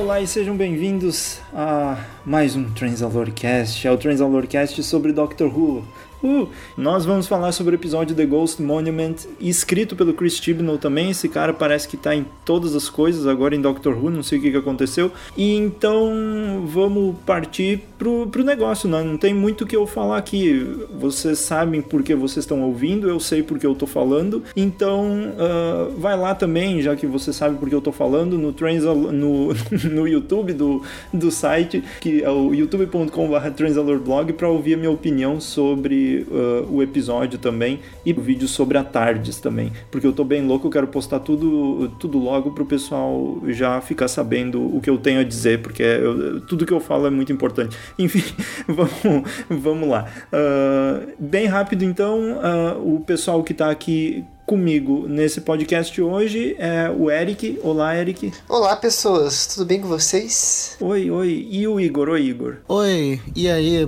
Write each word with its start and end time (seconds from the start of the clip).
Olá, 0.00 0.20
e 0.20 0.28
sejam 0.28 0.56
bem-vindos 0.56 1.40
a 1.52 1.98
mais 2.24 2.54
um 2.54 2.70
Transalorcast, 2.70 3.84
é 3.84 3.90
o 3.90 3.98
Transalorcast 3.98 4.80
sobre 4.84 5.12
Doctor 5.12 5.48
Who. 5.48 5.82
Uh, 6.22 6.48
nós 6.76 7.04
vamos 7.04 7.28
falar 7.28 7.52
sobre 7.52 7.74
o 7.74 7.76
episódio 7.76 8.14
The 8.14 8.26
Ghost 8.26 8.60
Monument, 8.60 9.14
escrito 9.40 9.94
pelo 9.94 10.12
Chris 10.12 10.36
Chibnall 10.36 10.78
também. 10.78 11.10
Esse 11.10 11.28
cara 11.28 11.52
parece 11.52 11.86
que 11.86 11.96
tá 11.96 12.14
em 12.14 12.26
todas 12.44 12.74
as 12.74 12.88
coisas, 12.88 13.26
agora 13.26 13.54
em 13.54 13.60
Doctor 13.60 13.96
Who, 13.96 14.10
não 14.10 14.22
sei 14.22 14.38
o 14.38 14.42
que, 14.42 14.50
que 14.50 14.56
aconteceu. 14.56 15.12
E 15.36 15.54
então 15.54 16.64
vamos 16.66 17.14
partir 17.24 17.82
pro, 17.96 18.26
pro 18.26 18.42
negócio, 18.42 18.88
né? 18.88 19.02
não 19.02 19.16
tem 19.16 19.32
muito 19.32 19.62
o 19.62 19.66
que 19.66 19.76
eu 19.76 19.86
falar 19.86 20.18
aqui. 20.18 20.66
Vocês 20.98 21.38
sabem 21.38 21.80
por 21.80 22.02
que 22.02 22.14
vocês 22.14 22.44
estão 22.44 22.62
ouvindo, 22.62 23.08
eu 23.08 23.20
sei 23.20 23.42
por 23.42 23.58
que 23.58 23.66
eu 23.66 23.74
tô 23.74 23.86
falando. 23.86 24.42
Então 24.56 25.32
uh, 25.34 25.98
vai 25.98 26.16
lá 26.16 26.34
também, 26.34 26.82
já 26.82 26.96
que 26.96 27.06
você 27.06 27.32
sabe 27.32 27.56
por 27.58 27.68
que 27.68 27.74
eu 27.74 27.80
tô 27.80 27.92
falando, 27.92 28.36
no, 28.36 28.52
Transal, 28.52 28.96
no, 28.96 29.54
no 29.90 30.08
YouTube 30.08 30.52
do, 30.52 30.82
do 31.12 31.30
site, 31.30 31.82
que 32.00 32.22
é 32.22 32.30
o 32.30 32.52
youtube.com.br 32.52 33.50
transalorblog, 33.56 34.32
para 34.32 34.48
ouvir 34.48 34.74
a 34.74 34.76
minha 34.76 34.90
opinião 34.90 35.40
sobre 35.40 36.07
uh, 36.16 36.72
o 36.72 36.82
episódio 36.82 37.38
também 37.38 37.80
e 38.04 38.12
o 38.12 38.20
vídeo 38.20 38.48
sobre 38.48 38.78
a 38.78 38.84
Tardes 38.84 39.40
também, 39.40 39.72
porque 39.90 40.06
eu 40.06 40.12
tô 40.12 40.24
bem 40.24 40.46
louco, 40.46 40.66
eu 40.66 40.70
quero 40.70 40.86
postar 40.88 41.20
tudo, 41.20 41.88
tudo 42.00 42.18
logo 42.18 42.52
pro 42.52 42.64
pessoal 42.64 43.38
já 43.48 43.80
ficar 43.80 44.08
sabendo 44.08 44.60
o 44.76 44.80
que 44.80 44.90
eu 44.90 44.98
tenho 44.98 45.20
a 45.20 45.24
dizer, 45.24 45.60
porque 45.60 45.82
eu, 45.82 46.40
tudo 46.42 46.66
que 46.66 46.72
eu 46.72 46.80
falo 46.80 47.06
é 47.06 47.10
muito 47.10 47.32
importante. 47.32 47.76
Enfim, 47.98 48.24
vamos, 48.66 49.30
vamos 49.48 49.88
lá. 49.88 50.06
Uh, 50.32 51.12
bem 51.18 51.46
rápido 51.46 51.84
então, 51.84 52.38
uh, 52.38 52.96
o 52.96 53.00
pessoal 53.00 53.42
que 53.42 53.54
tá 53.54 53.70
aqui 53.70 54.24
comigo 54.48 55.06
nesse 55.06 55.42
podcast 55.42 56.00
hoje 56.00 56.56
é 56.58 56.88
o 56.88 57.10
Eric. 57.10 57.60
Olá, 57.62 57.94
Eric. 57.94 58.32
Olá, 58.48 58.74
pessoas. 58.76 59.46
Tudo 59.46 59.66
bem 59.66 59.78
com 59.78 59.88
vocês? 59.88 60.74
Oi, 60.80 61.10
oi. 61.10 61.46
E 61.50 61.68
o 61.68 61.78
Igor? 61.78 62.08
Oi, 62.08 62.22
Igor. 62.22 62.56
Oi. 62.66 63.20
E 63.36 63.46
aí? 63.50 63.86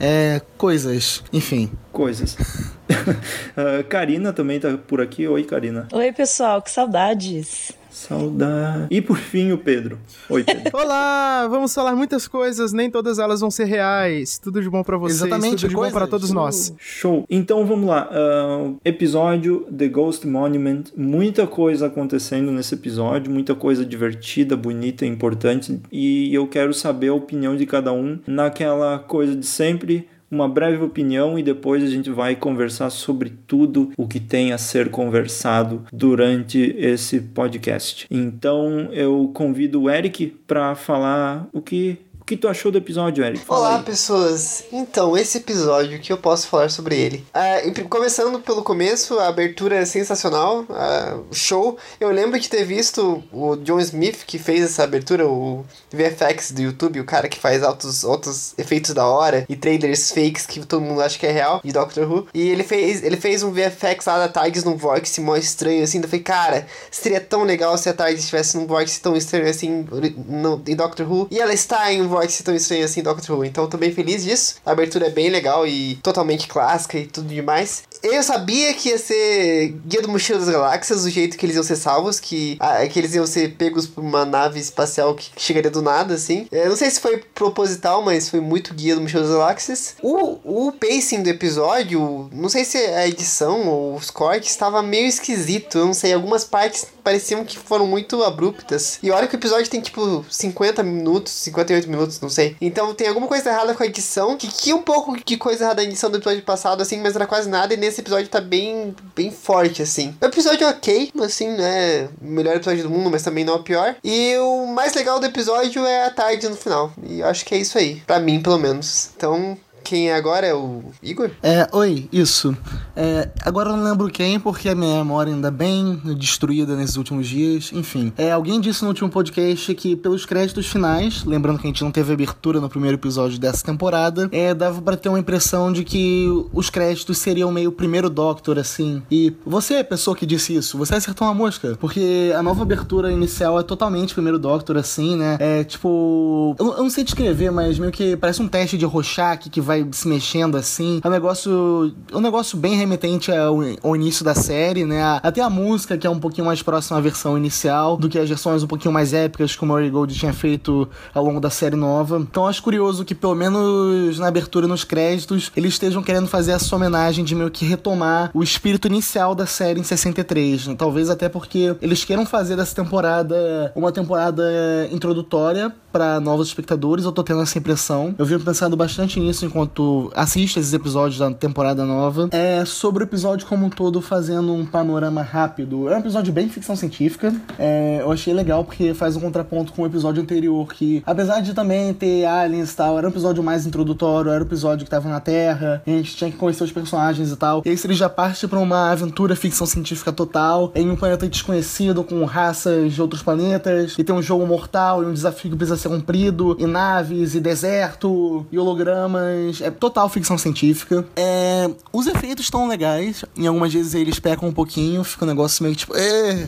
É. 0.00 0.40
Coisas. 0.56 1.22
Enfim. 1.30 1.70
Coisas. 1.92 2.38
uh, 2.38 3.84
Karina 3.86 4.32
também 4.32 4.58
tá 4.58 4.78
por 4.78 5.02
aqui. 5.02 5.28
Oi, 5.28 5.44
Karina. 5.44 5.86
Oi, 5.92 6.10
pessoal. 6.10 6.62
Que 6.62 6.70
saudades. 6.70 7.72
Saudade. 7.98 8.86
E 8.90 9.02
por 9.02 9.18
fim 9.18 9.50
o 9.50 9.58
Pedro. 9.58 9.98
Oi, 10.30 10.44
Pedro. 10.44 10.70
Olá, 10.72 11.48
vamos 11.50 11.74
falar 11.74 11.96
muitas 11.96 12.28
coisas, 12.28 12.72
nem 12.72 12.88
todas 12.88 13.18
elas 13.18 13.40
vão 13.40 13.50
ser 13.50 13.64
reais. 13.64 14.38
Tudo 14.38 14.62
de 14.62 14.70
bom 14.70 14.84
para 14.84 14.96
vocês, 14.96 15.20
Exatamente, 15.20 15.62
tudo 15.62 15.70
de 15.70 15.74
coisas. 15.74 15.92
bom 15.92 15.98
para 15.98 16.06
todos 16.06 16.30
nós. 16.30 16.72
Show. 16.78 17.26
Então 17.28 17.66
vamos 17.66 17.88
lá. 17.88 18.08
Uh, 18.08 18.78
episódio 18.84 19.66
The 19.76 19.88
Ghost 19.88 20.26
Monument. 20.28 20.84
Muita 20.96 21.44
coisa 21.46 21.88
acontecendo 21.88 22.52
nesse 22.52 22.74
episódio, 22.74 23.32
muita 23.32 23.56
coisa 23.56 23.84
divertida, 23.84 24.56
bonita, 24.56 25.04
importante. 25.04 25.80
E 25.90 26.32
eu 26.32 26.46
quero 26.46 26.72
saber 26.72 27.08
a 27.08 27.14
opinião 27.14 27.56
de 27.56 27.66
cada 27.66 27.92
um 27.92 28.20
naquela 28.28 29.00
coisa 29.00 29.34
de 29.34 29.44
sempre 29.44 30.08
uma 30.30 30.48
breve 30.48 30.82
opinião 30.82 31.38
e 31.38 31.42
depois 31.42 31.82
a 31.82 31.86
gente 31.86 32.10
vai 32.10 32.36
conversar 32.36 32.90
sobre 32.90 33.32
tudo 33.46 33.90
o 33.96 34.06
que 34.06 34.20
tem 34.20 34.52
a 34.52 34.58
ser 34.58 34.90
conversado 34.90 35.84
durante 35.92 36.74
esse 36.78 37.20
podcast. 37.20 38.06
Então 38.10 38.88
eu 38.92 39.30
convido 39.34 39.82
o 39.82 39.90
Eric 39.90 40.26
para 40.46 40.74
falar 40.74 41.48
o 41.52 41.60
que 41.60 41.98
que 42.28 42.36
tu 42.36 42.46
achou 42.46 42.70
do 42.70 42.76
episódio, 42.76 43.24
Eric? 43.24 43.42
Fala 43.42 43.60
Olá, 43.60 43.76
aí. 43.78 43.82
pessoas. 43.82 44.64
Então, 44.70 45.16
esse 45.16 45.38
episódio, 45.38 45.98
que 45.98 46.12
eu 46.12 46.18
posso 46.18 46.46
falar 46.46 46.68
sobre 46.68 46.94
ele? 46.94 47.24
Ah, 47.32 47.56
começando 47.88 48.38
pelo 48.40 48.62
começo, 48.62 49.18
a 49.18 49.28
abertura 49.28 49.76
é 49.76 49.84
sensacional, 49.86 50.66
ah, 50.68 51.20
show. 51.32 51.78
Eu 51.98 52.10
lembro 52.10 52.38
de 52.38 52.50
ter 52.50 52.64
visto 52.64 53.24
o 53.32 53.56
John 53.56 53.80
Smith, 53.80 54.24
que 54.26 54.38
fez 54.38 54.62
essa 54.62 54.84
abertura, 54.84 55.26
o 55.26 55.64
VFX 55.90 56.52
do 56.52 56.60
YouTube, 56.60 57.00
o 57.00 57.04
cara 57.04 57.28
que 57.28 57.38
faz 57.38 57.62
altos, 57.62 58.04
altos 58.04 58.52
efeitos 58.58 58.92
da 58.92 59.06
hora 59.06 59.46
e 59.48 59.56
trailers 59.56 60.12
fakes 60.12 60.44
que 60.44 60.60
todo 60.66 60.82
mundo 60.82 61.00
acha 61.00 61.18
que 61.18 61.26
é 61.26 61.32
real, 61.32 61.62
de 61.64 61.72
Doctor 61.72 62.12
Who. 62.12 62.28
E 62.34 62.50
ele 62.50 62.62
fez, 62.62 63.02
ele 63.02 63.16
fez 63.16 63.42
um 63.42 63.50
VFX 63.50 64.04
lá 64.04 64.18
da 64.18 64.28
TARDIS 64.28 64.64
num 64.64 64.76
vórtice 64.76 65.22
mó 65.22 65.34
estranho, 65.34 65.82
assim. 65.82 65.98
Eu 65.98 66.08
falei, 66.08 66.22
cara, 66.22 66.66
seria 66.90 67.22
tão 67.22 67.42
legal 67.44 67.78
se 67.78 67.88
a 67.88 67.94
TARDIS 67.94 68.20
estivesse 68.20 68.58
num 68.58 68.66
vórtice 68.66 69.00
tão 69.00 69.16
estranho 69.16 69.48
assim 69.48 69.86
no, 70.28 70.62
em 70.68 70.76
Doctor 70.76 71.10
Who. 71.10 71.28
E 71.30 71.40
ela 71.40 71.54
está 71.54 71.90
em 71.90 72.02
um 72.02 72.17
vórtice 72.18 72.42
tão 72.42 72.54
estranho 72.54 72.84
assim 72.84 73.02
Doctor 73.02 73.36
Who. 73.36 73.44
Então 73.44 73.68
tô 73.68 73.76
bem 73.76 73.92
feliz 73.92 74.24
disso. 74.24 74.56
A 74.66 74.72
abertura 74.72 75.06
é 75.06 75.10
bem 75.10 75.30
legal 75.30 75.66
e 75.66 75.94
totalmente 76.02 76.48
clássica 76.48 76.98
e 76.98 77.06
tudo 77.06 77.28
demais. 77.28 77.84
Eu 78.02 78.22
sabia 78.22 78.72
que 78.74 78.90
ia 78.90 78.98
ser 78.98 79.74
Guia 79.86 80.02
do 80.02 80.08
Mochila 80.08 80.38
das 80.38 80.48
Galáxias, 80.48 81.02
do 81.02 81.10
jeito 81.10 81.36
que 81.36 81.44
eles 81.44 81.56
iam 81.56 81.64
ser 81.64 81.76
salvos, 81.76 82.20
que, 82.20 82.56
ah, 82.60 82.86
que 82.86 82.98
eles 82.98 83.14
iam 83.14 83.26
ser 83.26 83.54
pegos 83.56 83.86
por 83.86 84.02
uma 84.02 84.24
nave 84.24 84.60
espacial 84.60 85.14
que 85.14 85.30
chegaria 85.36 85.70
do 85.70 85.82
nada, 85.82 86.14
assim. 86.14 86.46
Eu 86.50 86.68
não 86.68 86.76
sei 86.76 86.90
se 86.90 87.00
foi 87.00 87.18
proposital, 87.34 88.02
mas 88.02 88.28
foi 88.28 88.40
muito 88.40 88.74
Guia 88.74 88.94
do 88.94 89.00
Mochila 89.00 89.22
das 89.22 89.32
Galáxias. 89.32 89.94
O, 90.02 90.66
o 90.68 90.72
pacing 90.72 91.22
do 91.22 91.28
episódio, 91.28 92.28
não 92.32 92.48
sei 92.48 92.64
se 92.64 92.78
a 92.78 93.06
edição 93.06 93.68
ou 93.68 93.96
os 93.96 94.10
cortes 94.10 94.50
estava 94.50 94.82
meio 94.82 95.06
esquisito. 95.06 95.78
Eu 95.78 95.86
não 95.86 95.94
sei, 95.94 96.12
algumas 96.12 96.44
partes 96.44 96.86
pareciam 97.02 97.44
que 97.44 97.58
foram 97.58 97.86
muito 97.86 98.22
abruptas. 98.22 98.98
E 99.02 99.10
olha 99.10 99.26
que 99.26 99.34
o 99.34 99.38
episódio 99.38 99.70
tem 99.70 99.80
tipo 99.80 100.24
50 100.28 100.82
minutos, 100.82 101.32
58 101.32 101.88
minutos, 101.88 102.20
não 102.20 102.28
sei. 102.28 102.56
Então 102.60 102.94
tem 102.94 103.08
alguma 103.08 103.26
coisa 103.26 103.48
errada 103.48 103.74
com 103.74 103.82
a 103.82 103.86
edição, 103.86 104.36
que 104.36 104.48
tinha 104.48 104.76
um 104.76 104.82
pouco 104.82 105.16
de 105.24 105.36
coisa 105.36 105.64
errada 105.64 105.82
na 105.82 105.88
edição 105.88 106.10
do 106.10 106.18
episódio 106.18 106.42
passado, 106.42 106.82
assim, 106.82 107.00
mas 107.00 107.16
era 107.16 107.26
quase 107.26 107.48
nada. 107.48 107.72
E 107.72 107.76
nesse 107.88 108.00
episódio 108.00 108.28
tá 108.28 108.40
bem, 108.40 108.94
bem 109.16 109.30
forte, 109.30 109.82
assim. 109.82 110.14
O 110.20 110.26
episódio 110.26 110.64
é 110.64 110.70
ok, 110.70 111.10
assim, 111.20 111.48
né? 111.48 112.08
O 112.20 112.26
melhor 112.26 112.56
episódio 112.56 112.82
do 112.84 112.90
mundo, 112.90 113.10
mas 113.10 113.22
também 113.22 113.44
não 113.44 113.54
é 113.54 113.56
o 113.56 113.62
pior. 113.62 113.96
E 114.04 114.36
o 114.38 114.66
mais 114.66 114.94
legal 114.94 115.18
do 115.18 115.26
episódio 115.26 115.84
é 115.84 116.06
a 116.06 116.10
tarde 116.10 116.48
no 116.48 116.56
final. 116.56 116.92
E 117.02 117.20
eu 117.20 117.26
acho 117.26 117.44
que 117.44 117.54
é 117.54 117.58
isso 117.58 117.78
aí. 117.78 118.02
Pra 118.06 118.20
mim, 118.20 118.40
pelo 118.40 118.58
menos. 118.58 119.10
Então. 119.16 119.56
Quem 119.88 120.10
é 120.10 120.14
agora 120.14 120.46
é 120.46 120.52
o 120.52 120.82
Igor? 121.02 121.30
É, 121.42 121.66
oi, 121.72 122.10
isso. 122.12 122.54
É, 122.94 123.30
agora 123.40 123.70
eu 123.70 123.76
não 123.78 123.82
lembro 123.82 124.06
quem, 124.10 124.38
porque 124.38 124.68
a 124.68 124.74
minha 124.74 124.98
memória 124.98 125.32
ainda 125.32 125.50
bem 125.50 125.98
destruída 126.14 126.76
nesses 126.76 126.96
últimos 126.96 127.26
dias. 127.26 127.70
Enfim, 127.72 128.12
é, 128.18 128.30
alguém 128.32 128.60
disse 128.60 128.82
no 128.82 128.88
último 128.88 129.08
podcast 129.08 129.74
que 129.74 129.96
pelos 129.96 130.26
créditos 130.26 130.66
finais, 130.66 131.24
lembrando 131.24 131.58
que 131.58 131.66
a 131.66 131.70
gente 131.70 131.82
não 131.82 131.90
teve 131.90 132.12
abertura 132.12 132.60
no 132.60 132.68
primeiro 132.68 132.98
episódio 132.98 133.38
dessa 133.38 133.64
temporada, 133.64 134.28
é, 134.30 134.52
dava 134.52 134.82
pra 134.82 134.94
ter 134.94 135.08
uma 135.08 135.18
impressão 135.18 135.72
de 135.72 135.82
que 135.84 136.26
os 136.52 136.68
créditos 136.68 137.16
seriam 137.16 137.50
meio 137.50 137.72
primeiro 137.72 138.10
Doctor, 138.10 138.58
assim. 138.58 139.02
E 139.10 139.32
você, 139.46 139.76
é 139.76 139.80
a 139.80 139.84
pessoa 139.84 140.14
que 140.14 140.26
disse 140.26 140.54
isso, 140.54 140.76
você 140.76 140.96
acertou 140.96 141.26
uma 141.26 141.32
mosca. 141.32 141.78
Porque 141.80 142.30
a 142.36 142.42
nova 142.42 142.60
abertura 142.60 143.10
inicial 143.10 143.58
é 143.58 143.62
totalmente 143.62 144.12
primeiro 144.12 144.38
Doctor, 144.38 144.76
assim, 144.76 145.16
né? 145.16 145.38
É 145.40 145.64
tipo. 145.64 146.54
Eu, 146.58 146.72
eu 146.72 146.82
não 146.82 146.90
sei 146.90 147.04
descrever, 147.04 147.50
mas 147.50 147.78
meio 147.78 147.90
que 147.90 148.18
parece 148.18 148.42
um 148.42 148.48
teste 148.48 148.76
de 148.76 148.84
Rorschach 148.84 149.48
que 149.48 149.62
vai 149.62 149.77
se 149.92 150.08
mexendo 150.08 150.56
assim. 150.56 151.00
É 151.02 151.08
um 151.08 151.10
negócio. 151.10 151.94
Um 152.12 152.20
negócio 152.20 152.56
bem 152.56 152.74
remetente 152.76 153.30
ao, 153.30 153.58
ao 153.82 153.96
início 153.96 154.24
da 154.24 154.34
série, 154.34 154.84
né? 154.84 155.02
Até 155.22 155.40
a 155.40 155.50
música, 155.50 155.96
que 155.96 156.06
é 156.06 156.10
um 156.10 156.18
pouquinho 156.18 156.46
mais 156.46 156.62
próxima 156.62 156.98
à 156.98 157.00
versão 157.00 157.36
inicial, 157.36 157.96
do 157.96 158.08
que 158.08 158.18
as 158.18 158.28
versões 158.28 158.62
um 158.62 158.66
pouquinho 158.66 158.92
mais 158.92 159.12
épicas 159.12 159.54
que 159.54 159.62
o 159.62 159.66
Murray 159.66 159.90
Gold 159.90 160.14
tinha 160.14 160.32
feito 160.32 160.88
ao 161.14 161.24
longo 161.24 161.40
da 161.40 161.50
série 161.50 161.76
nova. 161.76 162.18
Então 162.18 162.46
acho 162.46 162.62
curioso 162.62 163.04
que, 163.04 163.14
pelo 163.14 163.34
menos 163.34 164.18
na 164.18 164.28
abertura 164.28 164.66
e 164.66 164.68
nos 164.68 164.84
créditos, 164.84 165.50
eles 165.56 165.74
estejam 165.74 166.02
querendo 166.02 166.28
fazer 166.28 166.52
essa 166.52 166.74
homenagem 166.74 167.24
de 167.24 167.34
meio 167.34 167.50
que 167.50 167.64
retomar 167.64 168.30
o 168.34 168.42
espírito 168.42 168.86
inicial 168.86 169.34
da 169.34 169.46
série 169.46 169.80
em 169.80 169.84
63. 169.84 170.68
né? 170.68 170.74
Talvez 170.76 171.10
até 171.10 171.28
porque 171.28 171.76
eles 171.80 172.04
queiram 172.04 172.26
fazer 172.26 172.56
dessa 172.56 172.74
temporada 172.74 173.72
uma 173.74 173.92
temporada 173.92 174.42
introdutória 174.90 175.72
para 175.92 176.20
novos 176.20 176.48
espectadores. 176.48 177.04
Eu 177.04 177.12
tô 177.12 177.22
tendo 177.22 177.42
essa 177.42 177.58
impressão. 177.58 178.14
Eu 178.18 178.26
venho 178.26 178.40
pensando 178.40 178.76
bastante 178.76 179.18
nisso 179.18 179.44
enquanto 179.44 179.67
assisto 180.14 180.58
esses 180.58 180.72
episódios 180.72 181.18
da 181.18 181.30
temporada 181.30 181.84
nova. 181.84 182.28
É 182.32 182.64
sobre 182.64 183.04
o 183.04 183.06
episódio 183.06 183.46
como 183.46 183.66
um 183.66 183.70
todo, 183.70 184.00
fazendo 184.00 184.52
um 184.52 184.64
panorama 184.64 185.22
rápido. 185.22 185.88
É 185.88 185.96
um 185.96 186.00
episódio 186.00 186.32
bem 186.32 186.48
ficção 186.48 186.76
científica. 186.76 187.34
É, 187.58 187.98
eu 188.00 188.10
achei 188.12 188.32
legal 188.32 188.64
porque 188.64 188.94
faz 188.94 189.16
um 189.16 189.20
contraponto 189.20 189.72
com 189.72 189.82
o 189.82 189.86
episódio 189.86 190.22
anterior, 190.22 190.72
que 190.72 191.02
apesar 191.04 191.40
de 191.40 191.54
também 191.54 191.92
ter 191.94 192.24
aliens 192.24 192.72
e 192.72 192.76
tal, 192.76 192.98
era 192.98 193.06
um 193.06 193.10
episódio 193.10 193.42
mais 193.42 193.66
introdutório, 193.66 194.30
era 194.30 194.42
um 194.42 194.46
episódio 194.46 194.84
que 194.84 194.90
tava 194.90 195.08
na 195.08 195.20
Terra, 195.20 195.82
a 195.86 195.90
gente 195.90 196.16
tinha 196.16 196.30
que 196.30 196.36
conhecer 196.36 196.64
os 196.64 196.72
personagens 196.72 197.30
e 197.30 197.36
tal. 197.36 197.62
E 197.64 197.68
esse 197.68 197.86
ele 197.86 197.94
já 197.94 198.08
parte 198.08 198.46
pra 198.46 198.58
uma 198.58 198.90
aventura 198.90 199.34
ficção 199.36 199.66
científica 199.66 200.12
total, 200.12 200.72
em 200.74 200.90
um 200.90 200.96
planeta 200.96 201.28
desconhecido, 201.28 202.02
com 202.04 202.24
raças 202.24 202.92
de 202.92 203.00
outros 203.00 203.22
planetas, 203.22 203.94
e 203.98 204.04
tem 204.04 204.14
um 204.14 204.22
jogo 204.22 204.46
mortal 204.46 205.02
e 205.02 205.06
um 205.06 205.12
desafio 205.12 205.50
que 205.50 205.56
precisa 205.56 205.76
ser 205.76 205.88
cumprido, 205.88 206.56
e 206.58 206.66
naves, 206.66 207.34
e 207.34 207.40
deserto, 207.40 208.46
e 208.50 208.58
hologramas, 208.58 209.47
mas 209.48 209.60
é 209.60 209.70
total 209.70 210.08
ficção 210.08 210.36
científica. 210.36 211.04
É, 211.16 211.70
os 211.92 212.06
efeitos 212.06 212.44
estão 212.44 212.68
legais, 212.68 213.24
em 213.36 213.46
algumas 213.46 213.72
vezes 213.72 213.94
eles 213.94 214.20
pecam 214.20 214.48
um 214.48 214.52
pouquinho, 214.52 215.02
fica 215.02 215.24
um 215.24 215.28
negócio 215.28 215.62
meio 215.62 215.74
tipo, 215.74 215.94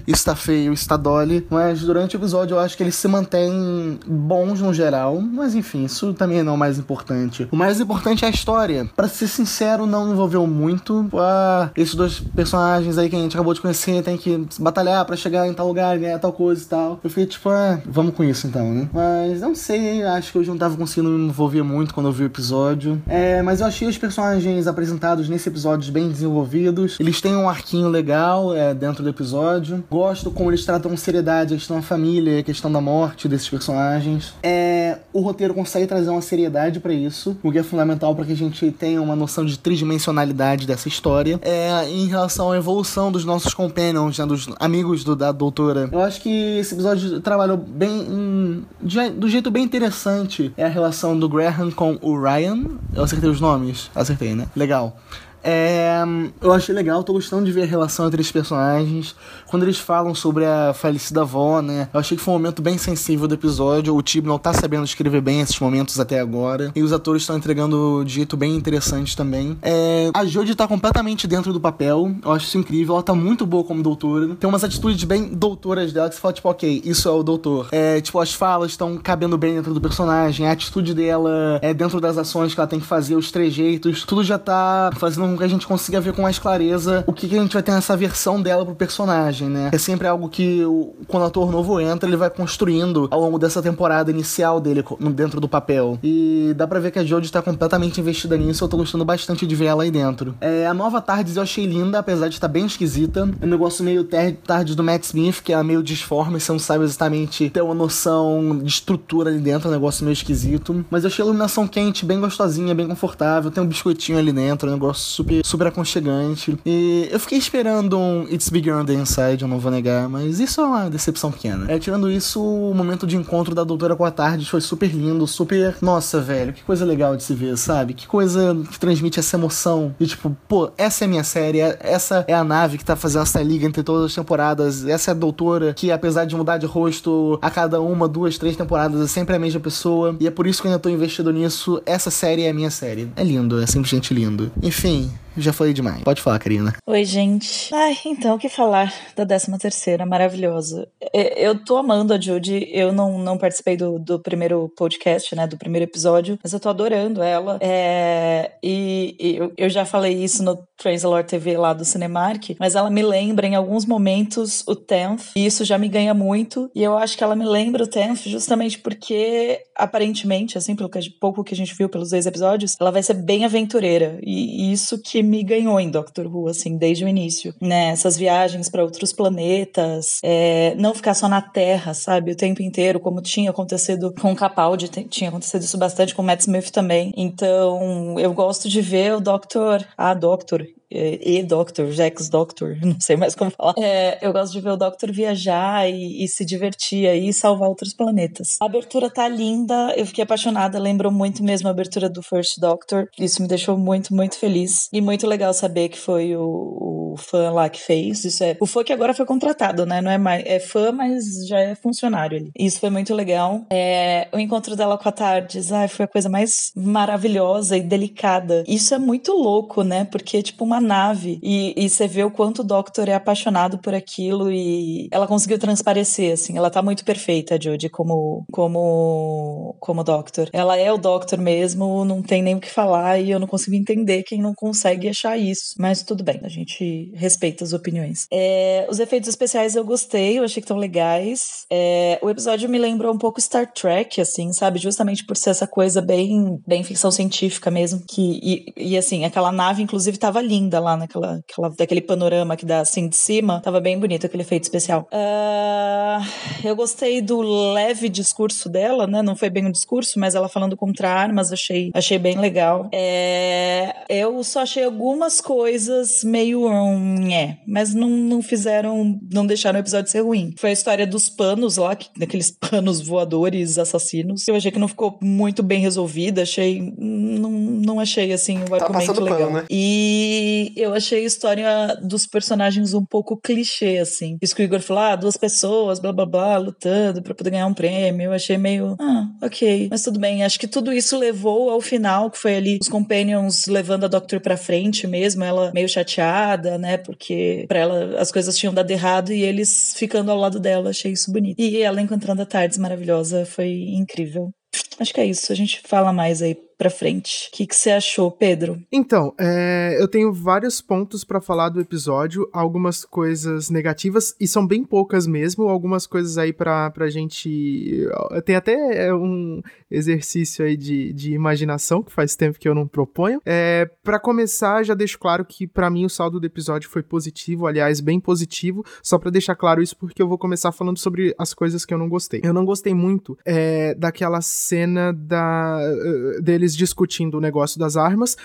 isso 0.07 0.25
tá 0.25 0.37
feio, 0.37 0.73
isso 0.73 0.87
tá 0.87 0.97
dole. 0.97 1.47
Mas 1.51 1.81
durante 1.81 2.17
o 2.17 2.19
episódio 2.19 2.55
eu 2.55 2.61
acho 2.61 2.77
que 2.77 2.83
eles 2.83 2.95
se 2.95 3.09
mantêm 3.09 3.99
bons 4.07 4.61
no 4.61 4.73
geral, 4.73 5.21
mas 5.21 5.55
enfim, 5.55 5.85
isso 5.85 6.13
também 6.15 6.43
não 6.43 6.53
é 6.53 6.55
o 6.57 6.59
mais 6.59 6.79
importante. 6.79 7.49
O 7.51 7.57
mais 7.57 7.81
importante 7.81 8.25
é 8.25 8.29
a 8.29 8.31
história. 8.31 8.89
Para 8.95 9.09
ser 9.09 9.29
sincero, 9.29 9.87
não 9.87 10.13
envolveu 10.13 10.47
muito. 10.47 11.09
Ah, 11.15 11.71
esses 11.77 11.95
dois 11.95 12.21
personagens 12.21 12.99
aí 12.99 13.09
que 13.09 13.17
a 13.17 13.19
gente 13.19 13.35
acabou 13.35 13.55
de 13.55 13.61
conhecer 13.61 14.03
tem 14.03 14.17
que 14.17 14.47
batalhar 14.59 15.05
para 15.05 15.17
chegar 15.17 15.47
em 15.47 15.55
tal 15.55 15.67
lugar, 15.67 15.99
ganhar 15.99 16.19
tal 16.19 16.33
coisa 16.33 16.63
e 16.63 16.67
tal. 16.67 17.01
Eu 17.03 17.11
fiquei 17.11 17.27
tipo, 17.27 17.49
ah, 17.49 17.81
vamos 17.87 18.15
com 18.15 18.23
isso 18.23 18.47
então, 18.47 18.73
né? 18.73 18.89
Mas 18.93 19.41
não 19.41 19.55
sei, 19.55 20.03
acho 20.03 20.33
que 20.33 20.39
eu 20.39 20.45
não 20.45 20.59
tava 20.59 20.77
conseguindo 20.77 21.11
me 21.11 21.29
envolver 21.29 21.63
muito 21.63 21.95
quando 21.95 22.07
eu 22.07 22.13
vi 22.13 22.25
o 22.25 22.27
episódio. 22.27 22.90
É, 23.07 23.43
mas 23.43 23.61
eu 23.61 23.67
achei 23.67 23.89
os 23.89 23.99
personagens 23.99 24.67
apresentados 24.67 25.29
nesse 25.29 25.49
episódio 25.49 25.93
bem 25.93 26.09
desenvolvidos. 26.09 26.97
Eles 27.01 27.21
têm 27.21 27.35
um 27.37 27.49
arquinho 27.49 27.89
legal 27.89 28.55
é, 28.55 28.73
dentro 28.75 29.03
do 29.03 29.09
episódio. 29.09 29.85
Gosto 29.91 30.31
como 30.31 30.51
eles 30.51 30.65
tratam 30.65 30.97
seriedade 30.97 31.55
a 31.55 31.57
questão 31.57 31.77
da 31.77 31.83
família, 31.83 32.41
a 32.41 32.43
questão 32.43 32.71
da 32.71 32.81
morte 32.81 33.29
desses 33.29 33.49
personagens. 33.49 34.35
É, 34.43 34.99
o 35.13 35.21
roteiro 35.21 35.55
consegue 35.55 35.87
trazer 35.87 36.11
uma 36.11 36.23
seriedade 36.23 36.81
para 36.81 36.93
isso, 36.93 37.37
o 37.43 37.51
que 37.51 37.59
é 37.59 37.63
fundamental 37.63 38.15
para 38.15 38.25
que 38.25 38.33
a 38.33 38.37
gente 38.37 38.71
tenha 38.71 39.01
uma 39.01 39.17
noção 39.17 39.45
de 39.45 39.59
tridimensionalidade 39.59 40.67
dessa 40.67 40.89
história. 40.89 41.39
É, 41.43 41.89
em 41.89 42.07
relação 42.07 42.53
à 42.53 42.57
evolução 42.57 43.11
dos 43.11 43.25
nossos 43.25 43.55
companions, 43.55 44.19
né, 44.19 44.27
dos 44.27 44.49
amigos 44.59 45.05
do, 45.05 45.17
da 45.17 45.33
doutora, 45.33 45.89
eu 45.91 46.01
acho 46.01 46.21
que 46.21 46.59
esse 46.59 46.75
episódio 46.75 47.21
trabalhou 47.21 47.57
bem 47.57 47.91
em, 47.91 48.65
de, 48.83 49.11
do 49.11 49.29
jeito 49.29 49.51
bem 49.51 49.65
interessante 49.65 50.53
é 50.57 50.65
a 50.65 50.69
relação 50.69 51.19
do 51.19 51.29
Graham 51.29 51.71
com 51.71 51.99
o 52.01 52.21
Ryan. 52.21 52.65
Eu 52.95 53.05
acertei 53.05 53.29
os 53.29 53.41
nomes? 53.41 53.91
Acertei, 53.95 54.35
né? 54.35 54.47
Legal. 54.55 54.97
É, 55.43 56.03
eu 56.41 56.53
achei 56.53 56.75
legal, 56.75 57.03
tô 57.03 57.15
gostando 57.15 57.47
de 57.47 57.53
ver 57.53 57.63
a 57.63 57.67
relação 57.67 58.07
entre 58.07 58.21
os 58.21 58.31
personagens. 58.31 59.17
Quando 59.51 59.65
eles 59.65 59.81
falam 59.81 60.15
sobre 60.15 60.47
a 60.47 60.73
falecida 60.73 61.23
avó, 61.23 61.61
né? 61.61 61.89
Eu 61.93 61.99
achei 61.99 62.17
que 62.17 62.23
foi 62.23 62.33
um 62.33 62.37
momento 62.37 62.63
bem 62.63 62.79
sensível 62.79 63.27
do 63.27 63.35
episódio. 63.35 63.97
O 63.97 64.01
Tib 64.01 64.25
não 64.25 64.39
tá 64.39 64.53
sabendo 64.53 64.85
escrever 64.85 65.21
bem 65.21 65.41
esses 65.41 65.59
momentos 65.59 65.99
até 65.99 66.21
agora. 66.21 66.71
E 66.73 66.85
os 66.85 66.93
atores 66.93 67.23
estão 67.23 67.37
entregando 67.37 68.05
de 68.05 68.15
jeito 68.15 68.37
bem 68.37 68.55
interessante 68.55 69.17
também. 69.17 69.59
É, 69.61 70.09
a 70.15 70.25
Jodie 70.25 70.55
tá 70.55 70.69
completamente 70.69 71.27
dentro 71.27 71.53
do 71.53 71.59
papel. 71.59 72.15
Eu 72.25 72.31
acho 72.31 72.47
isso 72.47 72.59
incrível. 72.59 72.95
Ela 72.95 73.03
tá 73.03 73.13
muito 73.13 73.45
boa 73.45 73.65
como 73.65 73.83
doutora. 73.83 74.37
Tem 74.37 74.49
umas 74.49 74.63
atitudes 74.63 75.03
bem 75.03 75.35
doutoras 75.35 75.93
dela 75.93 76.09
que 76.09 76.15
você 76.15 76.21
fala, 76.21 76.35
tipo, 76.35 76.49
ok, 76.49 76.83
isso 76.85 77.09
é 77.09 77.11
o 77.11 77.25
doutor. 77.25 77.69
É, 77.73 78.01
tipo, 78.01 78.21
as 78.21 78.33
falas 78.33 78.71
estão 78.71 78.97
cabendo 78.99 79.37
bem 79.37 79.55
dentro 79.55 79.75
do 79.75 79.81
personagem. 79.81 80.47
A 80.47 80.53
atitude 80.53 80.95
dela 80.95 81.59
é 81.61 81.75
dentro 81.75 82.01
das 82.01 82.17
ações 82.17 82.55
que 82.55 82.61
ela 82.61 82.69
tem 82.69 82.79
que 82.79 82.87
fazer, 82.87 83.17
os 83.17 83.33
trejeitos. 83.33 84.05
Tudo 84.05 84.23
já 84.23 84.39
tá 84.39 84.91
fazendo 84.97 85.27
com 85.27 85.37
que 85.37 85.45
a 85.45 85.49
gente 85.49 85.67
consiga 85.67 86.01
ver 86.01 86.13
com 86.13 86.23
mais 86.23 86.39
clareza 86.39 87.03
o 87.07 87.13
que, 87.13 87.29
que 87.29 87.37
a 87.37 87.43
gente 87.43 87.53
vai 87.53 87.63
ter 87.63 87.73
nessa 87.73 87.97
versão 87.97 88.41
dela 88.41 88.65
pro 88.65 88.75
personagem, 88.75 89.40
né? 89.49 89.71
É 89.73 89.79
sempre 89.79 90.07
algo 90.07 90.29
que 90.29 90.65
o, 90.65 90.95
quando 91.07 91.23
o 91.23 91.27
ator 91.27 91.51
novo 91.51 91.81
entra, 91.81 92.09
ele 92.09 92.17
vai 92.17 92.31
construindo 92.31 93.09
ao 93.11 93.21
longo 93.21 93.39
dessa 93.39 93.63
temporada 93.63 94.11
inicial 94.11 94.61
dele 94.61 94.85
dentro 95.15 95.41
do 95.41 95.49
papel. 95.49 95.99
E 96.03 96.53
dá 96.57 96.67
pra 96.67 96.81
ver 96.81 96.91
que 96.91 96.99
a 96.99 97.05
Jodie 97.05 97.31
tá 97.31 97.43
completamente 97.43 98.01
investida 98.01 98.37
nisso, 98.37 98.65
eu 98.65 98.69
tô 98.69 98.77
gostando 98.77 99.05
bastante 99.05 99.47
de 99.47 99.55
ver 99.55 99.67
ela 99.67 99.83
aí 99.83 99.91
dentro. 99.91 100.35
É, 100.41 100.67
a 100.67 100.75
nova 100.75 101.01
Tardes 101.01 101.37
eu 101.37 101.43
achei 101.43 101.67
linda, 101.67 101.99
apesar 101.99 102.29
de 102.29 102.35
estar 102.35 102.49
tá 102.49 102.53
bem 102.53 102.67
esquisita. 102.67 103.29
É 103.41 103.47
um 103.47 103.49
negócio 103.49 103.85
meio 103.85 104.05
Tardes 104.45 104.75
do 104.75 104.83
Matt 104.83 105.05
Smith, 105.05 105.43
que 105.43 105.53
é 105.53 105.63
meio 105.63 105.83
disforme, 105.83 106.41
você 106.41 106.53
não 106.53 106.59
sabe 106.59 106.85
exatamente 106.85 107.51
ter 107.51 107.63
uma 107.63 107.75
noção 107.75 108.59
de 108.59 108.69
estrutura 108.69 109.31
ali 109.31 109.41
dentro, 109.41 109.69
é 109.69 109.71
um 109.71 109.75
negócio 109.75 110.05
meio 110.05 110.13
esquisito. 110.13 110.85
Mas 110.91 111.05
eu 111.05 111.09
achei 111.09 111.23
a 111.23 111.27
iluminação 111.27 111.67
quente, 111.67 112.05
bem 112.05 112.21
gostosinha, 112.21 112.75
bem 112.75 112.87
confortável, 112.87 113.51
tem 113.51 113.63
um 113.63 113.67
biscoitinho 113.67 114.19
ali 114.19 114.33
dentro, 114.33 114.69
é 114.69 114.73
um 114.73 114.75
negócio 114.75 115.03
super, 115.03 115.45
super 115.45 115.67
aconchegante. 115.67 116.59
E 116.65 117.09
eu 117.11 117.21
fiquei 117.21 117.39
esperando 117.39 117.99
um 117.99 118.27
It's 118.31 118.49
Bigger 118.49 118.77
on 118.77 118.85
Inside, 118.91 119.30
eu 119.39 119.49
não 119.49 119.59
vou 119.59 119.71
negar, 119.71 120.09
mas 120.09 120.41
isso 120.41 120.61
é 120.61 120.65
uma 120.65 120.91
decepção 120.91 121.31
pequena. 121.31 121.71
É, 121.71 121.79
tirando 121.79 122.11
isso, 122.11 122.43
o 122.43 122.75
momento 122.75 123.07
de 123.07 123.17
encontro 123.17 123.55
da 123.55 123.65
Doutora 123.65 123.97
com 123.97 124.05
a 124.05 124.11
Tarde 124.11 124.49
foi 124.49 124.61
super 124.61 124.91
lindo, 124.91 125.27
super. 125.27 125.77
Nossa, 125.81 126.21
velho, 126.21 126.53
que 126.53 126.63
coisa 126.63 126.85
legal 126.85 127.17
de 127.17 127.23
se 127.23 127.35
ver, 127.35 127.57
sabe? 127.57 127.95
Que 127.95 128.07
coisa 128.07 128.57
que 128.71 128.79
transmite 128.79 129.19
essa 129.19 129.37
emoção. 129.37 129.95
De 129.99 130.07
tipo, 130.07 130.37
pô, 130.49 130.71
essa 130.77 131.05
é 131.05 131.07
a 131.07 131.09
minha 131.09 131.25
série, 131.25 131.61
essa 131.61 132.25
é 132.27 132.35
a 132.35 132.45
nave 132.45 132.79
que 132.79 132.85
tá 132.85 132.97
fazendo 132.97 133.23
essa 133.23 133.43
liga 133.43 133.67
entre 133.67 133.83
todas 133.83 134.07
as 134.07 134.15
temporadas, 134.15 134.87
essa 134.87 135.11
é 135.11 135.13
a 135.13 135.15
doutora 135.15 135.75
que, 135.75 135.91
apesar 135.91 136.25
de 136.25 136.35
mudar 136.37 136.59
de 136.59 136.67
rosto 136.67 137.39
a 137.43 137.51
cada 137.51 137.81
uma, 137.81 138.09
duas, 138.09 138.39
três 138.39 138.57
temporadas, 138.57 139.01
é 139.01 139.07
sempre 139.07 139.37
a 139.37 139.39
mesma 139.39 139.61
pessoa. 139.61 140.17
E 140.21 140.27
é 140.27 140.31
por 140.31 140.47
isso 140.47 140.61
que 140.61 140.69
eu 140.69 140.73
ainda 140.73 140.81
tô 140.81 140.89
investido 140.89 141.33
nisso. 141.33 141.81
Essa 141.85 142.11
série 142.11 142.43
é 142.43 142.51
a 142.51 142.55
minha 142.55 142.71
série. 142.71 143.11
É 143.17 143.25
lindo, 143.25 143.61
é 143.61 143.67
simplesmente 143.67 144.13
lindo. 144.15 144.51
Enfim, 144.63 145.11
já 145.41 145.53
falei 145.53 145.73
demais. 145.73 146.03
Pode 146.03 146.23
falar, 146.23 146.39
Karina. 146.39 146.75
Oi, 146.87 147.05
gente. 147.05 147.75
Ai, 147.75 147.97
então, 148.05 148.37
o 148.37 148.39
que 148.39 148.49
falar 148.49 148.93
da 149.17 149.27
13 149.27 149.59
terceira, 149.59 150.07
maravilhosa. 150.07 150.89
Eu 151.37 151.65
tô 151.65 151.77
amando 151.77 152.13
a 152.13 152.21
Judy, 152.21 152.69
eu 152.73 152.93
não, 152.93 153.19
não 153.19 153.39
participei 153.39 153.77
do, 153.77 153.99
do 153.99 154.19
primeiro 154.19 154.69
podcast, 154.77 155.35
né, 155.35 155.47
do 155.47 155.57
primeiro 155.57 155.85
episódio, 155.85 156.39
mas 156.43 156.53
eu 156.53 156.61
tô 156.61 156.69
adorando 156.69 157.23
ela. 157.23 157.59
É, 157.61 158.53
e, 158.63 159.17
e 159.19 159.37
eu, 159.37 159.53
eu 159.57 159.69
já 159.69 159.85
falei 159.85 160.23
isso 160.23 160.43
no 160.43 160.59
Translore 160.77 161.25
TV 161.25 161.57
lá 161.57 161.73
do 161.73 161.85
Cinemark, 161.85 162.57
mas 162.59 162.75
ela 162.75 162.91
me 162.91 163.03
lembra 163.03 163.47
em 163.47 163.55
alguns 163.55 163.85
momentos 163.85 164.65
o 164.67 164.75
Tenth, 164.75 165.33
e 165.37 165.45
isso 165.45 165.65
já 165.65 165.77
me 165.77 165.89
ganha 165.89 166.15
muito, 166.15 166.71
e 166.75 166.83
eu 166.83 166.97
acho 166.97 167.17
que 167.17 167.25
ela 167.25 167.37
me 167.37 167.45
lembra 167.45 167.85
o 167.85 167.87
Tenth 167.87 168.27
justamente 168.27 168.79
porque, 168.79 169.61
aparentemente, 169.77 170.57
assim, 170.57 170.75
pelo 170.75 170.89
que, 170.89 170.99
pouco 171.21 171.45
que 171.45 171.55
a 171.55 171.57
gente 171.57 171.75
viu 171.75 171.89
pelos 171.89 172.11
dois 172.11 172.27
episódios, 172.27 172.77
ela 172.81 172.91
vai 172.91 173.03
ser 173.03 173.15
bem 173.15 173.45
aventureira, 173.45 174.19
e 174.23 174.73
isso 174.73 175.01
que 175.01 175.23
me 175.31 175.45
ganhou 175.45 175.79
em 175.79 175.89
Doctor 175.89 176.27
Who, 176.27 176.49
assim, 176.49 176.77
desde 176.77 177.05
o 177.05 177.09
início, 177.09 177.55
né? 177.61 177.91
Essas 177.91 178.17
viagens 178.17 178.69
para 178.69 178.83
outros 178.83 179.13
planetas, 179.13 180.19
é, 180.25 180.75
não 180.77 180.93
ficar 180.93 181.15
só 181.15 181.29
na 181.29 181.41
Terra, 181.41 181.95
sabe? 181.95 182.33
O 182.33 182.37
tempo 182.37 182.63
inteiro, 182.63 182.99
como 182.99 183.23
tinha 183.23 183.51
acontecido 183.51 184.13
com 184.21 184.35
Capaldi, 184.35 184.89
tinha 184.89 185.31
acontecido 185.31 185.63
isso 185.63 185.79
bastante 185.79 186.15
com 186.15 186.23
Matt 186.23 186.41
Smith 186.41 186.71
também. 186.71 187.13
Então, 187.17 188.19
eu 188.19 188.33
gosto 188.33 188.69
de 188.69 188.81
ver 188.81 189.15
o 189.15 189.21
Doctor, 189.21 189.87
a 189.97 190.13
Doctor, 190.15 190.67
e 190.91 191.43
Doctor, 191.43 191.91
Jax 191.91 192.29
Doctor, 192.29 192.77
não 192.83 192.99
sei 193.01 193.17
mais 193.17 193.35
como 193.35 193.51
falar. 193.51 193.75
É, 193.79 194.19
eu 194.21 194.33
gosto 194.33 194.53
de 194.53 194.61
ver 194.61 194.71
o 194.71 194.77
Doctor 194.77 195.13
viajar 195.13 195.89
e, 195.89 196.25
e, 196.25 196.29
se 196.29 196.45
divertir 196.45 197.09
aí 197.09 197.29
e 197.29 197.33
salvar 197.33 197.69
outros 197.69 197.95
planetas. 197.95 198.57
A 198.61 198.67
abertura 198.67 199.09
tá 199.11 199.29
linda, 199.29 199.95
eu 199.97 200.07
fiquei 200.07 200.25
apaixonada, 200.25 200.79
lembrou 200.79 201.13
muito 201.13 201.43
mesmo 201.43 201.69
a 201.69 201.71
abertura 201.71 202.09
do 202.09 202.23
First 202.23 202.59
Doctor. 202.59 203.09
Isso 203.19 203.43
me 203.43 203.49
deixou 203.49 203.77
muito, 203.77 204.15
muito 204.15 204.37
feliz. 204.37 204.89
E 204.93 205.01
muito 205.01 205.27
legal 205.27 205.53
saber 205.55 205.89
que 205.89 205.99
foi 205.99 206.37
o, 206.37 207.13
o 207.13 207.17
fã 207.17 207.51
lá 207.51 207.69
que 207.69 207.81
fez. 207.81 208.25
Isso 208.25 208.43
é. 208.43 208.57
O 208.61 208.67
fã 208.67 208.83
que 208.83 208.93
agora 208.93 209.15
foi 209.15 209.27
contratado, 209.27 209.87
né? 209.87 210.01
Não 210.01 210.11
é 210.11 210.19
mais. 210.19 210.45
É 210.47 210.59
fã, 210.59 210.93
mas 210.93 211.47
já 211.47 211.59
é 211.59 211.75
funcionário 211.75 212.39
ali. 212.39 212.51
Isso 212.59 212.81
foi 212.81 212.91
muito 212.91 213.15
legal. 213.15 213.63
É, 213.71 214.29
o 214.33 214.39
encontro 214.39 214.77
dela 214.77 214.99
com 214.99 215.09
a 215.09 215.13
Tardes, 215.13 215.73
ai, 215.73 215.89
foi 215.89 216.05
a 216.05 216.09
coisa 216.09 216.29
mais 216.29 216.73
maravilhosa 216.75 217.77
e 217.77 217.83
delicada. 217.83 218.65
Isso 218.67 218.95
é 218.95 218.99
muito 218.99 219.33
louco, 219.33 219.83
né? 219.83 220.05
Porque, 220.05 220.43
tipo, 220.43 220.65
uma 220.65 220.80
nave 220.81 221.39
e, 221.43 221.75
e 221.77 221.89
você 221.89 222.07
vê 222.07 222.25
o 222.25 222.31
quanto 222.31 222.61
o 222.61 222.65
Doctor 222.65 223.09
é 223.09 223.15
apaixonado 223.15 223.79
por 223.79 223.95
aquilo 223.95 224.51
e 224.51 225.09
ela 225.11 225.27
conseguiu 225.27 225.59
transparecer, 225.59 226.33
assim. 226.33 226.57
Ela 226.57 226.71
tá 226.71 226.83
muito 226.83 227.05
perfeita, 227.05 227.61
Jodie, 227.61 227.89
como, 227.89 228.45
como, 228.51 229.77
como 229.81 230.05
Doctor. 230.05 230.49
Ela 230.53 230.77
é 230.77 230.93
o 230.93 230.99
Doctor 230.99 231.39
mesmo, 231.39 232.05
não 232.05 232.23
tem 232.23 232.43
nem 232.43 232.55
o 232.55 232.61
que 232.61 232.71
falar 232.71 233.19
e 233.19 233.31
eu 233.31 233.39
não 233.39 233.47
consigo 233.47 233.77
entender 233.77 234.23
quem 234.23 234.41
não 234.41 234.55
consegue 234.55 235.09
achar 235.09 235.37
isso. 235.37 235.75
Mas 235.79 236.03
tudo 236.03 236.25
bem, 236.25 236.41
a 236.43 236.49
gente 236.49 237.13
respeita 237.15 237.65
as 237.65 237.73
opiniões. 237.73 238.27
É, 238.33 238.87
os 238.91 238.99
efeitos 238.99 239.29
especiais 239.29 239.75
eu 239.75 239.85
gostei, 239.85 240.39
eu 240.39 240.45
achei 240.45 240.61
que 240.61 240.65
estão 240.65 240.77
legais. 240.77 241.65
É, 241.71 242.19
o 242.23 242.31
episódio 242.31 242.69
me 242.69 242.79
lembrou 242.79 243.13
um 243.13 243.19
pouco 243.19 243.41
Star 243.41 243.71
Trek, 243.73 244.21
assim, 244.21 244.53
sabe? 244.53 244.79
Justamente 244.79 245.25
por 245.25 245.37
ser 245.37 245.51
essa 245.51 245.67
coisa 245.67 246.01
bem, 246.01 246.61
bem 246.67 246.83
ficção 246.83 247.11
científica 247.11 247.71
mesmo. 247.71 248.03
Que, 248.07 248.41
e, 248.43 248.91
e 248.91 248.99
assim, 248.99 249.25
aquela 249.25 249.53
nave, 249.53 249.83
inclusive, 249.83 250.19
tava 250.19 250.41
linda 250.41 250.70
linda 250.71 250.79
lá 250.79 250.97
naquela 250.97 251.41
aquela, 251.49 251.71
daquele 251.71 252.01
panorama 252.01 252.57
que 252.57 252.65
dá 252.65 252.81
assim 252.81 253.09
de 253.09 253.17
cima. 253.17 253.61
Tava 253.61 253.81
bem 253.81 253.99
bonito 253.99 254.27
aquele 254.27 254.43
efeito 254.43 254.63
especial. 254.65 255.09
Uh, 255.13 256.67
eu 256.67 256.77
gostei 256.77 257.21
do 257.21 257.41
leve 257.41 258.09
discurso 258.09 258.69
dela, 258.69 259.07
né? 259.07 259.23
Não 259.23 259.35
foi 259.35 259.51
bem 259.51 259.67
um 259.67 259.71
discurso, 259.71 260.19
mas 260.19 260.35
ela 260.35 260.49
falando 260.49 260.77
contra 260.77 261.11
armas, 261.11 261.53
achei, 261.53 261.91
achei 261.93 262.19
bem 262.19 262.39
legal. 262.39 262.89
É, 262.93 263.95
eu 264.09 264.43
só 264.45 264.61
achei 264.61 264.85
algumas 264.85 265.41
coisas 265.41 266.23
meio. 266.23 266.69
Um, 266.69 267.31
é, 267.33 267.59
mas 267.67 267.95
não, 267.95 268.09
não 268.09 268.43
fizeram. 268.43 269.19
Não 269.33 269.47
deixaram 269.47 269.79
o 269.79 269.83
episódio 269.83 270.11
ser 270.11 270.21
ruim. 270.21 270.55
Foi 270.57 270.71
a 270.71 270.73
história 270.75 271.07
dos 271.07 271.29
panos 271.29 271.77
lá, 271.77 271.97
que, 271.97 272.09
daqueles 272.17 272.51
panos 272.51 273.01
voadores 273.01 273.79
assassinos. 273.79 274.47
Eu 274.47 274.55
achei 274.55 274.71
que 274.71 274.79
não 274.79 274.89
ficou 274.89 275.19
muito 275.21 275.63
bem 275.63 275.81
resolvida. 275.81 276.43
Achei. 276.43 276.95
Não, 276.99 277.51
não 277.51 278.01
achei 278.01 278.33
assim 278.33 278.63
o 278.63 278.79
tá 278.79 278.85
argumento 278.85 279.21
legal. 279.21 279.39
Pano, 279.41 279.53
né? 279.53 279.65
E 279.71 280.60
E 280.61 280.73
eu 280.77 280.93
achei 280.93 281.23
a 281.23 281.27
história 281.27 281.99
dos 282.03 282.27
personagens 282.27 282.93
um 282.93 283.05
pouco 283.05 283.37
clichê, 283.37 283.99
assim. 283.99 284.37
Isso 284.43 284.55
que 284.55 284.63
o 284.63 284.65
Igor 284.65 284.81
falou, 284.81 285.03
ah, 285.03 285.17
duas 285.17 285.37
pessoas, 285.37 285.99
blá 285.99 286.13
blá 286.13 286.27
blá, 286.27 286.59
lutando 286.59 287.23
pra 287.23 287.35
poder 287.35 287.51
ganhar 287.51 287.67
um 287.67 287.75
prêmio. 287.75 288.27
Eu 288.27 288.33
achei 288.33 288.59
meio, 288.59 288.97
ah, 289.01 289.27
ok. 289.43 289.89
Mas 289.91 290.03
tudo 290.03 290.19
bem. 290.19 290.45
Acho 290.45 290.59
que 290.59 290.69
tudo 290.69 290.93
isso 290.93 291.17
levou 291.19 291.71
ao 291.71 291.81
final, 291.81 292.31
que 292.31 292.39
foi 292.39 292.57
ali 292.57 292.79
os 292.81 292.89
Companions 292.89 293.67
levando 293.67 294.05
a 294.05 294.09
Doctor 294.09 294.41
pra 294.41 294.57
frente 294.57 295.07
mesmo, 295.07 295.45
ela 295.45 295.71
meio 295.73 295.89
chateada, 295.89 296.77
né? 296.79 296.97
Porque 296.97 297.65
pra 297.69 297.79
ela 297.79 298.21
as 298.21 298.31
coisas 298.31 298.57
tinham 298.57 298.75
dado 298.75 298.91
errado 298.91 299.33
e 299.33 299.43
eles 299.43 299.95
ficando 299.97 300.31
ao 300.31 300.39
lado 300.39 300.61
dela. 300.61 300.91
Achei 300.91 301.13
isso 301.13 301.33
bonito. 301.33 301.61
E 301.61 301.83
ela 301.83 302.01
encontrando 302.01 302.43
a 302.43 302.47
Tardes 302.47 302.79
maravilhosa 302.79 303.45
foi 303.47 303.71
incrível. 303.89 304.51
Acho 304.99 305.15
que 305.15 305.21
é 305.21 305.27
isso. 305.27 305.53
A 305.53 305.57
gente 305.57 305.81
fala 305.85 306.13
mais 306.13 306.43
aí 306.43 306.57
pra 306.81 306.89
frente. 306.89 307.51
O 307.53 307.57
que, 307.59 307.69
você 307.71 307.91
achou, 307.91 308.31
Pedro? 308.31 308.83
Então, 308.91 309.35
é, 309.39 309.99
eu 310.01 310.09
tenho 310.09 310.33
vários 310.33 310.81
pontos 310.81 311.25
para 311.25 311.39
falar 311.39 311.69
do 311.69 311.79
episódio, 311.79 312.49
algumas 312.55 313.05
coisas 313.05 313.69
negativas, 313.69 314.35
e 314.41 314.49
são 314.49 314.67
bem 314.67 314.83
poucas 314.83 315.27
mesmo, 315.27 315.69
algumas 315.69 316.07
coisas 316.07 316.39
aí 316.39 316.55
pra, 316.55 316.91
pra 316.91 317.11
gente. 317.11 318.09
Tem 318.47 318.57
até 318.57 319.09
é, 319.09 319.15
um 319.15 319.61
exercício 319.91 320.65
aí 320.65 320.75
de, 320.75 321.13
de 321.13 321.35
imaginação, 321.35 322.03
que 322.03 322.11
faz 322.11 322.35
tempo 322.35 322.59
que 322.59 322.67
eu 322.67 322.75
não 322.75 322.89
proponho. 322.89 323.43
É, 323.45 323.87
para 324.03 324.19
começar, 324.19 324.83
já 324.83 324.95
deixo 324.95 325.19
claro 325.19 325.45
que 325.45 325.67
para 325.67 325.91
mim 325.91 326.07
o 326.07 326.11
saldo 326.11 326.41
do 326.41 326.47
episódio 326.47 326.89
foi 326.89 327.03
positivo, 327.03 327.67
aliás, 327.67 328.01
bem 328.01 328.19
positivo, 328.19 328.83
só 329.03 329.19
para 329.19 329.31
deixar 329.31 329.55
claro 329.55 329.83
isso, 329.83 329.95
porque 329.99 330.23
eu 330.23 330.29
vou 330.29 330.39
começar 330.39 330.73
falando 330.73 330.97
sobre 330.97 331.35
as 331.39 331.53
coisas 331.53 331.85
que 331.85 331.93
eu 331.93 331.99
não 331.99 332.09
gostei. 332.09 332.41
Eu 332.43 332.55
não 332.55 332.65
gostei 332.65 332.95
muito 332.95 333.37
é, 333.45 333.95
daquela 333.97 334.41
cena 334.41 335.13
da, 335.13 335.79
uh, 335.79 336.41
deles 336.41 336.70
discutindo 336.77 337.39
o 337.39 337.41
negócio 337.41 337.79
das 337.79 337.97
armas, 337.97 338.37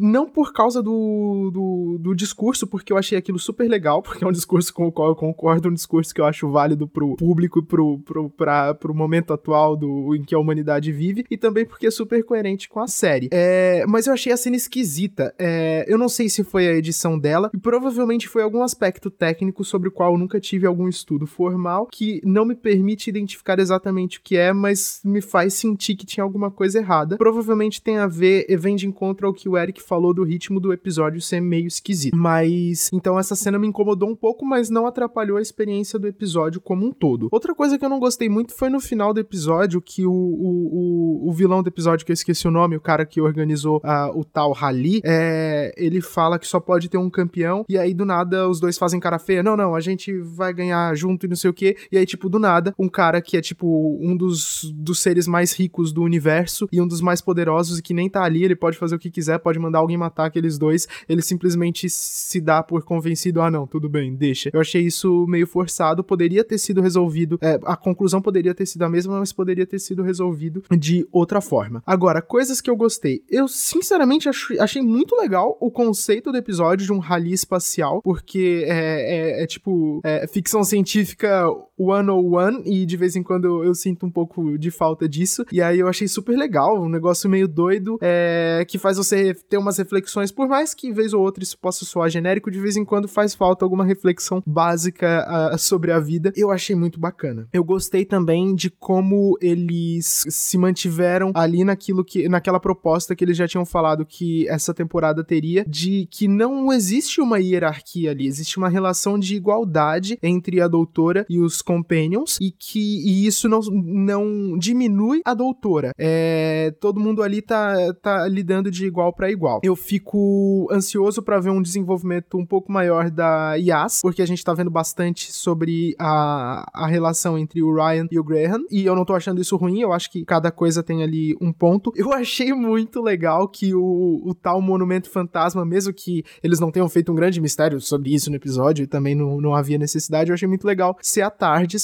não 0.00 0.28
por 0.28 0.52
causa 0.52 0.82
do, 0.82 1.50
do, 1.52 1.98
do, 2.00 2.14
discurso, 2.14 2.66
porque 2.66 2.92
eu 2.92 2.96
achei 2.96 3.16
aquilo 3.16 3.38
super 3.38 3.68
legal, 3.68 4.02
porque 4.02 4.24
é 4.24 4.26
um 4.26 4.32
discurso 4.32 4.72
com 4.72 4.86
o 4.86 4.92
qual 4.92 5.08
eu 5.08 5.16
concordo, 5.16 5.68
um 5.68 5.74
discurso 5.74 6.14
que 6.14 6.20
eu 6.20 6.24
acho 6.24 6.50
válido 6.50 6.88
pro 6.88 7.16
público 7.16 7.62
pro, 7.62 7.98
pro, 7.98 8.30
pra, 8.30 8.74
pro 8.74 8.94
momento 8.94 9.32
atual 9.32 9.76
do, 9.76 10.14
em 10.14 10.22
que 10.22 10.34
a 10.34 10.38
humanidade 10.38 10.90
vive, 10.92 11.24
e 11.30 11.36
também 11.36 11.64
porque 11.64 11.86
é 11.86 11.90
super 11.90 12.24
coerente 12.24 12.68
com 12.68 12.80
a 12.80 12.86
série. 12.86 13.28
É, 13.32 13.84
mas 13.86 14.06
eu 14.06 14.12
achei 14.12 14.32
a 14.32 14.36
cena 14.36 14.56
esquisita. 14.56 15.34
É, 15.38 15.84
eu 15.86 15.98
não 15.98 16.08
sei 16.08 16.28
se 16.28 16.42
foi 16.42 16.66
a 16.68 16.74
edição 16.74 17.18
dela, 17.18 17.50
e 17.54 17.58
provavelmente 17.58 18.28
foi 18.28 18.42
algum 18.42 18.62
aspecto 18.62 19.10
técnico 19.10 19.64
sobre 19.64 19.88
o 19.88 19.92
qual 19.92 20.12
eu 20.12 20.18
nunca 20.18 20.40
tive 20.40 20.66
algum 20.66 20.88
estudo 20.88 21.26
formal, 21.26 21.86
que 21.86 22.20
não 22.24 22.44
me 22.44 22.54
permite 22.54 23.10
identificar 23.10 23.58
exatamente 23.58 24.18
o 24.18 24.22
que 24.22 24.36
é, 24.36 24.52
mas 24.52 25.00
me 25.04 25.20
faz 25.20 25.54
sentir 25.54 25.96
que 25.96 26.06
tinha 26.06 26.24
alguma 26.24 26.50
coisa 26.50 26.78
errada. 26.78 27.16
Provavelmente 27.16 27.82
tem 27.82 27.98
a 27.98 28.06
ver, 28.06 28.46
vem 28.58 28.76
de 28.76 28.86
encontro 28.86 29.26
ao 29.26 29.34
que 29.34 29.48
o 29.48 29.56
Eric 29.56 29.82
falou 29.90 30.14
do 30.14 30.22
ritmo 30.22 30.60
do 30.60 30.72
episódio 30.72 31.20
ser 31.20 31.40
meio 31.40 31.66
esquisito. 31.66 32.16
Mas 32.16 32.88
então 32.92 33.18
essa 33.18 33.34
cena 33.34 33.58
me 33.58 33.66
incomodou 33.66 34.08
um 34.08 34.14
pouco, 34.14 34.46
mas 34.46 34.70
não 34.70 34.86
atrapalhou 34.86 35.36
a 35.36 35.42
experiência 35.42 35.98
do 35.98 36.06
episódio 36.06 36.60
como 36.60 36.86
um 36.86 36.92
todo. 36.92 37.28
Outra 37.32 37.52
coisa 37.56 37.76
que 37.76 37.84
eu 37.84 37.88
não 37.88 37.98
gostei 37.98 38.28
muito 38.28 38.54
foi 38.54 38.68
no 38.68 38.78
final 38.78 39.12
do 39.12 39.18
episódio 39.18 39.80
que 39.80 40.06
o, 40.06 40.12
o, 40.12 41.24
o, 41.24 41.28
o 41.28 41.32
vilão 41.32 41.60
do 41.60 41.68
episódio, 41.68 42.06
que 42.06 42.12
eu 42.12 42.14
esqueci 42.14 42.46
o 42.46 42.52
nome, 42.52 42.76
o 42.76 42.80
cara 42.80 43.04
que 43.04 43.20
organizou 43.20 43.78
uh, 43.78 44.16
o 44.16 44.24
tal 44.24 44.52
rally, 44.52 45.00
é, 45.04 45.74
ele 45.76 46.00
fala 46.00 46.38
que 46.38 46.46
só 46.46 46.60
pode 46.60 46.88
ter 46.88 46.98
um 46.98 47.10
campeão, 47.10 47.64
e 47.68 47.76
aí 47.76 47.92
do 47.92 48.04
nada 48.04 48.48
os 48.48 48.60
dois 48.60 48.78
fazem 48.78 49.00
cara 49.00 49.18
feia. 49.18 49.42
Não, 49.42 49.56
não, 49.56 49.74
a 49.74 49.80
gente 49.80 50.16
vai 50.20 50.52
ganhar 50.52 50.94
junto 50.94 51.26
e 51.26 51.28
não 51.28 51.36
sei 51.36 51.50
o 51.50 51.54
que. 51.54 51.76
E 51.90 51.98
aí, 51.98 52.06
tipo, 52.06 52.28
do 52.28 52.38
nada, 52.38 52.72
um 52.78 52.88
cara 52.88 53.20
que 53.20 53.36
é, 53.36 53.40
tipo, 53.40 53.98
um 54.00 54.16
dos, 54.16 54.70
dos 54.74 55.00
seres 55.00 55.26
mais 55.26 55.52
ricos 55.52 55.92
do 55.92 56.02
universo 56.02 56.68
e 56.70 56.80
um 56.80 56.86
dos 56.86 57.00
mais 57.00 57.20
poderosos 57.20 57.80
que 57.80 57.94
nem 57.94 58.08
tá 58.08 58.22
ali, 58.22 58.44
ele 58.44 58.54
pode 58.54 58.76
fazer 58.76 58.94
o 58.94 58.98
que 58.98 59.10
quiser, 59.10 59.38
pode 59.38 59.58
mandar 59.58 59.69
mandar 59.70 59.78
alguém 59.78 59.96
matar 59.96 60.26
aqueles 60.26 60.58
dois, 60.58 60.88
ele 61.08 61.22
simplesmente 61.22 61.88
se 61.88 62.40
dá 62.40 62.62
por 62.62 62.82
convencido, 62.82 63.40
ah 63.40 63.50
não, 63.50 63.66
tudo 63.66 63.88
bem, 63.88 64.14
deixa. 64.14 64.50
Eu 64.52 64.60
achei 64.60 64.82
isso 64.82 65.26
meio 65.28 65.46
forçado, 65.46 66.02
poderia 66.02 66.44
ter 66.44 66.58
sido 66.58 66.80
resolvido, 66.80 67.38
é, 67.40 67.58
a 67.64 67.76
conclusão 67.76 68.20
poderia 68.20 68.54
ter 68.54 68.66
sido 68.66 68.82
a 68.82 68.88
mesma, 68.88 69.18
mas 69.18 69.32
poderia 69.32 69.66
ter 69.66 69.78
sido 69.78 70.02
resolvido 70.02 70.62
de 70.76 71.06
outra 71.12 71.40
forma. 71.40 71.82
Agora, 71.86 72.20
coisas 72.20 72.60
que 72.60 72.68
eu 72.68 72.76
gostei. 72.76 73.22
Eu, 73.30 73.46
sinceramente, 73.46 74.28
achei 74.58 74.82
muito 74.82 75.16
legal 75.16 75.56
o 75.60 75.70
conceito 75.70 76.32
do 76.32 76.38
episódio 76.38 76.86
de 76.86 76.92
um 76.92 76.98
rally 76.98 77.32
espacial, 77.32 78.02
porque 78.02 78.64
é, 78.66 79.40
é, 79.40 79.42
é 79.42 79.46
tipo 79.46 80.00
é, 80.04 80.26
ficção 80.26 80.64
científica 80.64 81.46
101 81.80 82.62
e 82.64 82.84
de 82.84 82.96
vez 82.96 83.16
em 83.16 83.22
quando 83.22 83.64
eu 83.64 83.74
sinto 83.74 84.06
um 84.06 84.10
pouco 84.10 84.58
de 84.58 84.70
falta 84.70 85.08
disso. 85.08 85.44
E 85.50 85.62
aí 85.62 85.78
eu 85.78 85.88
achei 85.88 86.06
super 86.06 86.36
legal, 86.36 86.80
um 86.80 86.88
negócio 86.88 87.28
meio 87.28 87.48
doido 87.48 87.98
é, 88.00 88.64
que 88.68 88.78
faz 88.78 88.96
você 88.96 89.34
ter 89.34 89.56
umas 89.56 89.78
reflexões, 89.78 90.30
por 90.30 90.48
mais 90.48 90.74
que 90.74 90.92
vez 90.92 91.12
ou 91.12 91.22
outra 91.22 91.42
isso 91.42 91.58
possa 91.58 91.84
soar 91.84 92.10
genérico, 92.10 92.50
de 92.50 92.60
vez 92.60 92.76
em 92.76 92.84
quando 92.84 93.08
faz 93.08 93.34
falta 93.34 93.64
alguma 93.64 93.84
reflexão 93.84 94.42
básica 94.46 95.52
uh, 95.54 95.58
sobre 95.58 95.92
a 95.92 95.98
vida. 95.98 96.32
Eu 96.36 96.50
achei 96.50 96.76
muito 96.76 97.00
bacana. 97.00 97.48
Eu 97.52 97.64
gostei 97.64 98.04
também 98.04 98.54
de 98.54 98.70
como 98.70 99.38
eles 99.40 100.24
se 100.28 100.58
mantiveram 100.58 101.32
ali 101.34 101.64
naquilo 101.64 102.04
que 102.04 102.28
naquela 102.28 102.60
proposta 102.60 103.14
que 103.14 103.24
eles 103.24 103.36
já 103.36 103.46
tinham 103.46 103.64
falado 103.64 104.04
que 104.04 104.48
essa 104.48 104.74
temporada 104.74 105.24
teria 105.24 105.64
de 105.66 106.06
que 106.10 106.28
não 106.28 106.72
existe 106.72 107.20
uma 107.20 107.38
hierarquia 107.38 108.10
ali, 108.10 108.26
existe 108.26 108.58
uma 108.58 108.68
relação 108.68 109.18
de 109.18 109.34
igualdade 109.34 110.18
entre 110.22 110.60
a 110.60 110.68
doutora 110.68 111.24
e 111.28 111.38
os 111.38 111.62
companions 111.70 112.36
e 112.40 112.50
que 112.50 112.80
e 112.80 113.26
isso 113.26 113.48
não, 113.48 113.60
não 113.60 114.58
diminui 114.58 115.20
a 115.24 115.34
doutora. 115.34 115.92
É, 115.96 116.74
todo 116.80 116.98
mundo 116.98 117.22
ali 117.22 117.40
tá, 117.40 117.94
tá 118.02 118.26
lidando 118.26 118.70
de 118.70 118.86
igual 118.86 119.12
para 119.12 119.30
igual. 119.30 119.60
Eu 119.62 119.76
fico 119.76 120.68
ansioso 120.72 121.22
para 121.22 121.38
ver 121.38 121.50
um 121.50 121.62
desenvolvimento 121.62 122.36
um 122.36 122.44
pouco 122.44 122.72
maior 122.72 123.10
da 123.10 123.54
Yas, 123.54 124.00
porque 124.02 124.22
a 124.22 124.26
gente 124.26 124.44
tá 124.44 124.52
vendo 124.52 124.70
bastante 124.70 125.32
sobre 125.32 125.94
a, 125.98 126.68
a 126.74 126.86
relação 126.86 127.38
entre 127.38 127.62
o 127.62 127.72
Ryan 127.72 128.06
e 128.10 128.18
o 128.18 128.24
Graham, 128.24 128.64
e 128.70 128.84
eu 128.84 128.96
não 128.96 129.04
tô 129.04 129.14
achando 129.14 129.40
isso 129.40 129.56
ruim, 129.56 129.80
eu 129.80 129.92
acho 129.92 130.10
que 130.10 130.24
cada 130.24 130.50
coisa 130.50 130.82
tem 130.82 131.02
ali 131.02 131.36
um 131.40 131.52
ponto. 131.52 131.92
Eu 132.00 132.14
achei 132.14 132.52
muito 132.54 133.02
legal 133.02 133.46
que 133.46 133.74
o, 133.74 134.22
o 134.24 134.34
tal 134.34 134.60
Monumento 134.62 135.10
Fantasma, 135.10 135.66
mesmo 135.66 135.92
que 135.92 136.24
eles 136.42 136.58
não 136.58 136.70
tenham 136.70 136.88
feito 136.88 137.12
um 137.12 137.14
grande 137.14 137.40
mistério 137.40 137.78
sobre 137.78 138.14
isso 138.14 138.30
no 138.30 138.36
episódio, 138.36 138.82
e 138.82 138.86
também 138.86 139.14
não, 139.14 139.38
não 139.40 139.54
havia 139.54 139.78
necessidade, 139.78 140.30
eu 140.30 140.34
achei 140.34 140.48
muito 140.48 140.66
legal 140.66 140.96
ser 141.02 141.20
a 141.20 141.30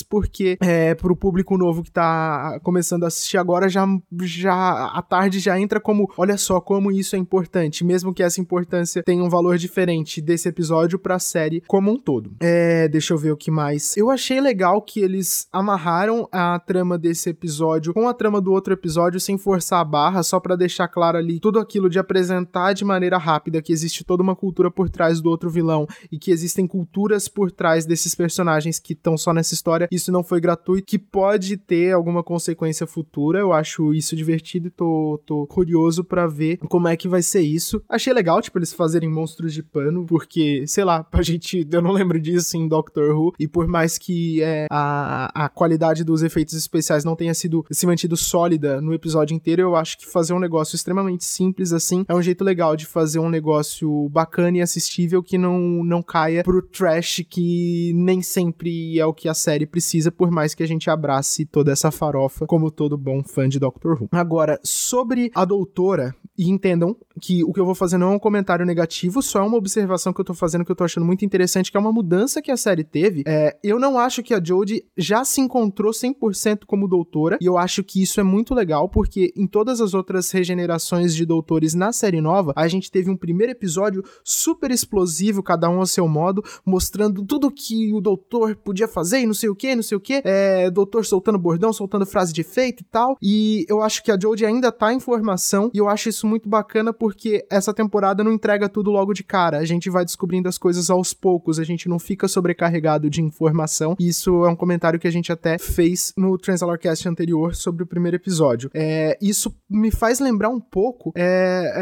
Porque 0.09 0.57
é, 0.61 0.95
pro 0.95 1.17
público 1.17 1.57
novo 1.57 1.83
que 1.83 1.91
tá 1.91 2.59
começando 2.63 3.05
a 3.05 3.09
assistir 3.09 3.39
agora, 3.39 3.69
já, 3.69 3.87
já 4.23 4.87
a 4.87 5.03
Tarde 5.03 5.39
já 5.39 5.59
entra 5.59 5.81
como, 5.81 6.13
olha 6.17 6.37
só 6.37 6.61
como 6.61 6.91
isso 6.91 7.17
é 7.17 7.19
importante 7.19 7.85
mesmo 7.85 8.13
que 8.13 8.23
essa 8.23 8.41
importância 8.41 9.03
tenha 9.03 9.23
um 9.23 9.29
valor 9.29 9.57
diferente 9.57 10.21
desse 10.21 10.49
episódio 10.49 10.99
para 10.99 11.15
a 11.15 11.19
série 11.19 11.63
como 11.67 11.93
um 11.93 11.99
todo. 11.99 12.35
É, 12.41 12.89
deixa 12.89 13.15
eu 13.15 13.19
ver 13.19 13.33
o 13.33 13.37
que 13.37 13.51
mais. 13.51 13.97
Eu 13.97 14.11
achei 14.11 14.41
legal 14.41 14.83
que 14.83 15.01
eles 15.01 15.49
amarraram 15.53 16.29
a 16.33 16.59
trama 16.59 16.99
desse 16.99 17.31
episódio 17.31 17.95
com 17.95 18.09
a 18.09 18.15
trama 18.15 18.41
do 18.41 18.53
outro 18.53 18.73
episódio 18.73 19.21
sem 19.21 19.39
forçar 19.39 19.81
a 19.81 19.85
barra, 19.85 20.23
só 20.23 20.41
para 20.41 20.57
deixar 20.57 20.89
claro 20.89 21.17
ali 21.19 21.41
tudo 21.41 21.59
aquilo 21.59 21.89
de 21.89 21.99
apresentar 21.99 22.73
de 22.73 22.85
maneira 22.85 23.19
rápida 23.19 23.63
que 23.63 23.73
existe 23.73 24.05
toda 24.05 24.23
uma 24.23 24.37
cultura 24.37 24.71
por 24.71 24.91
trás 24.91 25.21
do 25.21 25.31
outro 25.31 25.51
vilão 25.51 25.87
e 26.11 26.19
que 26.19 26.31
existem 26.31 26.67
culturas 26.67 27.29
por 27.29 27.51
trás 27.51 27.87
desses 27.87 28.15
personagens 28.15 28.79
que 28.79 28.93
estão 28.93 29.17
só 29.17 29.33
nessa 29.33 29.55
história. 29.55 29.66
Isso 29.91 30.13
não 30.13 30.23
foi 30.23 30.41
gratuito, 30.41 30.87
que 30.87 30.99
pode 30.99 31.57
ter 31.57 31.93
alguma 31.93 32.23
consequência 32.23 32.87
futura. 32.87 33.39
Eu 33.39 33.53
acho 33.53 33.95
isso 33.95 34.17
divertido 34.17 34.69
e 34.69 34.71
tô, 34.71 35.21
tô 35.25 35.47
curioso 35.47 36.05
para 36.05 36.27
ver 36.27 36.59
como 36.69 36.89
é 36.89 36.97
que 36.97 37.09
vai 37.09 37.23
ser 37.23 37.41
isso. 37.41 37.83
Achei 37.89 38.13
legal, 38.13 38.41
tipo, 38.41 38.59
eles 38.59 38.73
fazerem 38.73 39.11
monstros 39.11 39.53
de 39.53 39.63
pano, 39.63 40.07
porque, 40.07 40.67
sei 40.67 40.85
lá, 40.85 41.07
a 41.11 41.23
gente. 41.23 41.67
Eu 41.77 41.83
não 41.83 41.93
lembro 41.93 42.19
disso 42.19 42.57
em 42.57 42.67
Doctor 42.67 43.15
Who. 43.15 43.35
E 43.39 43.47
por 43.47 43.67
mais 43.67 43.99
que 43.99 44.43
é, 44.43 44.67
a, 44.71 45.45
a 45.45 45.49
qualidade 45.49 46.05
dos 46.05 46.23
efeitos 46.23 46.55
especiais 46.55 47.05
não 47.05 47.15
tenha 47.15 47.35
sido 47.35 47.65
se 47.71 47.87
mantido 47.87 48.17
sólida 48.17 48.81
no 48.81 48.95
episódio 48.95 49.35
inteiro, 49.35 49.63
eu 49.63 49.77
acho 49.77 49.99
que 49.99 50.07
fazer 50.07 50.33
um 50.33 50.39
negócio 50.39 50.75
extremamente 50.75 51.25
simples 51.25 51.73
assim 51.73 52.05
é 52.09 52.15
um 52.15 52.23
jeito 52.23 52.45
legal 52.45 52.77
de 52.77 52.87
fazer 52.87 53.19
um 53.19 53.29
negócio 53.29 54.09
bacana 54.09 54.59
e 54.59 54.61
assistível 54.61 55.23
que 55.23 55.39
não, 55.39 55.59
não 55.85 56.03
caia 56.03 56.43
pro 56.43 56.63
trash 56.63 57.25
que 57.29 57.93
nem 57.95 58.23
sempre 58.23 58.99
é 58.99 59.07
o 59.07 59.15
que 59.15 59.29
a 59.29 59.35
série 59.47 59.65
precisa, 59.65 60.11
por 60.11 60.29
mais 60.29 60.57
que 60.57 60.63
a 60.65 60.67
gente 60.67 60.91
abrace 60.91 61.47
toda 61.47 61.71
essa 61.71 61.93
farofa 61.93 62.47
como 62.47 62.69
todo 62.69 62.99
bom 62.99 63.23
fã 63.23 63.49
de 63.49 63.61
Doctor 63.61 64.03
Who. 64.03 64.09
Agora, 64.11 64.59
sobre 64.65 65.31
a 65.33 65.45
doutora, 65.45 66.13
e 66.39 66.51
entendam 66.51 66.97
que 67.21 67.43
o 67.45 67.53
que 67.53 67.61
eu 67.61 67.65
vou 67.65 67.75
fazer 67.75 67.97
não 67.97 68.13
é 68.13 68.17
um 68.17 68.19
comentário 68.19 68.67
negativo, 68.67 69.23
só 69.23 69.39
é 69.39 69.43
uma 69.43 69.57
observação 69.57 70.13
que 70.13 70.21
eu 70.21 70.25
tô 70.25 70.35
fazendo 70.35 70.65
que 70.65 70.71
eu 70.71 70.77
tô 70.77 70.85
achando 70.85 71.07
muito 71.07 71.25
interessante, 71.25 71.71
que 71.71 71.77
é 71.77 71.81
uma 71.81 71.93
mudança 71.93 72.43
que 72.43 72.51
a 72.51 72.57
série 72.57 72.85
teve. 72.85 73.23
É, 73.27 73.57
eu 73.63 73.79
não 73.79 73.99
acho 73.99 74.23
que 74.23 74.35
a 74.35 74.43
Jodie 74.43 74.85
já 74.97 75.25
se 75.25 75.41
encontrou 75.41 75.93
100% 75.93 76.65
como 76.67 76.89
doutora, 76.89 77.39
e 77.41 77.47
eu 77.47 77.57
acho 77.57 77.83
que 77.83 78.03
isso 78.03 78.21
é 78.21 78.23
muito 78.23 78.55
legal, 78.55 78.89
porque 78.89 79.33
em 79.37 79.47
todas 79.47 79.81
as 79.81 79.95
outras 79.95 80.31
regenerações 80.31 81.15
de 81.15 81.25
doutores 81.25 81.73
na 81.73 81.93
série 81.93 82.21
nova, 82.21 82.53
a 82.55 82.69
gente 82.69 82.91
teve 82.91 83.11
um 83.11 83.17
primeiro 83.17 83.53
episódio 83.53 84.05
super 84.23 84.71
explosivo, 84.71 85.43
cada 85.43 85.71
um 85.71 85.79
ao 85.79 85.87
seu 85.87 86.07
modo, 86.07 86.43
mostrando 86.67 87.25
tudo 87.25 87.51
que 87.51 87.95
o 87.95 88.01
doutor 88.01 88.57
podia 88.57 88.89
fazer 88.89 89.21
e 89.21 89.27
não 89.27 89.35
sei 89.37 89.49
o 89.49 89.55
que, 89.55 89.77
não 89.77 89.83
sei 89.83 89.97
o 89.97 90.01
que, 90.01 90.21
é, 90.25 90.69
doutor 90.71 91.07
soltando 91.07 91.39
bordão, 91.39 91.73
soltando 91.73 92.05
frase 92.05 92.33
de 92.33 92.41
efeito 92.41 92.83
e 92.83 92.87
tal. 92.87 93.17
E 93.23 93.65
eu 93.69 93.81
acho 93.83 94.03
que 94.03 94.11
a 94.11 94.19
Jodie 94.19 94.45
ainda 94.45 94.73
tá 94.73 94.93
em 94.93 94.99
formação 94.99 95.71
e 95.73 95.79
eu 95.79 95.89
acho 95.89 96.09
isso 96.09 96.27
muito 96.27 96.49
bacana 96.49 96.93
porque 96.93 97.47
essa 97.51 97.73
temporada 97.73 98.25
não 98.25 98.33
entrega 98.33 98.69
tudo 98.69 98.91
logo 98.91 99.13
de 99.13 99.23
cara. 99.23 99.59
A 99.59 99.65
gente 99.65 99.89
vai 99.89 100.05
descobrindo 100.05 100.49
as 100.49 100.59
coisas 100.59 100.91
aos 100.91 101.15
poucos, 101.15 101.59
a 101.59 101.65
gente 101.65 101.89
não 101.89 101.99
fica 101.99 102.27
sobrecarregado 102.27 103.09
de 103.09 103.23
informação. 103.23 103.95
E 104.01 104.09
isso 104.09 104.45
é 104.45 104.49
um 104.49 104.57
comentário 104.57 104.99
que 104.99 105.07
a 105.07 105.13
gente 105.13 105.31
até 105.31 105.59
fez 105.59 106.13
no 106.17 106.37
Transalorcast 106.39 107.09
anterior 107.09 107.55
sobre 107.55 107.83
o 107.83 107.87
primeiro 107.87 108.17
episódio. 108.17 108.71
É, 108.75 109.17
isso 109.21 109.55
me 109.69 109.91
faz 109.91 110.21
lembrar 110.21 110.49
um 110.49 110.61
pouco 110.61 111.13
é, 111.15 111.73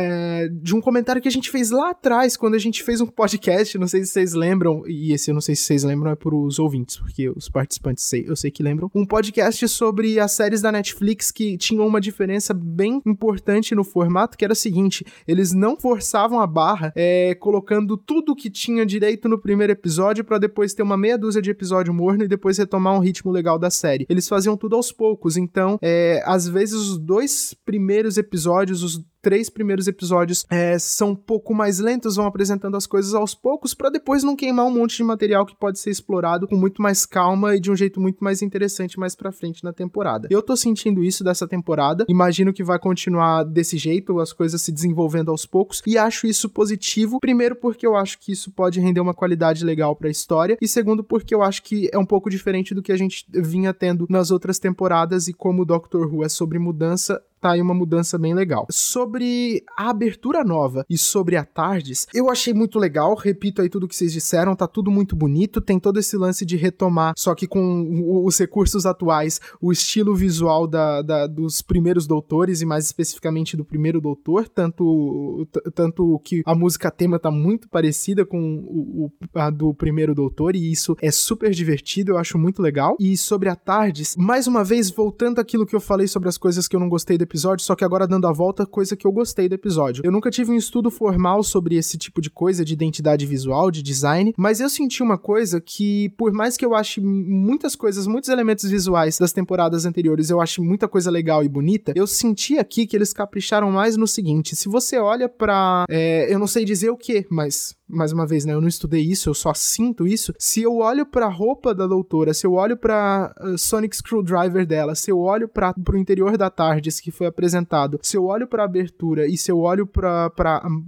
é, 0.44 0.48
de 0.48 0.74
um 0.74 0.80
comentário 0.80 1.22
que 1.22 1.28
a 1.28 1.30
gente 1.30 1.50
fez 1.50 1.70
lá 1.70 1.90
atrás, 1.90 2.36
quando 2.36 2.54
a 2.54 2.58
gente 2.58 2.82
fez 2.82 3.00
um 3.00 3.06
podcast, 3.06 3.78
não 3.78 3.86
sei 3.86 4.04
se 4.04 4.12
vocês 4.12 4.34
lembram, 4.34 4.82
e 4.86 5.12
esse 5.12 5.30
eu 5.30 5.34
não 5.34 5.40
sei 5.40 5.54
se 5.54 5.62
vocês 5.62 5.84
lembram, 5.84 6.10
é 6.10 6.14
pros 6.14 6.58
ouvintes, 6.58 6.96
porque 6.96 7.30
os 7.44 7.48
participantes 7.48 8.04
sei, 8.04 8.24
eu 8.26 8.36
sei 8.36 8.50
que 8.50 8.62
lembram, 8.62 8.90
um 8.94 9.04
podcast 9.06 9.66
sobre 9.68 10.18
as 10.18 10.32
séries 10.32 10.60
da 10.60 10.72
Netflix 10.72 11.30
que 11.30 11.56
tinham 11.56 11.86
uma 11.86 12.00
diferença 12.00 12.52
bem 12.54 13.00
importante 13.06 13.74
no 13.74 13.84
formato, 13.84 14.36
que 14.36 14.44
era 14.44 14.52
o 14.52 14.56
seguinte, 14.56 15.04
eles 15.26 15.52
não 15.52 15.78
forçavam 15.78 16.40
a 16.40 16.46
barra 16.46 16.92
é, 16.96 17.34
colocando 17.34 17.96
tudo 17.96 18.34
que 18.34 18.50
tinha 18.50 18.84
direito 18.84 19.28
no 19.28 19.38
primeiro 19.38 19.72
episódio 19.72 20.24
para 20.24 20.38
depois 20.38 20.74
ter 20.74 20.82
uma 20.82 20.96
meia 20.96 21.18
dúzia 21.18 21.42
de 21.42 21.50
episódio 21.50 21.92
morno 21.92 22.24
e 22.24 22.28
depois 22.28 22.58
retomar 22.58 22.94
um 22.94 23.00
ritmo 23.00 23.30
legal 23.30 23.58
da 23.58 23.70
série. 23.70 24.06
Eles 24.08 24.28
faziam 24.28 24.56
tudo 24.56 24.76
aos 24.76 24.90
poucos, 24.90 25.36
então, 25.36 25.78
é, 25.82 26.22
às 26.24 26.48
vezes 26.48 26.74
os 26.74 26.98
dois 26.98 27.54
primeiros 27.64 28.16
episódios, 28.16 28.82
os 28.82 29.04
três 29.24 29.48
primeiros 29.48 29.88
episódios 29.88 30.44
é, 30.50 30.78
são 30.78 31.12
um 31.12 31.16
pouco 31.16 31.54
mais 31.54 31.78
lentos, 31.78 32.16
vão 32.16 32.26
apresentando 32.26 32.76
as 32.76 32.86
coisas 32.86 33.14
aos 33.14 33.34
poucos, 33.34 33.72
para 33.72 33.88
depois 33.88 34.22
não 34.22 34.36
queimar 34.36 34.66
um 34.66 34.70
monte 34.70 34.98
de 34.98 35.02
material 35.02 35.46
que 35.46 35.56
pode 35.56 35.78
ser 35.78 35.88
explorado 35.88 36.46
com 36.46 36.54
muito 36.54 36.82
mais 36.82 37.06
calma 37.06 37.56
e 37.56 37.60
de 37.60 37.70
um 37.70 37.74
jeito 37.74 37.98
muito 37.98 38.22
mais 38.22 38.42
interessante 38.42 39.00
mais 39.00 39.14
pra 39.14 39.32
frente 39.32 39.64
na 39.64 39.72
temporada. 39.72 40.28
Eu 40.30 40.42
tô 40.42 40.54
sentindo 40.54 41.02
isso 41.02 41.24
dessa 41.24 41.48
temporada, 41.48 42.04
imagino 42.06 42.52
que 42.52 42.62
vai 42.62 42.78
continuar 42.78 43.44
desse 43.44 43.78
jeito, 43.78 44.20
as 44.20 44.30
coisas 44.30 44.60
se 44.60 44.70
desenvolvendo 44.70 45.30
aos 45.30 45.46
poucos, 45.46 45.82
e 45.86 45.96
acho 45.96 46.26
isso 46.26 46.50
positivo, 46.50 47.18
primeiro 47.18 47.56
porque 47.56 47.86
eu 47.86 47.96
acho 47.96 48.18
que 48.18 48.30
isso 48.30 48.50
pode 48.50 48.78
render 48.78 49.00
uma 49.00 49.14
qualidade 49.14 49.64
legal 49.64 49.96
pra 49.96 50.10
história, 50.10 50.58
e 50.60 50.68
segundo 50.68 51.02
porque 51.02 51.34
eu 51.34 51.42
acho 51.42 51.62
que 51.62 51.88
é 51.90 51.98
um 51.98 52.04
pouco 52.04 52.28
diferente 52.28 52.74
do 52.74 52.82
que 52.82 52.92
a 52.92 52.96
gente 52.98 53.24
vinha 53.32 53.72
tendo 53.72 54.06
nas 54.10 54.30
outras 54.30 54.58
temporadas, 54.58 55.28
e 55.28 55.32
como 55.32 55.64
Doctor 55.64 56.12
Who 56.12 56.22
é 56.22 56.28
sobre 56.28 56.58
mudança, 56.58 57.22
tá 57.44 57.50
aí 57.50 57.60
uma 57.60 57.74
mudança 57.74 58.16
bem 58.16 58.32
legal. 58.32 58.66
Sobre 58.70 59.62
a 59.76 59.90
abertura 59.90 60.42
nova 60.42 60.86
e 60.88 60.96
sobre 60.96 61.36
a 61.36 61.44
Tardes, 61.44 62.06
eu 62.14 62.30
achei 62.30 62.54
muito 62.54 62.78
legal, 62.78 63.14
repito 63.14 63.60
aí 63.60 63.68
tudo 63.68 63.86
que 63.86 63.94
vocês 63.94 64.14
disseram, 64.14 64.56
tá 64.56 64.66
tudo 64.66 64.90
muito 64.90 65.14
bonito, 65.14 65.60
tem 65.60 65.78
todo 65.78 65.98
esse 65.98 66.16
lance 66.16 66.46
de 66.46 66.56
retomar, 66.56 67.12
só 67.18 67.34
que 67.34 67.46
com 67.46 68.24
os 68.24 68.38
recursos 68.38 68.86
atuais, 68.86 69.42
o 69.60 69.70
estilo 69.70 70.16
visual 70.16 70.66
da, 70.66 71.02
da 71.02 71.26
dos 71.26 71.60
primeiros 71.60 72.06
doutores 72.06 72.62
e 72.62 72.64
mais 72.64 72.86
especificamente 72.86 73.58
do 73.58 73.64
primeiro 73.64 74.00
doutor, 74.00 74.48
tanto, 74.48 75.46
tanto 75.74 76.18
que 76.24 76.40
a 76.46 76.54
música 76.54 76.90
tema 76.90 77.18
tá 77.18 77.30
muito 77.30 77.68
parecida 77.68 78.24
com 78.24 78.40
o, 78.40 79.04
o, 79.04 79.38
a 79.38 79.50
do 79.50 79.74
primeiro 79.74 80.14
doutor 80.14 80.56
e 80.56 80.72
isso 80.72 80.96
é 81.02 81.10
super 81.10 81.50
divertido, 81.50 82.12
eu 82.12 82.16
acho 82.16 82.38
muito 82.38 82.62
legal. 82.62 82.96
E 82.98 83.18
sobre 83.18 83.50
a 83.50 83.56
Tardes, 83.56 84.16
mais 84.16 84.46
uma 84.46 84.64
vez, 84.64 84.90
voltando 84.90 85.40
àquilo 85.40 85.66
que 85.66 85.76
eu 85.76 85.80
falei 85.80 86.08
sobre 86.08 86.30
as 86.30 86.38
coisas 86.38 86.66
que 86.66 86.74
eu 86.74 86.80
não 86.80 86.88
gostei 86.88 87.18
do 87.18 87.33
episódio, 87.34 87.64
só 87.64 87.74
que 87.74 87.84
agora 87.84 88.06
dando 88.06 88.28
a 88.28 88.32
volta, 88.32 88.64
coisa 88.64 88.96
que 88.96 89.04
eu 89.04 89.10
gostei 89.10 89.48
do 89.48 89.56
episódio. 89.56 90.02
Eu 90.04 90.12
nunca 90.12 90.30
tive 90.30 90.52
um 90.52 90.56
estudo 90.56 90.88
formal 90.88 91.42
sobre 91.42 91.74
esse 91.74 91.98
tipo 91.98 92.20
de 92.20 92.30
coisa, 92.30 92.64
de 92.64 92.72
identidade 92.72 93.26
visual, 93.26 93.72
de 93.72 93.82
design, 93.82 94.32
mas 94.38 94.60
eu 94.60 94.68
senti 94.68 95.02
uma 95.02 95.18
coisa 95.18 95.60
que, 95.60 96.10
por 96.10 96.32
mais 96.32 96.56
que 96.56 96.64
eu 96.64 96.74
ache 96.74 97.00
muitas 97.00 97.74
coisas, 97.74 98.06
muitos 98.06 98.30
elementos 98.30 98.70
visuais 98.70 99.18
das 99.18 99.32
temporadas 99.32 99.84
anteriores, 99.84 100.30
eu 100.30 100.40
acho 100.40 100.62
muita 100.62 100.86
coisa 100.86 101.10
legal 101.10 101.42
e 101.42 101.48
bonita, 101.48 101.92
eu 101.96 102.06
senti 102.06 102.56
aqui 102.56 102.86
que 102.86 102.96
eles 102.96 103.12
capricharam 103.12 103.70
mais 103.72 103.96
no 103.96 104.06
seguinte: 104.06 104.54
se 104.54 104.68
você 104.68 104.96
olha 104.98 105.28
pra. 105.28 105.84
É, 105.90 106.32
eu 106.32 106.38
não 106.38 106.46
sei 106.46 106.64
dizer 106.64 106.90
o 106.90 106.96
que, 106.96 107.26
mas 107.28 107.74
mais 107.88 108.12
uma 108.12 108.26
vez, 108.26 108.44
né, 108.44 108.52
eu 108.52 108.60
não 108.60 108.68
estudei 108.68 109.02
isso, 109.02 109.28
eu 109.28 109.34
só 109.34 109.52
sinto 109.52 110.06
isso. 110.06 110.34
Se 110.38 110.62
eu 110.62 110.76
olho 110.76 111.04
para 111.04 111.26
a 111.26 111.30
roupa 111.30 111.74
da 111.74 111.86
doutora, 111.86 112.32
se 112.32 112.46
eu 112.46 112.54
olho 112.54 112.76
para 112.76 113.34
uh, 113.40 113.58
Sonic 113.58 113.96
Screwdriver 113.96 114.66
dela, 114.66 114.94
se 114.94 115.10
eu 115.10 115.18
olho 115.18 115.48
para 115.48 115.74
o 115.92 115.96
interior 115.96 116.36
da 116.36 116.50
TARDIS 116.50 117.00
que 117.00 117.10
foi 117.10 117.23
apresentado, 117.26 117.98
se 118.02 118.16
eu 118.16 118.24
olho 118.24 118.46
para 118.46 118.62
a 118.62 118.66
abertura 118.66 119.26
e 119.26 119.36
se 119.36 119.50
eu 119.50 119.58
olho 119.58 119.86
para 119.86 120.30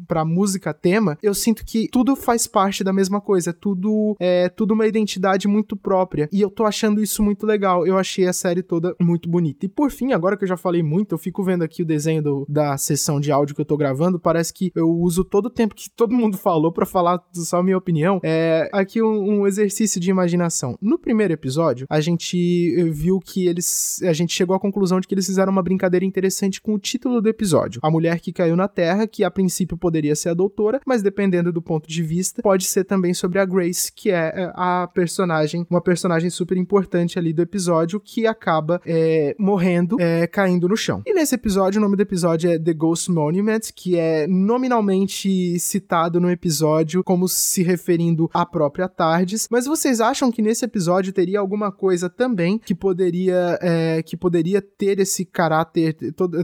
para 0.07 0.25
música 0.25 0.73
tema, 0.73 1.19
eu 1.23 1.35
sinto 1.35 1.65
que 1.65 1.89
tudo 1.91 2.17
faz 2.17 2.47
parte 2.47 2.83
da 2.83 2.93
mesma 2.93 3.21
coisa, 3.21 3.53
tudo 3.53 4.17
é 4.21 4.49
tudo 4.49 4.75
uma 4.75 4.87
identidade 4.87 5.49
muito 5.49 5.77
própria. 5.77 6.29
E 6.33 6.41
eu 6.41 6.51
tô 6.51 6.65
achando 6.65 7.03
isso 7.03 7.23
muito 7.23 7.47
legal. 7.47 7.87
Eu 7.87 7.99
achei 7.99 8.27
a 8.27 8.33
série 8.33 8.63
toda 8.63 8.95
muito 9.01 9.29
bonita. 9.29 9.67
E 9.67 9.69
por 9.69 9.91
fim, 9.91 10.13
agora 10.13 10.37
que 10.37 10.45
eu 10.45 10.49
já 10.49 10.57
falei 10.57 10.83
muito, 10.83 11.15
eu 11.15 11.19
fico 11.19 11.43
vendo 11.43 11.63
aqui 11.63 11.83
o 11.83 11.87
desenho 11.87 12.23
do, 12.23 12.47
da 12.49 12.77
sessão 12.77 13.21
de 13.21 13.31
áudio 13.33 13.55
que 13.55 13.61
eu 13.61 13.67
tô 13.67 13.77
gravando, 13.77 14.19
parece 14.19 14.53
que 14.53 14.71
eu 14.75 14.89
uso 14.89 15.25
todo 15.25 15.47
o 15.47 15.51
tempo 15.51 15.75
que 15.75 15.91
todo 15.91 16.15
mundo 16.15 16.37
falou 16.37 16.73
para 16.73 16.87
falar 16.87 17.21
só 17.33 17.59
a 17.59 17.63
minha 17.63 17.77
opinião, 17.77 18.21
é 18.23 18.69
aqui 18.73 19.03
um, 19.03 19.41
um, 19.41 19.47
exercício 19.47 20.01
de 20.01 20.11
imaginação. 20.11 20.77
No 20.81 20.99
primeiro 20.99 21.33
episódio, 21.33 21.87
a 21.89 22.01
gente 22.01 22.85
viu 22.91 23.19
que 23.21 23.47
eles. 23.47 24.03
A 24.03 24.13
gente 24.13 24.33
chegou 24.33 24.55
à 24.55 24.61
conclusão 24.61 25.01
de 25.01 25.07
que 25.07 25.15
eles 25.15 25.27
fizeram 25.27 25.53
uma 25.53 25.63
brincadeira 25.63 26.05
interessante 26.17 26.63
com 26.63 26.73
o 26.73 26.79
título 26.79 27.21
do 27.21 27.29
episódio. 27.29 27.79
A 27.83 27.91
mulher 27.91 28.21
que 28.21 28.33
caiu 28.33 28.57
na 28.57 28.67
Terra, 28.67 29.07
que 29.07 29.23
a 29.23 29.31
princípio 29.31 29.77
poderia 29.77 30.17
ser 30.17 30.31
a 30.31 30.35
doutora, 30.35 30.81
mas 30.87 31.03
dependendo 31.03 31.53
do 31.53 31.61
ponto 31.61 31.87
de 31.87 32.03
vista, 32.03 32.41
pode 32.41 32.65
ser 32.65 32.85
também 32.85 33.13
sobre 33.13 33.39
a 33.39 33.45
Grace, 33.45 33.93
que 33.93 34.11
é, 34.11 34.33
é 34.35 34.53
a 34.55 34.89
personagem, 34.93 35.67
uma 35.69 35.81
personagem 35.81 36.31
super 36.31 36.57
importante 36.57 37.19
ali 37.19 37.35
do 37.35 37.43
episódio, 37.43 38.01
que 38.01 38.27
acaba 38.27 38.81
é, 38.87 39.37
morrendo, 39.39 40.01
é, 40.01 40.27
caindo 40.27 40.67
no 40.67 40.77
chão. 40.77 41.03
E 41.05 41.13
nesse 41.13 41.35
episódio, 41.35 41.79
o 41.79 41.83
nome 41.83 41.97
do 41.97 42.03
episódio 42.03 42.51
é 42.51 42.59
The 42.59 42.73
Ghost 42.73 43.11
Monument, 43.11 43.61
que 43.75 43.97
é 43.99 44.27
nominalmente 44.27 45.59
citado 45.59 46.19
no 46.19 46.31
episódio 46.31 47.05
como 47.05 47.29
se 47.29 47.63
referindo 47.63 48.31
à 48.33 48.47
própria 48.47 48.89
Tardes. 48.89 49.49
Mas 49.51 49.67
vocês 49.67 50.01
acham 50.01 50.33
que 50.33 50.41
nesse 50.41 50.65
episódio 50.65 51.13
teria 51.13 51.41
alguma 51.41 51.71
coisa 51.71 52.09
também 52.09 52.59
que 52.59 52.75
poderia 52.75 53.59
é, 53.61 54.03
que 54.03 54.17
poderia 54.17 54.63
ter 54.63 54.99
esse 54.99 55.27
caráter, 55.27 55.97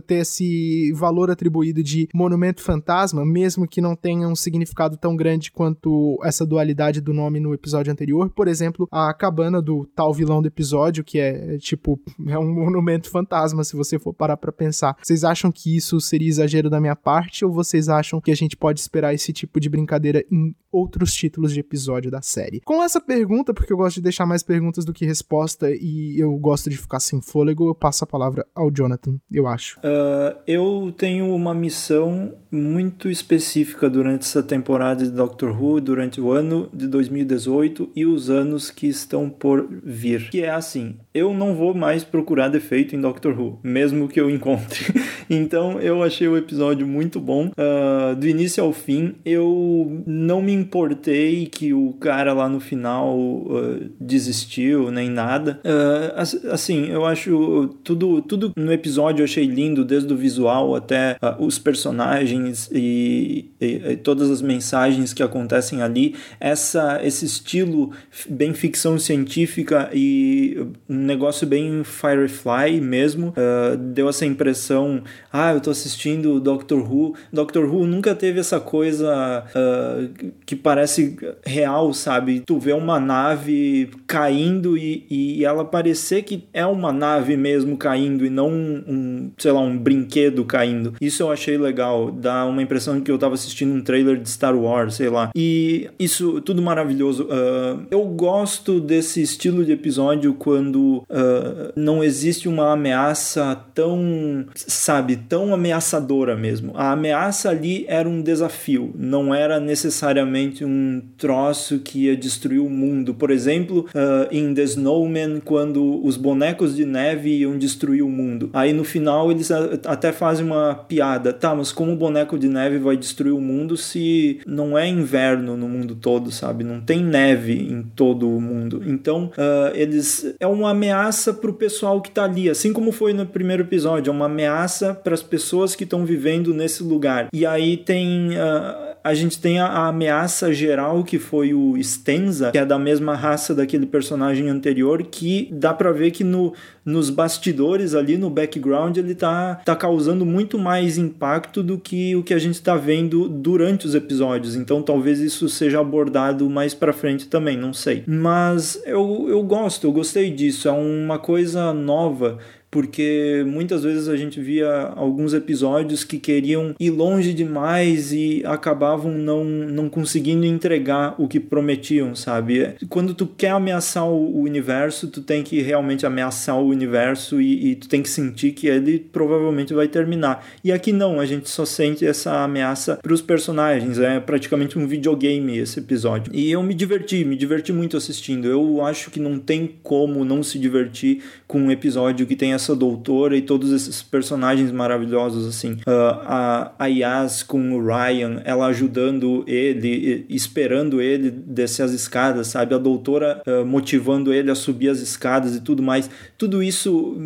ter 0.06 0.16
esse 0.16 0.92
valor 0.92 1.30
atribuído 1.30 1.82
de 1.82 2.08
monumento 2.14 2.62
fantasma, 2.62 3.24
mesmo 3.24 3.66
que 3.66 3.80
não 3.80 3.96
tenha 3.96 4.28
um 4.28 4.36
significado 4.36 4.96
tão 4.96 5.16
grande 5.16 5.50
quanto 5.50 6.18
essa 6.24 6.46
dualidade 6.46 7.00
do 7.00 7.12
nome 7.12 7.40
no 7.40 7.54
episódio 7.54 7.92
anterior? 7.92 8.30
Por 8.30 8.48
exemplo, 8.48 8.88
a 8.90 9.12
cabana 9.12 9.60
do 9.60 9.86
tal 9.94 10.12
vilão 10.12 10.40
do 10.40 10.48
episódio, 10.48 11.04
que 11.04 11.18
é 11.18 11.58
tipo 11.58 12.00
é 12.26 12.38
um 12.38 12.52
monumento 12.52 13.10
fantasma, 13.10 13.64
se 13.64 13.76
você 13.76 13.98
for 13.98 14.12
parar 14.12 14.36
para 14.36 14.52
pensar. 14.52 14.96
Vocês 15.02 15.24
acham 15.24 15.50
que 15.50 15.76
isso 15.76 16.00
seria 16.00 16.28
exagero 16.28 16.70
da 16.70 16.80
minha 16.80 16.96
parte 16.96 17.44
ou 17.44 17.52
vocês 17.52 17.88
acham 17.88 18.20
que 18.20 18.30
a 18.30 18.36
gente 18.36 18.56
pode 18.56 18.80
esperar 18.80 19.14
esse 19.14 19.32
tipo 19.32 19.60
de 19.60 19.68
brincadeira 19.68 20.24
em 20.30 20.54
outros 20.70 21.12
títulos 21.12 21.52
de 21.52 21.60
episódio 21.60 22.10
da 22.10 22.22
série. 22.22 22.60
Com 22.64 22.82
essa 22.82 23.00
pergunta, 23.00 23.52
porque 23.52 23.72
eu 23.72 23.76
gosto 23.76 23.96
de 23.96 24.02
deixar 24.02 24.24
mais 24.24 24.42
perguntas 24.42 24.84
do 24.84 24.92
que 24.92 25.04
resposta 25.04 25.70
e 25.70 26.18
eu 26.18 26.34
gosto 26.38 26.70
de 26.70 26.78
ficar 26.78 26.98
sem 26.98 27.20
fôlego, 27.20 27.68
eu 27.68 27.74
passo 27.74 28.04
a 28.04 28.06
palavra 28.06 28.46
ao 28.54 28.70
Jonathan, 28.70 29.18
eu 29.30 29.46
acho. 29.46 29.51
Uh, 29.78 30.38
eu 30.46 30.94
tenho 30.96 31.34
uma 31.34 31.54
missão 31.54 32.34
muito 32.50 33.10
específica 33.10 33.88
durante 33.88 34.22
essa 34.22 34.42
temporada 34.42 35.04
de 35.04 35.10
Doctor 35.10 35.50
Who, 35.60 35.80
durante 35.80 36.20
o 36.20 36.32
ano 36.32 36.68
de 36.72 36.86
2018 36.86 37.90
e 37.94 38.06
os 38.06 38.30
anos 38.30 38.70
que 38.70 38.86
estão 38.86 39.28
por 39.28 39.66
vir. 39.82 40.30
Que 40.30 40.42
é 40.42 40.50
assim, 40.50 40.96
eu 41.14 41.34
não 41.34 41.54
vou 41.54 41.74
mais 41.74 42.02
procurar 42.02 42.48
defeito 42.48 42.96
em 42.96 43.00
Doctor 43.00 43.38
Who, 43.38 43.58
mesmo 43.62 44.08
que 44.08 44.20
eu 44.20 44.30
encontre. 44.30 44.86
então 45.28 45.80
eu 45.80 46.02
achei 46.02 46.26
o 46.26 46.36
episódio 46.36 46.86
muito 46.86 47.20
bom. 47.20 47.48
Uh, 47.48 48.16
do 48.16 48.26
início 48.26 48.62
ao 48.64 48.72
fim, 48.72 49.14
eu 49.24 50.02
não 50.06 50.40
me 50.40 50.52
importei 50.52 51.46
que 51.46 51.74
o 51.74 51.92
cara 51.94 52.32
lá 52.32 52.48
no 52.48 52.60
final 52.60 53.18
uh, 53.18 53.90
desistiu, 54.00 54.90
nem 54.90 55.10
nada. 55.10 55.60
Uh, 55.64 56.50
assim, 56.50 56.86
eu 56.88 57.04
acho 57.04 57.76
tudo, 57.84 58.22
tudo 58.22 58.52
no 58.56 58.72
episódio 58.72 59.22
eu 59.22 59.24
achei 59.24 59.44
lindo, 59.44 59.84
desde 59.84 60.12
o 60.12 60.16
visual 60.16 60.74
até 60.74 61.16
os 61.38 61.58
personagens 61.58 62.70
e, 62.72 63.50
e, 63.60 63.66
e, 63.92 63.96
todas 63.96 64.30
as 64.30 64.40
mensagens 64.40 65.12
que 65.12 65.22
acontecem 65.22 65.82
ali. 65.82 66.14
Essa, 66.40 67.00
esse 67.02 67.26
estilo 67.26 67.90
bem 68.28 68.54
ficção 68.54 68.98
científica 68.98 69.90
e 69.92 70.66
um 70.88 71.01
negócio 71.02 71.46
bem 71.46 71.82
Firefly 71.84 72.80
mesmo, 72.80 73.34
deu 73.78 74.08
essa 74.08 74.24
impressão 74.26 75.02
ah, 75.32 75.52
eu 75.54 75.60
tô 75.60 75.70
assistindo 75.70 76.38
Doctor 76.38 76.80
Who. 76.80 77.14
Doctor 77.32 77.64
Who 77.64 77.86
nunca 77.86 78.14
teve 78.14 78.40
essa 78.40 78.60
coisa 78.60 79.44
uh, 79.48 80.32
que 80.44 80.54
parece 80.54 81.16
real, 81.44 81.94
sabe? 81.94 82.40
Tu 82.40 82.58
vê 82.58 82.72
uma 82.72 83.00
nave 83.00 83.90
caindo 84.06 84.76
e, 84.76 85.06
e 85.08 85.44
ela 85.44 85.64
parecer 85.64 86.22
que 86.22 86.44
é 86.52 86.66
uma 86.66 86.92
nave 86.92 87.36
mesmo 87.36 87.76
caindo 87.76 88.26
e 88.26 88.30
não 88.30 88.50
um, 88.50 89.30
sei 89.38 89.52
lá, 89.52 89.60
um 89.60 89.76
brinquedo 89.76 90.44
caindo. 90.44 90.94
Isso 91.00 91.22
eu 91.22 91.30
achei 91.30 91.56
legal, 91.56 92.10
dá 92.10 92.44
uma 92.44 92.62
impressão 92.62 93.00
que 93.00 93.10
eu 93.10 93.18
tava 93.18 93.34
assistindo 93.34 93.72
um 93.72 93.80
trailer 93.80 94.18
de 94.18 94.28
Star 94.28 94.54
Wars, 94.54 94.94
sei 94.94 95.08
lá. 95.08 95.30
E 95.34 95.88
isso 95.98 96.40
tudo 96.42 96.60
maravilhoso. 96.60 97.24
Uh, 97.24 97.86
eu 97.90 98.04
gosto 98.04 98.80
desse 98.80 99.22
estilo 99.22 99.64
de 99.64 99.72
episódio 99.72 100.34
quando 100.34 100.91
uh, 100.98 101.72
não 101.76 102.02
existe 102.02 102.48
uma 102.48 102.72
ameaça 102.72 103.56
tão, 103.74 104.46
sabe, 104.54 105.16
tão 105.16 105.52
ameaçadora 105.54 106.36
mesmo. 106.36 106.72
A 106.74 106.92
ameaça 106.92 107.50
ali 107.50 107.84
era 107.88 108.08
um 108.08 108.22
desafio, 108.22 108.92
não 108.96 109.34
era 109.34 109.58
necessariamente 109.60 110.64
um 110.64 111.02
troço 111.16 111.78
que 111.78 112.04
ia 112.06 112.16
destruir 112.16 112.60
o 112.60 112.70
mundo. 112.70 113.14
Por 113.14 113.30
exemplo, 113.30 113.86
uh, 113.88 114.28
em 114.30 114.52
The 114.54 114.62
Snowman, 114.62 115.40
quando 115.44 116.04
os 116.04 116.16
bonecos 116.16 116.76
de 116.76 116.84
neve 116.84 117.38
iam 117.38 117.56
destruir 117.58 118.02
o 118.02 118.08
mundo. 118.08 118.50
Aí 118.52 118.72
no 118.72 118.84
final 118.84 119.30
eles 119.30 119.50
até 119.50 120.12
fazem 120.12 120.44
uma 120.44 120.74
piada, 120.74 121.32
tá, 121.32 121.54
mas 121.54 121.72
como 121.72 121.92
o 121.92 121.96
boneco 121.96 122.38
de 122.38 122.48
neve 122.48 122.78
vai 122.78 122.96
destruir 122.96 123.32
o 123.32 123.40
mundo 123.40 123.76
se 123.76 124.40
não 124.46 124.76
é 124.76 124.88
inverno 124.88 125.56
no 125.56 125.68
mundo 125.68 125.94
todo, 125.94 126.30
sabe? 126.30 126.64
Não 126.64 126.80
tem 126.80 127.02
neve 127.02 127.54
em 127.54 127.82
todo 127.82 128.28
o 128.28 128.40
mundo. 128.40 128.82
Então, 128.86 129.30
uh, 129.36 129.74
eles 129.74 130.34
é 130.38 130.46
uma 130.46 130.74
ameaça 130.82 131.32
para 131.32 131.50
o 131.50 131.54
pessoal 131.54 132.00
que 132.00 132.08
está 132.08 132.24
ali, 132.24 132.50
assim 132.50 132.72
como 132.72 132.90
foi 132.90 133.12
no 133.12 133.24
primeiro 133.24 133.62
episódio, 133.62 134.10
é 134.10 134.12
uma 134.12 134.26
ameaça 134.26 134.92
para 134.92 135.14
as 135.14 135.22
pessoas 135.22 135.76
que 135.76 135.84
estão 135.84 136.04
vivendo 136.04 136.52
nesse 136.52 136.82
lugar. 136.82 137.28
E 137.32 137.46
aí 137.46 137.76
tem 137.76 138.30
uh, 138.30 138.92
a 139.04 139.14
gente 139.14 139.40
tem 139.40 139.58
a, 139.58 139.66
a, 139.66 139.88
ameaça 139.88 140.52
geral 140.52 141.02
que 141.02 141.18
foi 141.18 141.52
o 141.52 141.76
Stenza, 141.82 142.52
que 142.52 142.58
é 142.58 142.64
da 142.64 142.78
mesma 142.78 143.14
raça 143.14 143.54
daquele 143.54 143.86
personagem 143.86 144.48
anterior, 144.48 145.02
que 145.02 145.48
dá 145.50 145.74
para 145.74 145.90
ver 145.90 146.12
que 146.12 146.22
no, 146.22 146.54
nos 146.84 147.10
bastidores 147.10 147.94
ali, 147.94 148.16
no 148.16 148.30
background, 148.30 148.96
ele 148.96 149.14
tá, 149.14 149.56
tá 149.64 149.74
causando 149.74 150.24
muito 150.24 150.58
mais 150.58 150.98
impacto 150.98 151.62
do 151.62 151.78
que 151.78 152.14
o 152.14 152.22
que 152.22 152.34
a 152.34 152.38
gente 152.38 152.62
tá 152.62 152.76
vendo 152.76 153.28
durante 153.28 153.86
os 153.86 153.94
episódios. 153.94 154.54
Então 154.54 154.82
talvez 154.82 155.18
isso 155.18 155.48
seja 155.48 155.80
abordado 155.80 156.48
mais 156.48 156.74
para 156.74 156.92
frente 156.92 157.26
também, 157.26 157.56
não 157.56 157.72
sei. 157.72 158.04
Mas 158.06 158.80
eu, 158.86 159.26
eu 159.28 159.42
gosto, 159.42 159.86
eu 159.86 159.92
gostei 159.92 160.30
disso, 160.30 160.68
uma 160.72 161.18
coisa 161.18 161.72
nova 161.72 162.38
porque 162.72 163.44
muitas 163.46 163.84
vezes 163.84 164.08
a 164.08 164.16
gente 164.16 164.40
via 164.40 164.90
alguns 164.96 165.34
episódios 165.34 166.04
que 166.04 166.18
queriam 166.18 166.74
ir 166.80 166.88
longe 166.88 167.34
demais 167.34 168.14
e 168.14 168.42
acabavam 168.46 169.12
não, 169.12 169.44
não 169.44 169.90
conseguindo 169.90 170.46
entregar 170.46 171.14
o 171.18 171.28
que 171.28 171.38
prometiam, 171.38 172.14
sabe? 172.14 172.70
Quando 172.88 173.12
tu 173.12 173.26
quer 173.26 173.50
ameaçar 173.50 174.08
o 174.08 174.40
universo, 174.40 175.08
tu 175.08 175.20
tem 175.20 175.42
que 175.42 175.60
realmente 175.60 176.06
ameaçar 176.06 176.58
o 176.58 176.66
universo 176.66 177.42
e, 177.42 177.72
e 177.72 177.76
tu 177.76 177.90
tem 177.90 178.02
que 178.02 178.08
sentir 178.08 178.52
que 178.52 178.68
ele 178.68 178.98
provavelmente 178.98 179.74
vai 179.74 179.86
terminar. 179.86 180.46
E 180.64 180.72
aqui 180.72 180.94
não, 180.94 181.20
a 181.20 181.26
gente 181.26 181.50
só 181.50 181.66
sente 181.66 182.06
essa 182.06 182.42
ameaça 182.42 182.98
para 183.02 183.12
os 183.12 183.20
personagens, 183.20 183.98
é 183.98 184.18
praticamente 184.18 184.78
um 184.78 184.86
videogame 184.86 185.58
esse 185.58 185.78
episódio. 185.78 186.32
E 186.34 186.50
eu 186.50 186.62
me 186.62 186.72
diverti, 186.72 187.22
me 187.22 187.36
diverti 187.36 187.70
muito 187.70 187.98
assistindo. 187.98 188.48
Eu 188.48 188.82
acho 188.82 189.10
que 189.10 189.20
não 189.20 189.38
tem 189.38 189.74
como 189.82 190.24
não 190.24 190.42
se 190.42 190.58
divertir 190.58 191.22
com 191.46 191.60
um 191.60 191.70
episódio 191.70 192.26
que 192.26 192.34
tem 192.34 192.54
doutora 192.68 193.36
e 193.36 193.42
todos 193.42 193.72
esses 193.72 194.02
personagens 194.02 194.70
maravilhosos, 194.70 195.46
assim. 195.46 195.72
Uh, 195.86 196.20
a, 196.24 196.72
a 196.78 196.86
Yas 196.86 197.42
com 197.42 197.72
o 197.72 197.84
Ryan, 197.84 198.40
ela 198.44 198.66
ajudando 198.66 199.44
ele, 199.46 200.24
esperando 200.28 201.00
ele 201.00 201.30
descer 201.30 201.82
as 201.82 201.92
escadas, 201.92 202.46
sabe? 202.46 202.74
A 202.74 202.78
doutora 202.78 203.42
uh, 203.46 203.66
motivando 203.66 204.32
ele 204.32 204.50
a 204.50 204.54
subir 204.54 204.88
as 204.88 205.00
escadas 205.00 205.56
e 205.56 205.60
tudo 205.60 205.82
mais. 205.82 206.08
Tudo 206.38 206.62
isso 206.62 207.16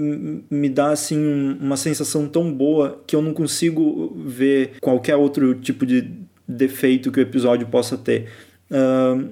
me 0.51 0.69
dá, 0.69 0.91
assim, 0.91 1.19
uma 1.61 1.77
sensação 1.77 2.27
tão 2.27 2.51
boa 2.53 3.03
que 3.07 3.15
eu 3.15 3.21
não 3.21 3.35
consigo 3.35 4.17
ver 4.25 4.73
qualquer 4.81 5.17
outro 5.17 5.55
tipo 5.55 5.85
de 5.85 6.27
defeito 6.49 7.11
que 7.11 7.19
o 7.19 7.23
episódio 7.23 7.67
possa 7.67 7.97
ter. 7.97 8.29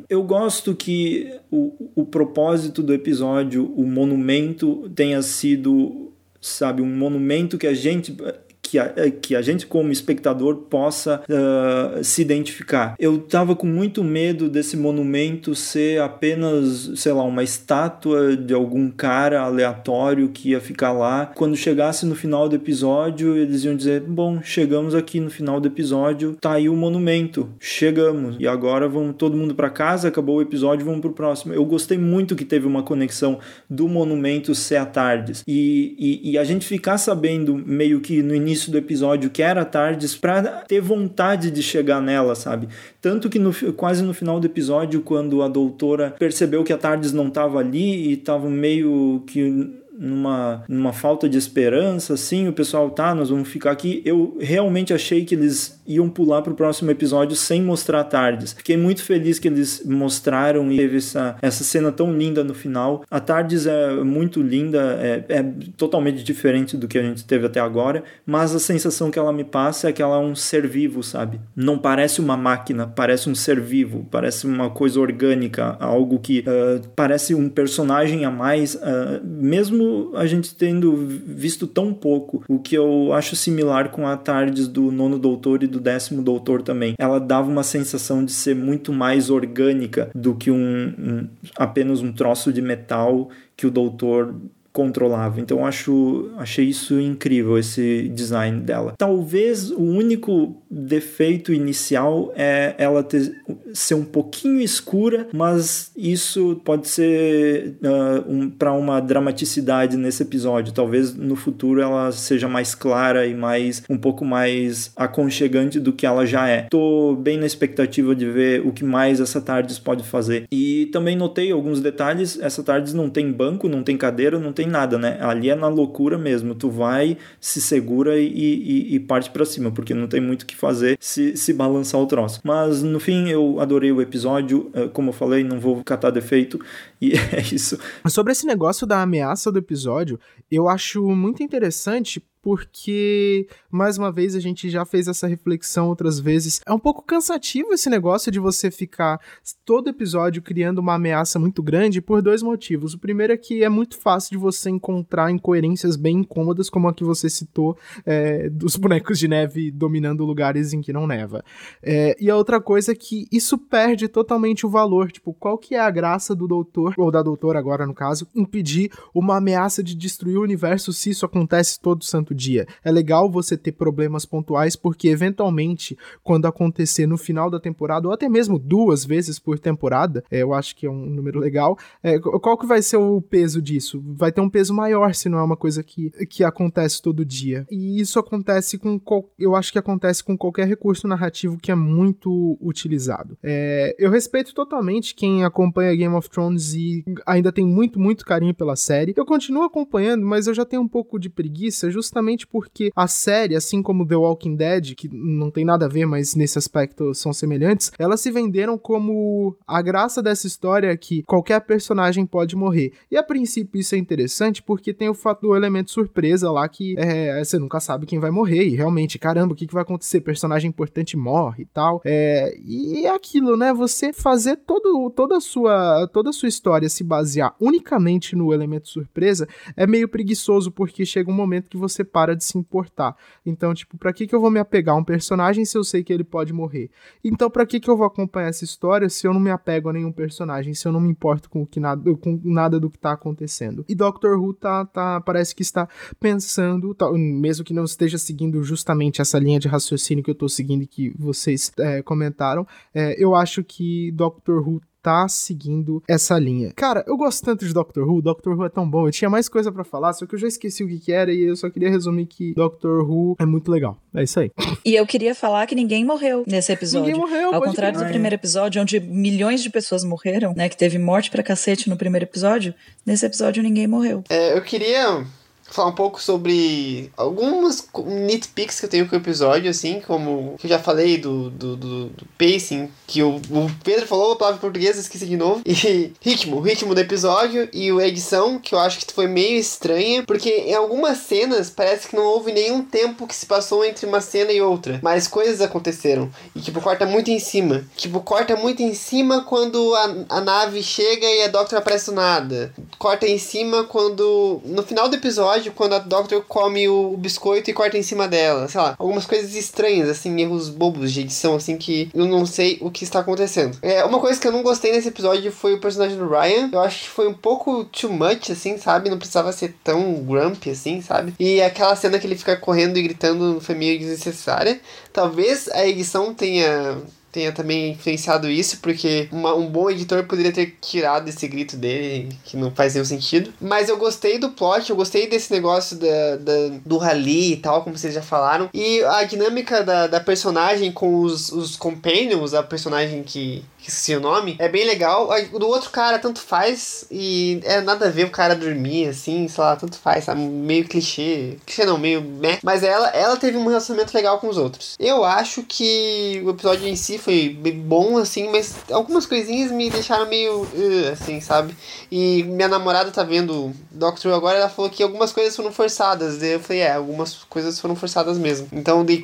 Eu 0.08 0.22
gosto 0.22 0.74
que 0.74 1.32
o, 1.50 1.90
o 1.94 2.06
propósito 2.06 2.82
do 2.82 2.94
episódio, 2.94 3.72
o 3.76 3.84
monumento, 3.84 4.88
tenha 4.94 5.20
sido, 5.22 6.12
sabe, 6.40 6.80
um 6.82 6.96
monumento 6.96 7.58
que 7.58 7.66
a 7.66 7.74
gente 7.74 8.16
que 8.64 8.78
a, 8.78 8.92
é, 8.96 9.10
que 9.10 9.36
a 9.36 9.42
gente 9.42 9.66
como 9.66 9.92
espectador 9.92 10.56
possa 10.56 11.22
uh, 11.28 12.02
se 12.02 12.22
identificar. 12.22 12.94
Eu 12.98 13.16
estava 13.16 13.54
com 13.54 13.66
muito 13.66 14.02
medo 14.02 14.48
desse 14.48 14.76
monumento 14.76 15.54
ser 15.54 16.00
apenas, 16.00 16.90
sei 16.96 17.12
lá, 17.12 17.22
uma 17.22 17.42
estátua 17.42 18.34
de 18.36 18.54
algum 18.54 18.90
cara 18.90 19.42
aleatório 19.42 20.30
que 20.30 20.50
ia 20.50 20.60
ficar 20.60 20.92
lá. 20.92 21.26
Quando 21.34 21.56
chegasse 21.56 22.06
no 22.06 22.14
final 22.14 22.48
do 22.48 22.56
episódio, 22.56 23.36
eles 23.36 23.64
iam 23.64 23.76
dizer: 23.76 24.00
"Bom, 24.00 24.40
chegamos 24.42 24.94
aqui 24.94 25.20
no 25.20 25.30
final 25.30 25.60
do 25.60 25.68
episódio, 25.68 26.36
tá 26.40 26.52
aí 26.52 26.68
o 26.68 26.74
monumento. 26.74 27.50
Chegamos 27.60 28.36
e 28.40 28.48
agora 28.48 28.88
vamos 28.88 29.16
todo 29.16 29.36
mundo 29.36 29.54
para 29.54 29.68
casa, 29.68 30.08
acabou 30.08 30.36
o 30.36 30.42
episódio, 30.42 30.86
vamos 30.86 31.00
pro 31.00 31.12
próximo". 31.12 31.52
Eu 31.52 31.64
gostei 31.66 31.98
muito 31.98 32.34
que 32.34 32.44
teve 32.44 32.66
uma 32.66 32.82
conexão 32.82 33.38
do 33.68 33.86
monumento 33.88 34.54
ser 34.54 34.76
a 34.76 34.86
Tardes. 34.86 35.44
E, 35.46 35.94
e, 35.98 36.32
e 36.32 36.38
a 36.38 36.44
gente 36.44 36.66
ficar 36.66 36.96
sabendo 36.96 37.54
meio 37.54 38.00
que 38.00 38.22
no 38.22 38.34
início 38.34 38.53
início 38.54 38.70
do 38.70 38.78
episódio 38.78 39.30
que 39.30 39.42
era 39.42 39.64
Tardes 39.64 40.14
para 40.14 40.42
ter 40.62 40.80
vontade 40.80 41.50
de 41.50 41.62
chegar 41.62 42.00
nela, 42.00 42.34
sabe? 42.34 42.68
Tanto 43.02 43.28
que 43.28 43.38
no, 43.38 43.52
quase 43.74 44.02
no 44.02 44.14
final 44.14 44.38
do 44.38 44.46
episódio, 44.46 45.02
quando 45.02 45.42
a 45.42 45.48
doutora 45.48 46.14
percebeu 46.16 46.62
que 46.62 46.72
a 46.72 46.78
Tardes 46.78 47.12
não 47.12 47.28
estava 47.28 47.58
ali 47.58 48.08
e 48.08 48.12
estava 48.12 48.48
meio 48.48 49.22
que 49.26 49.82
numa, 49.98 50.64
numa 50.68 50.92
falta 50.92 51.28
de 51.28 51.38
esperança, 51.38 52.14
assim, 52.14 52.48
o 52.48 52.52
pessoal, 52.52 52.90
tá, 52.90 53.14
nós 53.14 53.30
vamos 53.30 53.48
ficar 53.48 53.70
aqui. 53.70 54.02
Eu 54.04 54.36
realmente 54.40 54.92
achei 54.92 55.24
que 55.24 55.34
eles 55.34 55.80
iam 55.86 56.08
pular 56.08 56.42
pro 56.42 56.54
próximo 56.54 56.90
episódio 56.90 57.36
sem 57.36 57.62
mostrar 57.62 58.04
Tardes. 58.04 58.54
Fiquei 58.54 58.76
muito 58.76 59.02
feliz 59.02 59.38
que 59.38 59.48
eles 59.48 59.82
mostraram 59.84 60.70
e 60.72 60.76
teve 60.76 60.98
essa, 60.98 61.36
essa 61.40 61.62
cena 61.62 61.92
tão 61.92 62.12
linda 62.12 62.42
no 62.42 62.54
final. 62.54 63.04
A 63.10 63.20
Tardes 63.20 63.66
é 63.66 63.92
muito 64.02 64.42
linda, 64.42 64.98
é, 65.00 65.24
é 65.28 65.44
totalmente 65.76 66.22
diferente 66.24 66.76
do 66.76 66.88
que 66.88 66.98
a 66.98 67.02
gente 67.02 67.24
teve 67.24 67.46
até 67.46 67.60
agora, 67.60 68.02
mas 68.26 68.54
a 68.54 68.58
sensação 68.58 69.10
que 69.10 69.18
ela 69.18 69.32
me 69.32 69.44
passa 69.44 69.88
é 69.88 69.92
que 69.92 70.02
ela 70.02 70.16
é 70.16 70.20
um 70.20 70.34
ser 70.34 70.66
vivo, 70.66 71.02
sabe? 71.02 71.40
Não 71.54 71.78
parece 71.78 72.20
uma 72.20 72.36
máquina, 72.36 72.86
parece 72.86 73.28
um 73.28 73.34
ser 73.34 73.60
vivo, 73.60 74.06
parece 74.10 74.46
uma 74.46 74.70
coisa 74.70 74.98
orgânica, 75.00 75.76
algo 75.78 76.18
que 76.18 76.40
uh, 76.40 76.80
parece 76.96 77.34
um 77.34 77.48
personagem 77.48 78.24
a 78.24 78.30
mais, 78.30 78.74
uh, 78.74 79.20
mesmo 79.24 79.83
mesmo 79.84 80.16
a 80.16 80.26
gente 80.26 80.54
tendo 80.54 80.94
visto 80.96 81.66
tão 81.66 81.92
pouco, 81.92 82.42
o 82.48 82.58
que 82.58 82.74
eu 82.74 83.12
acho 83.12 83.36
similar 83.36 83.90
com 83.90 84.06
a 84.06 84.16
Tardes 84.16 84.66
do 84.66 84.90
nono 84.90 85.18
doutor 85.18 85.62
e 85.62 85.66
do 85.66 85.80
décimo 85.80 86.22
doutor 86.22 86.62
também. 86.62 86.94
Ela 86.98 87.18
dava 87.18 87.50
uma 87.50 87.62
sensação 87.62 88.24
de 88.24 88.32
ser 88.32 88.54
muito 88.54 88.92
mais 88.92 89.30
orgânica 89.30 90.10
do 90.14 90.34
que 90.34 90.50
um, 90.50 90.94
um 90.98 91.28
apenas 91.56 92.00
um 92.00 92.12
troço 92.12 92.52
de 92.52 92.62
metal 92.62 93.28
que 93.56 93.66
o 93.66 93.70
doutor 93.70 94.34
controlava. 94.74 95.40
Então 95.40 95.64
acho 95.64 96.30
achei 96.36 96.66
isso 96.66 97.00
incrível 97.00 97.56
esse 97.56 98.10
design 98.12 98.60
dela. 98.60 98.94
Talvez 98.98 99.70
o 99.70 99.80
único 99.80 100.60
defeito 100.68 101.52
inicial 101.52 102.32
é 102.34 102.74
ela 102.76 103.04
ter, 103.04 103.32
ser 103.72 103.94
um 103.94 104.04
pouquinho 104.04 104.60
escura, 104.60 105.28
mas 105.32 105.92
isso 105.96 106.60
pode 106.64 106.88
ser 106.88 107.76
uh, 107.82 108.30
um, 108.30 108.50
para 108.50 108.72
uma 108.72 109.00
dramaticidade 109.00 109.96
nesse 109.96 110.24
episódio. 110.24 110.72
Talvez 110.72 111.14
no 111.14 111.36
futuro 111.36 111.80
ela 111.80 112.10
seja 112.10 112.48
mais 112.48 112.74
clara 112.74 113.26
e 113.26 113.34
mais 113.34 113.84
um 113.88 113.96
pouco 113.96 114.24
mais 114.24 114.90
aconchegante 114.96 115.78
do 115.78 115.92
que 115.92 116.04
ela 116.04 116.26
já 116.26 116.48
é. 116.48 116.62
Tô 116.62 117.14
bem 117.14 117.38
na 117.38 117.46
expectativa 117.46 118.14
de 118.14 118.28
ver 118.28 118.66
o 118.66 118.72
que 118.72 118.82
mais 118.82 119.20
essa 119.20 119.40
Tardes 119.40 119.78
pode 119.78 120.02
fazer. 120.02 120.46
E 120.50 120.86
também 120.86 121.14
notei 121.14 121.52
alguns 121.52 121.80
detalhes. 121.80 122.40
Essa 122.40 122.62
Tardes 122.64 122.92
não 122.92 123.08
tem 123.08 123.30
banco, 123.30 123.68
não 123.68 123.84
tem 123.84 123.96
cadeira, 123.96 124.40
não 124.40 124.52
tem 124.52 124.63
tem 124.64 124.66
nada, 124.66 124.98
né? 124.98 125.18
Ali 125.20 125.50
é 125.50 125.54
na 125.54 125.68
loucura 125.68 126.16
mesmo. 126.16 126.54
Tu 126.54 126.70
vai, 126.70 127.16
se 127.40 127.60
segura 127.60 128.18
e, 128.18 128.26
e, 128.26 128.94
e 128.94 129.00
parte 129.00 129.30
para 129.30 129.44
cima, 129.44 129.70
porque 129.70 129.92
não 129.92 130.06
tem 130.06 130.20
muito 130.20 130.42
o 130.42 130.46
que 130.46 130.56
fazer 130.56 130.96
se, 130.98 131.36
se 131.36 131.52
balançar 131.52 132.00
o 132.00 132.06
troço. 132.06 132.40
Mas 132.42 132.82
no 132.82 132.98
fim 132.98 133.28
eu 133.28 133.60
adorei 133.60 133.92
o 133.92 134.00
episódio, 134.00 134.70
eh, 134.74 134.88
como 134.92 135.10
eu 135.10 135.12
falei, 135.12 135.44
não 135.44 135.60
vou 135.60 135.82
catar 135.84 136.10
defeito 136.10 136.58
E 137.04 137.12
é 137.36 137.40
isso. 137.54 137.78
Sobre 138.08 138.32
esse 138.32 138.46
negócio 138.46 138.86
da 138.86 139.02
ameaça 139.02 139.52
do 139.52 139.58
episódio, 139.58 140.18
eu 140.50 140.68
acho 140.68 141.02
muito 141.10 141.42
interessante 141.42 142.22
porque, 142.44 143.48
mais 143.70 143.96
uma 143.96 144.12
vez, 144.12 144.36
a 144.36 144.38
gente 144.38 144.68
já 144.68 144.84
fez 144.84 145.08
essa 145.08 145.26
reflexão 145.26 145.88
outras 145.88 146.20
vezes. 146.20 146.60
É 146.66 146.74
um 146.74 146.78
pouco 146.78 147.00
cansativo 147.00 147.72
esse 147.72 147.88
negócio 147.88 148.30
de 148.30 148.38
você 148.38 148.70
ficar 148.70 149.18
todo 149.64 149.88
episódio 149.88 150.42
criando 150.42 150.78
uma 150.78 150.96
ameaça 150.96 151.38
muito 151.38 151.62
grande 151.62 152.02
por 152.02 152.20
dois 152.20 152.42
motivos. 152.42 152.92
O 152.92 152.98
primeiro 152.98 153.32
é 153.32 153.38
que 153.38 153.64
é 153.64 153.68
muito 153.70 153.98
fácil 153.98 154.32
de 154.32 154.36
você 154.36 154.68
encontrar 154.68 155.30
incoerências 155.30 155.96
bem 155.96 156.18
incômodas, 156.18 156.68
como 156.68 156.86
a 156.86 156.92
que 156.92 157.02
você 157.02 157.30
citou, 157.30 157.78
é, 158.04 158.50
dos 158.50 158.76
bonecos 158.76 159.18
de 159.18 159.26
neve 159.26 159.70
dominando 159.70 160.22
lugares 160.22 160.74
em 160.74 160.82
que 160.82 160.92
não 160.92 161.06
neva. 161.06 161.42
É, 161.82 162.14
e 162.20 162.28
a 162.28 162.36
outra 162.36 162.60
coisa 162.60 162.92
é 162.92 162.94
que 162.94 163.26
isso 163.32 163.56
perde 163.56 164.06
totalmente 164.06 164.66
o 164.66 164.68
valor. 164.68 165.10
Tipo, 165.10 165.32
qual 165.32 165.56
que 165.56 165.74
é 165.76 165.80
a 165.80 165.90
graça 165.90 166.34
do 166.34 166.46
doutor, 166.46 166.93
ou 166.96 167.10
da 167.10 167.22
doutora 167.22 167.58
agora 167.58 167.86
no 167.86 167.94
caso, 167.94 168.26
impedir 168.34 168.90
uma 169.14 169.36
ameaça 169.36 169.82
de 169.82 169.94
destruir 169.94 170.38
o 170.38 170.42
universo 170.42 170.92
se 170.92 171.10
isso 171.10 171.26
acontece 171.26 171.80
todo 171.80 172.04
santo 172.04 172.34
dia. 172.34 172.66
É 172.84 172.90
legal 172.90 173.30
você 173.30 173.56
ter 173.56 173.72
problemas 173.72 174.24
pontuais, 174.24 174.76
porque 174.76 175.08
eventualmente, 175.08 175.96
quando 176.22 176.46
acontecer 176.46 177.06
no 177.06 177.16
final 177.16 177.50
da 177.50 177.60
temporada, 177.60 178.08
ou 178.08 178.14
até 178.14 178.28
mesmo 178.28 178.58
duas 178.58 179.04
vezes 179.04 179.38
por 179.38 179.58
temporada, 179.58 180.24
é, 180.30 180.42
eu 180.42 180.52
acho 180.52 180.76
que 180.76 180.86
é 180.86 180.90
um 180.90 181.06
número 181.06 181.38
legal, 181.38 181.78
é, 182.02 182.18
qual 182.18 182.58
que 182.58 182.66
vai 182.66 182.82
ser 182.82 182.96
o 182.96 183.20
peso 183.20 183.60
disso? 183.60 184.02
Vai 184.04 184.32
ter 184.32 184.40
um 184.40 184.50
peso 184.50 184.74
maior 184.74 185.14
se 185.14 185.28
não 185.28 185.38
é 185.38 185.42
uma 185.42 185.56
coisa 185.56 185.82
que, 185.82 186.10
que 186.26 186.44
acontece 186.44 187.00
todo 187.00 187.24
dia. 187.24 187.66
E 187.70 188.00
isso 188.00 188.18
acontece 188.18 188.78
com. 188.78 189.00
Eu 189.38 189.54
acho 189.54 189.72
que 189.72 189.78
acontece 189.78 190.22
com 190.22 190.36
qualquer 190.36 190.66
recurso 190.66 191.06
narrativo 191.06 191.58
que 191.58 191.70
é 191.70 191.74
muito 191.74 192.58
utilizado. 192.60 193.36
É, 193.42 193.94
eu 193.98 194.10
respeito 194.10 194.54
totalmente 194.54 195.14
quem 195.14 195.44
acompanha 195.44 195.94
Game 195.94 196.14
of 196.14 196.28
Thrones 196.28 196.74
e 196.74 196.83
ainda 197.26 197.52
tem 197.52 197.64
muito, 197.64 197.98
muito 197.98 198.24
carinho 198.24 198.54
pela 198.54 198.76
série. 198.76 199.14
Eu 199.16 199.26
continuo 199.26 199.62
acompanhando, 199.62 200.24
mas 200.26 200.46
eu 200.46 200.54
já 200.54 200.64
tenho 200.64 200.82
um 200.82 200.88
pouco 200.88 201.18
de 201.18 201.28
preguiça, 201.28 201.90
justamente 201.90 202.24
justamente 202.34 202.46
porque 202.46 202.90
a 202.94 203.06
série, 203.06 203.54
assim 203.54 203.82
como 203.82 204.06
The 204.06 204.16
Walking 204.16 204.56
Dead, 204.56 204.94
que 204.94 205.08
não 205.12 205.50
tem 205.50 205.64
nada 205.64 205.86
a 205.86 205.88
ver, 205.88 206.06
mas 206.06 206.34
nesse 206.34 206.58
aspecto 206.58 207.14
são 207.14 207.32
semelhantes, 207.32 207.90
elas 207.98 208.20
se 208.20 208.30
venderam 208.30 208.78
como 208.78 209.56
a 209.66 209.80
graça 209.82 210.22
dessa 210.22 210.46
história 210.46 210.88
é 210.88 210.96
que 210.96 211.22
qualquer 211.22 211.60
personagem 211.60 212.26
pode 212.26 212.56
morrer. 212.56 212.92
E 213.10 213.16
a 213.16 213.22
princípio 213.22 213.80
isso 213.80 213.94
é 213.94 213.98
interessante 213.98 214.62
porque 214.62 214.92
tem 214.92 215.08
o 215.08 215.14
fato 215.14 215.42
do 215.42 215.56
elemento 215.56 215.90
surpresa 215.90 216.50
lá 216.50 216.68
que 216.68 216.94
é, 216.98 217.42
você 217.42 217.58
nunca 217.58 217.80
sabe 217.80 218.06
quem 218.06 218.18
vai 218.18 218.30
morrer 218.30 218.64
e 218.64 218.76
realmente, 218.76 219.18
caramba, 219.18 219.52
o 219.52 219.56
que, 219.56 219.66
que 219.66 219.74
vai 219.74 219.82
acontecer? 219.82 220.20
Personagem 220.20 220.68
importante 220.68 221.16
morre 221.16 221.62
e 221.64 221.66
tal. 221.66 222.00
É, 222.04 222.56
e 222.64 223.06
é 223.06 223.14
aquilo, 223.14 223.56
né? 223.56 223.72
Você 223.72 224.12
fazer 224.12 224.56
todo, 224.56 225.10
toda, 225.10 225.36
a 225.36 225.40
sua, 225.40 226.08
toda 226.12 226.30
a 226.30 226.32
sua 226.32 226.48
história 226.48 226.63
se 226.88 227.04
basear 227.04 227.54
unicamente 227.60 228.36
no 228.36 228.52
elemento 228.52 228.88
surpresa 228.88 229.48
é 229.76 229.86
meio 229.86 230.08
preguiçoso 230.08 230.70
porque 230.70 231.04
chega 231.04 231.30
um 231.30 231.34
momento 231.34 231.68
que 231.70 231.76
você 231.76 232.04
para 232.04 232.34
de 232.34 232.44
se 232.44 232.58
importar. 232.58 233.16
Então, 233.44 233.74
tipo, 233.74 233.96
pra 233.96 234.12
que, 234.12 234.26
que 234.26 234.34
eu 234.34 234.40
vou 234.40 234.50
me 234.50 234.58
apegar 234.58 234.94
a 234.94 234.98
um 234.98 235.04
personagem 235.04 235.64
se 235.64 235.76
eu 235.76 235.84
sei 235.84 236.02
que 236.02 236.12
ele 236.12 236.24
pode 236.24 236.52
morrer? 236.52 236.90
Então, 237.22 237.50
pra 237.50 237.66
que, 237.66 237.80
que 237.80 237.90
eu 237.90 237.96
vou 237.96 238.06
acompanhar 238.06 238.48
essa 238.48 238.64
história 238.64 239.08
se 239.08 239.26
eu 239.26 239.32
não 239.32 239.40
me 239.40 239.50
apego 239.50 239.88
a 239.88 239.92
nenhum 239.92 240.12
personagem, 240.12 240.74
se 240.74 240.86
eu 240.86 240.92
não 240.92 241.00
me 241.00 241.10
importo 241.10 241.48
com, 241.50 241.66
que 241.66 241.80
nada, 241.80 242.14
com 242.16 242.40
nada 242.44 242.78
do 242.78 242.90
que 242.90 242.98
tá 242.98 243.12
acontecendo? 243.12 243.84
E 243.88 243.94
Doctor 243.94 244.38
Who 244.38 244.54
tá, 244.54 244.84
tá, 244.84 245.20
parece 245.20 245.54
que 245.54 245.62
está 245.62 245.88
pensando, 246.20 246.94
tá, 246.94 247.10
mesmo 247.12 247.64
que 247.64 247.74
não 247.74 247.84
esteja 247.84 248.18
seguindo 248.18 248.62
justamente 248.62 249.20
essa 249.20 249.38
linha 249.38 249.58
de 249.58 249.68
raciocínio 249.68 250.24
que 250.24 250.30
eu 250.30 250.34
tô 250.34 250.48
seguindo 250.48 250.82
e 250.82 250.86
que 250.86 251.14
vocês 251.18 251.72
é, 251.78 252.02
comentaram, 252.02 252.66
é, 252.94 253.14
eu 253.22 253.34
acho 253.34 253.62
que 253.62 254.10
Doctor 254.12 254.66
Who 254.66 254.80
tá 255.04 255.28
seguindo 255.28 256.02
essa 256.08 256.38
linha. 256.38 256.72
Cara, 256.74 257.04
eu 257.06 257.14
gosto 257.14 257.44
tanto 257.44 257.66
de 257.66 257.74
Doctor 257.74 258.08
Who, 258.08 258.22
Doctor 258.22 258.58
Who 258.58 258.64
é 258.64 258.70
tão 258.70 258.88
bom, 258.88 259.06
eu 259.06 259.12
tinha 259.12 259.28
mais 259.28 259.50
coisa 259.50 259.70
para 259.70 259.84
falar, 259.84 260.14
só 260.14 260.24
que 260.24 260.34
eu 260.34 260.38
já 260.38 260.48
esqueci 260.48 260.82
o 260.82 260.88
que, 260.88 260.98
que 260.98 261.12
era 261.12 261.30
e 261.30 261.42
eu 261.42 261.54
só 261.54 261.68
queria 261.68 261.90
resumir 261.90 262.24
que 262.24 262.54
Doctor 262.54 263.06
Who 263.06 263.36
é 263.38 263.44
muito 263.44 263.70
legal. 263.70 263.98
É 264.14 264.22
isso 264.22 264.40
aí. 264.40 264.50
E 264.82 264.94
eu 264.94 265.06
queria 265.06 265.34
falar 265.34 265.66
que 265.66 265.74
ninguém 265.74 266.04
morreu 266.04 266.44
nesse 266.46 266.72
episódio. 266.72 267.06
Ninguém 267.06 267.20
morreu, 267.20 267.54
Ao 267.54 267.60
contrário 267.60 267.98
do 267.98 268.06
primeiro 268.06 268.34
episódio, 268.34 268.80
onde 268.80 268.98
milhões 268.98 269.62
de 269.62 269.68
pessoas 269.68 270.04
morreram, 270.04 270.54
né, 270.56 270.70
que 270.70 270.76
teve 270.76 270.98
morte 270.98 271.30
pra 271.30 271.42
cacete 271.42 271.90
no 271.90 271.96
primeiro 271.98 272.24
episódio, 272.24 272.74
nesse 273.04 273.26
episódio 273.26 273.62
ninguém 273.62 273.86
morreu. 273.86 274.24
É, 274.30 274.56
eu 274.56 274.62
queria 274.62 275.26
falar 275.74 275.88
um 275.88 275.94
pouco 275.94 276.22
sobre 276.22 277.10
algumas 277.16 277.86
nitpicks 278.06 278.78
que 278.78 278.86
eu 278.86 278.90
tenho 278.90 279.08
com 279.08 279.16
o 279.16 279.18
episódio, 279.18 279.70
assim, 279.70 280.00
como 280.06 280.54
que 280.58 280.66
eu 280.66 280.70
já 280.70 280.78
falei 280.78 281.18
do, 281.18 281.50
do, 281.50 281.76
do, 281.76 282.04
do 282.06 282.26
pacing, 282.38 282.88
que 283.06 283.22
o, 283.22 283.36
o, 283.36 283.70
Pedro 283.82 284.06
falou 284.06 284.32
a 284.32 284.36
palavra 284.36 284.60
portuguesa, 284.60 285.00
esqueci 285.00 285.26
de 285.26 285.36
novo, 285.36 285.62
e 285.66 286.12
ritmo, 286.20 286.60
ritmo 286.60 286.94
do 286.94 287.00
episódio 287.00 287.68
e 287.72 287.90
a 287.90 288.06
edição, 288.06 288.58
que 288.58 288.74
eu 288.74 288.78
acho 288.78 288.98
que 288.98 289.12
foi 289.12 289.26
meio 289.26 289.58
estranha, 289.58 290.22
porque 290.24 290.48
em 290.48 290.74
algumas 290.74 291.18
cenas 291.18 291.70
parece 291.70 292.08
que 292.08 292.16
não 292.16 292.24
houve 292.24 292.52
nenhum 292.52 292.82
tempo 292.84 293.26
que 293.26 293.34
se 293.34 293.46
passou 293.46 293.84
entre 293.84 294.06
uma 294.06 294.20
cena 294.20 294.52
e 294.52 294.60
outra, 294.60 295.00
mas 295.02 295.26
coisas 295.26 295.60
aconteceram, 295.60 296.30
e 296.54 296.60
tipo, 296.60 296.80
corta 296.80 297.04
muito 297.04 297.30
em 297.30 297.38
cima, 297.40 297.84
tipo, 297.96 298.20
corta 298.20 298.54
muito 298.56 298.82
em 298.82 298.94
cima 298.94 299.42
quando 299.42 299.94
a, 299.94 300.36
a 300.36 300.40
nave 300.40 300.82
chega 300.82 301.26
e 301.26 301.42
a 301.42 301.48
Doctor 301.48 301.78
aparece 301.78 302.12
nada, 302.12 302.72
corta 302.98 303.26
em 303.26 303.38
cima 303.38 303.84
quando, 303.84 304.60
no 304.64 304.82
final 304.84 305.08
do 305.08 305.16
episódio, 305.16 305.63
episódio 305.64 305.72
quando 305.72 305.94
a 305.94 305.98
Doctor 305.98 306.44
come 306.46 306.88
o 306.88 307.16
biscoito 307.16 307.70
e 307.70 307.72
corta 307.74 307.96
em 307.96 308.02
cima 308.02 308.28
dela. 308.28 308.68
Sei 308.68 308.80
lá, 308.80 308.94
algumas 308.98 309.26
coisas 309.26 309.54
estranhas, 309.54 310.08
assim, 310.08 310.38
erros 310.40 310.68
bobos 310.68 311.12
de 311.12 311.20
edição, 311.20 311.54
assim, 311.54 311.76
que 311.76 312.10
eu 312.14 312.26
não 312.26 312.44
sei 312.44 312.78
o 312.80 312.90
que 312.90 313.04
está 313.04 313.20
acontecendo. 313.20 313.76
É, 313.82 314.04
uma 314.04 314.20
coisa 314.20 314.40
que 314.40 314.46
eu 314.46 314.52
não 314.52 314.62
gostei 314.62 314.92
nesse 314.92 315.08
episódio 315.08 315.50
foi 315.52 315.74
o 315.74 315.80
personagem 315.80 316.16
do 316.16 316.28
Ryan. 316.28 316.70
Eu 316.72 316.80
acho 316.80 317.04
que 317.04 317.10
foi 317.10 317.28
um 317.28 317.34
pouco 317.34 317.84
too 317.84 318.12
much, 318.12 318.50
assim, 318.50 318.76
sabe? 318.78 319.10
Não 319.10 319.18
precisava 319.18 319.52
ser 319.52 319.74
tão 319.82 320.14
grumpy, 320.24 320.70
assim, 320.70 321.00
sabe? 321.00 321.34
E 321.38 321.62
aquela 321.62 321.96
cena 321.96 322.18
que 322.18 322.26
ele 322.26 322.36
fica 322.36 322.56
correndo 322.56 322.98
e 322.98 323.02
gritando 323.02 323.60
foi 323.60 323.74
meio 323.74 323.98
desnecessária. 323.98 324.80
Talvez 325.12 325.68
a 325.68 325.86
edição 325.86 326.34
tenha 326.34 326.98
tenha 327.34 327.50
também 327.50 327.90
influenciado 327.90 328.48
isso, 328.48 328.78
porque 328.80 329.28
uma, 329.32 329.52
um 329.56 329.66
bom 329.66 329.90
editor 329.90 330.22
poderia 330.22 330.52
ter 330.52 330.76
tirado 330.80 331.28
esse 331.28 331.48
grito 331.48 331.76
dele, 331.76 332.28
que 332.44 332.56
não 332.56 332.70
faz 332.70 332.94
nenhum 332.94 333.04
sentido. 333.04 333.52
Mas 333.60 333.88
eu 333.88 333.96
gostei 333.96 334.38
do 334.38 334.50
plot, 334.50 334.88
eu 334.88 334.94
gostei 334.94 335.26
desse 335.26 335.52
negócio 335.52 335.96
da, 335.96 336.36
da 336.36 336.52
do 336.86 336.96
rally 336.96 337.54
e 337.54 337.56
tal, 337.56 337.82
como 337.82 337.98
vocês 337.98 338.14
já 338.14 338.22
falaram. 338.22 338.70
E 338.72 339.02
a 339.02 339.24
dinâmica 339.24 339.82
da, 339.82 340.06
da 340.06 340.20
personagem 340.20 340.92
com 340.92 341.22
os, 341.22 341.50
os 341.50 341.74
companions, 341.74 342.54
a 342.54 342.62
personagem 342.62 343.24
que, 343.24 343.64
que 343.78 344.14
o 344.14 344.20
nome, 344.20 344.54
é 344.60 344.68
bem 344.68 344.86
legal. 344.86 345.28
Do 345.58 345.66
outro 345.66 345.90
cara, 345.90 346.20
tanto 346.20 346.38
faz, 346.38 347.04
e 347.10 347.60
é 347.64 347.80
nada 347.80 348.06
a 348.06 348.10
ver 348.10 348.26
o 348.26 348.30
cara 348.30 348.54
dormir, 348.54 349.08
assim, 349.08 349.48
sei 349.48 349.64
lá, 349.64 349.74
tanto 349.74 349.98
faz, 349.98 350.24
sabe? 350.24 350.40
Meio 350.40 350.86
clichê. 350.86 351.56
Clichê 351.66 351.84
não, 351.84 351.98
meio 351.98 352.20
né? 352.20 352.58
Mas 352.62 352.84
ela, 352.84 353.08
ela 353.08 353.36
teve 353.36 353.56
um 353.56 353.66
relacionamento 353.66 354.14
legal 354.14 354.38
com 354.38 354.48
os 354.48 354.56
outros. 354.56 354.94
Eu 355.00 355.24
acho 355.24 355.64
que 355.64 356.40
o 356.44 356.50
episódio 356.50 356.86
em 356.86 356.94
si 356.94 357.18
foi 357.24 357.48
bom, 357.48 358.18
assim, 358.18 358.48
mas 358.50 358.76
algumas 358.90 359.26
coisinhas 359.26 359.70
me 359.70 359.90
deixaram 359.90 360.28
meio, 360.28 360.62
uh, 360.62 361.12
assim, 361.12 361.40
sabe? 361.40 361.74
E 362.10 362.42
minha 362.44 362.68
namorada 362.68 363.10
tá 363.10 363.22
vendo 363.22 363.72
Doctor 363.90 364.30
Who 364.30 364.36
agora, 364.36 364.58
ela 364.58 364.68
falou 364.68 364.90
que 364.90 365.02
algumas 365.02 365.32
coisas 365.32 365.56
foram 365.56 365.72
forçadas. 365.72 366.38
Daí 366.38 366.52
eu 366.52 366.60
falei, 366.60 366.82
é, 366.82 366.92
algumas 366.92 367.34
coisas 367.48 367.80
foram 367.80 367.96
forçadas 367.96 368.38
mesmo. 368.38 368.68
Então, 368.72 369.04
daí, 369.04 369.22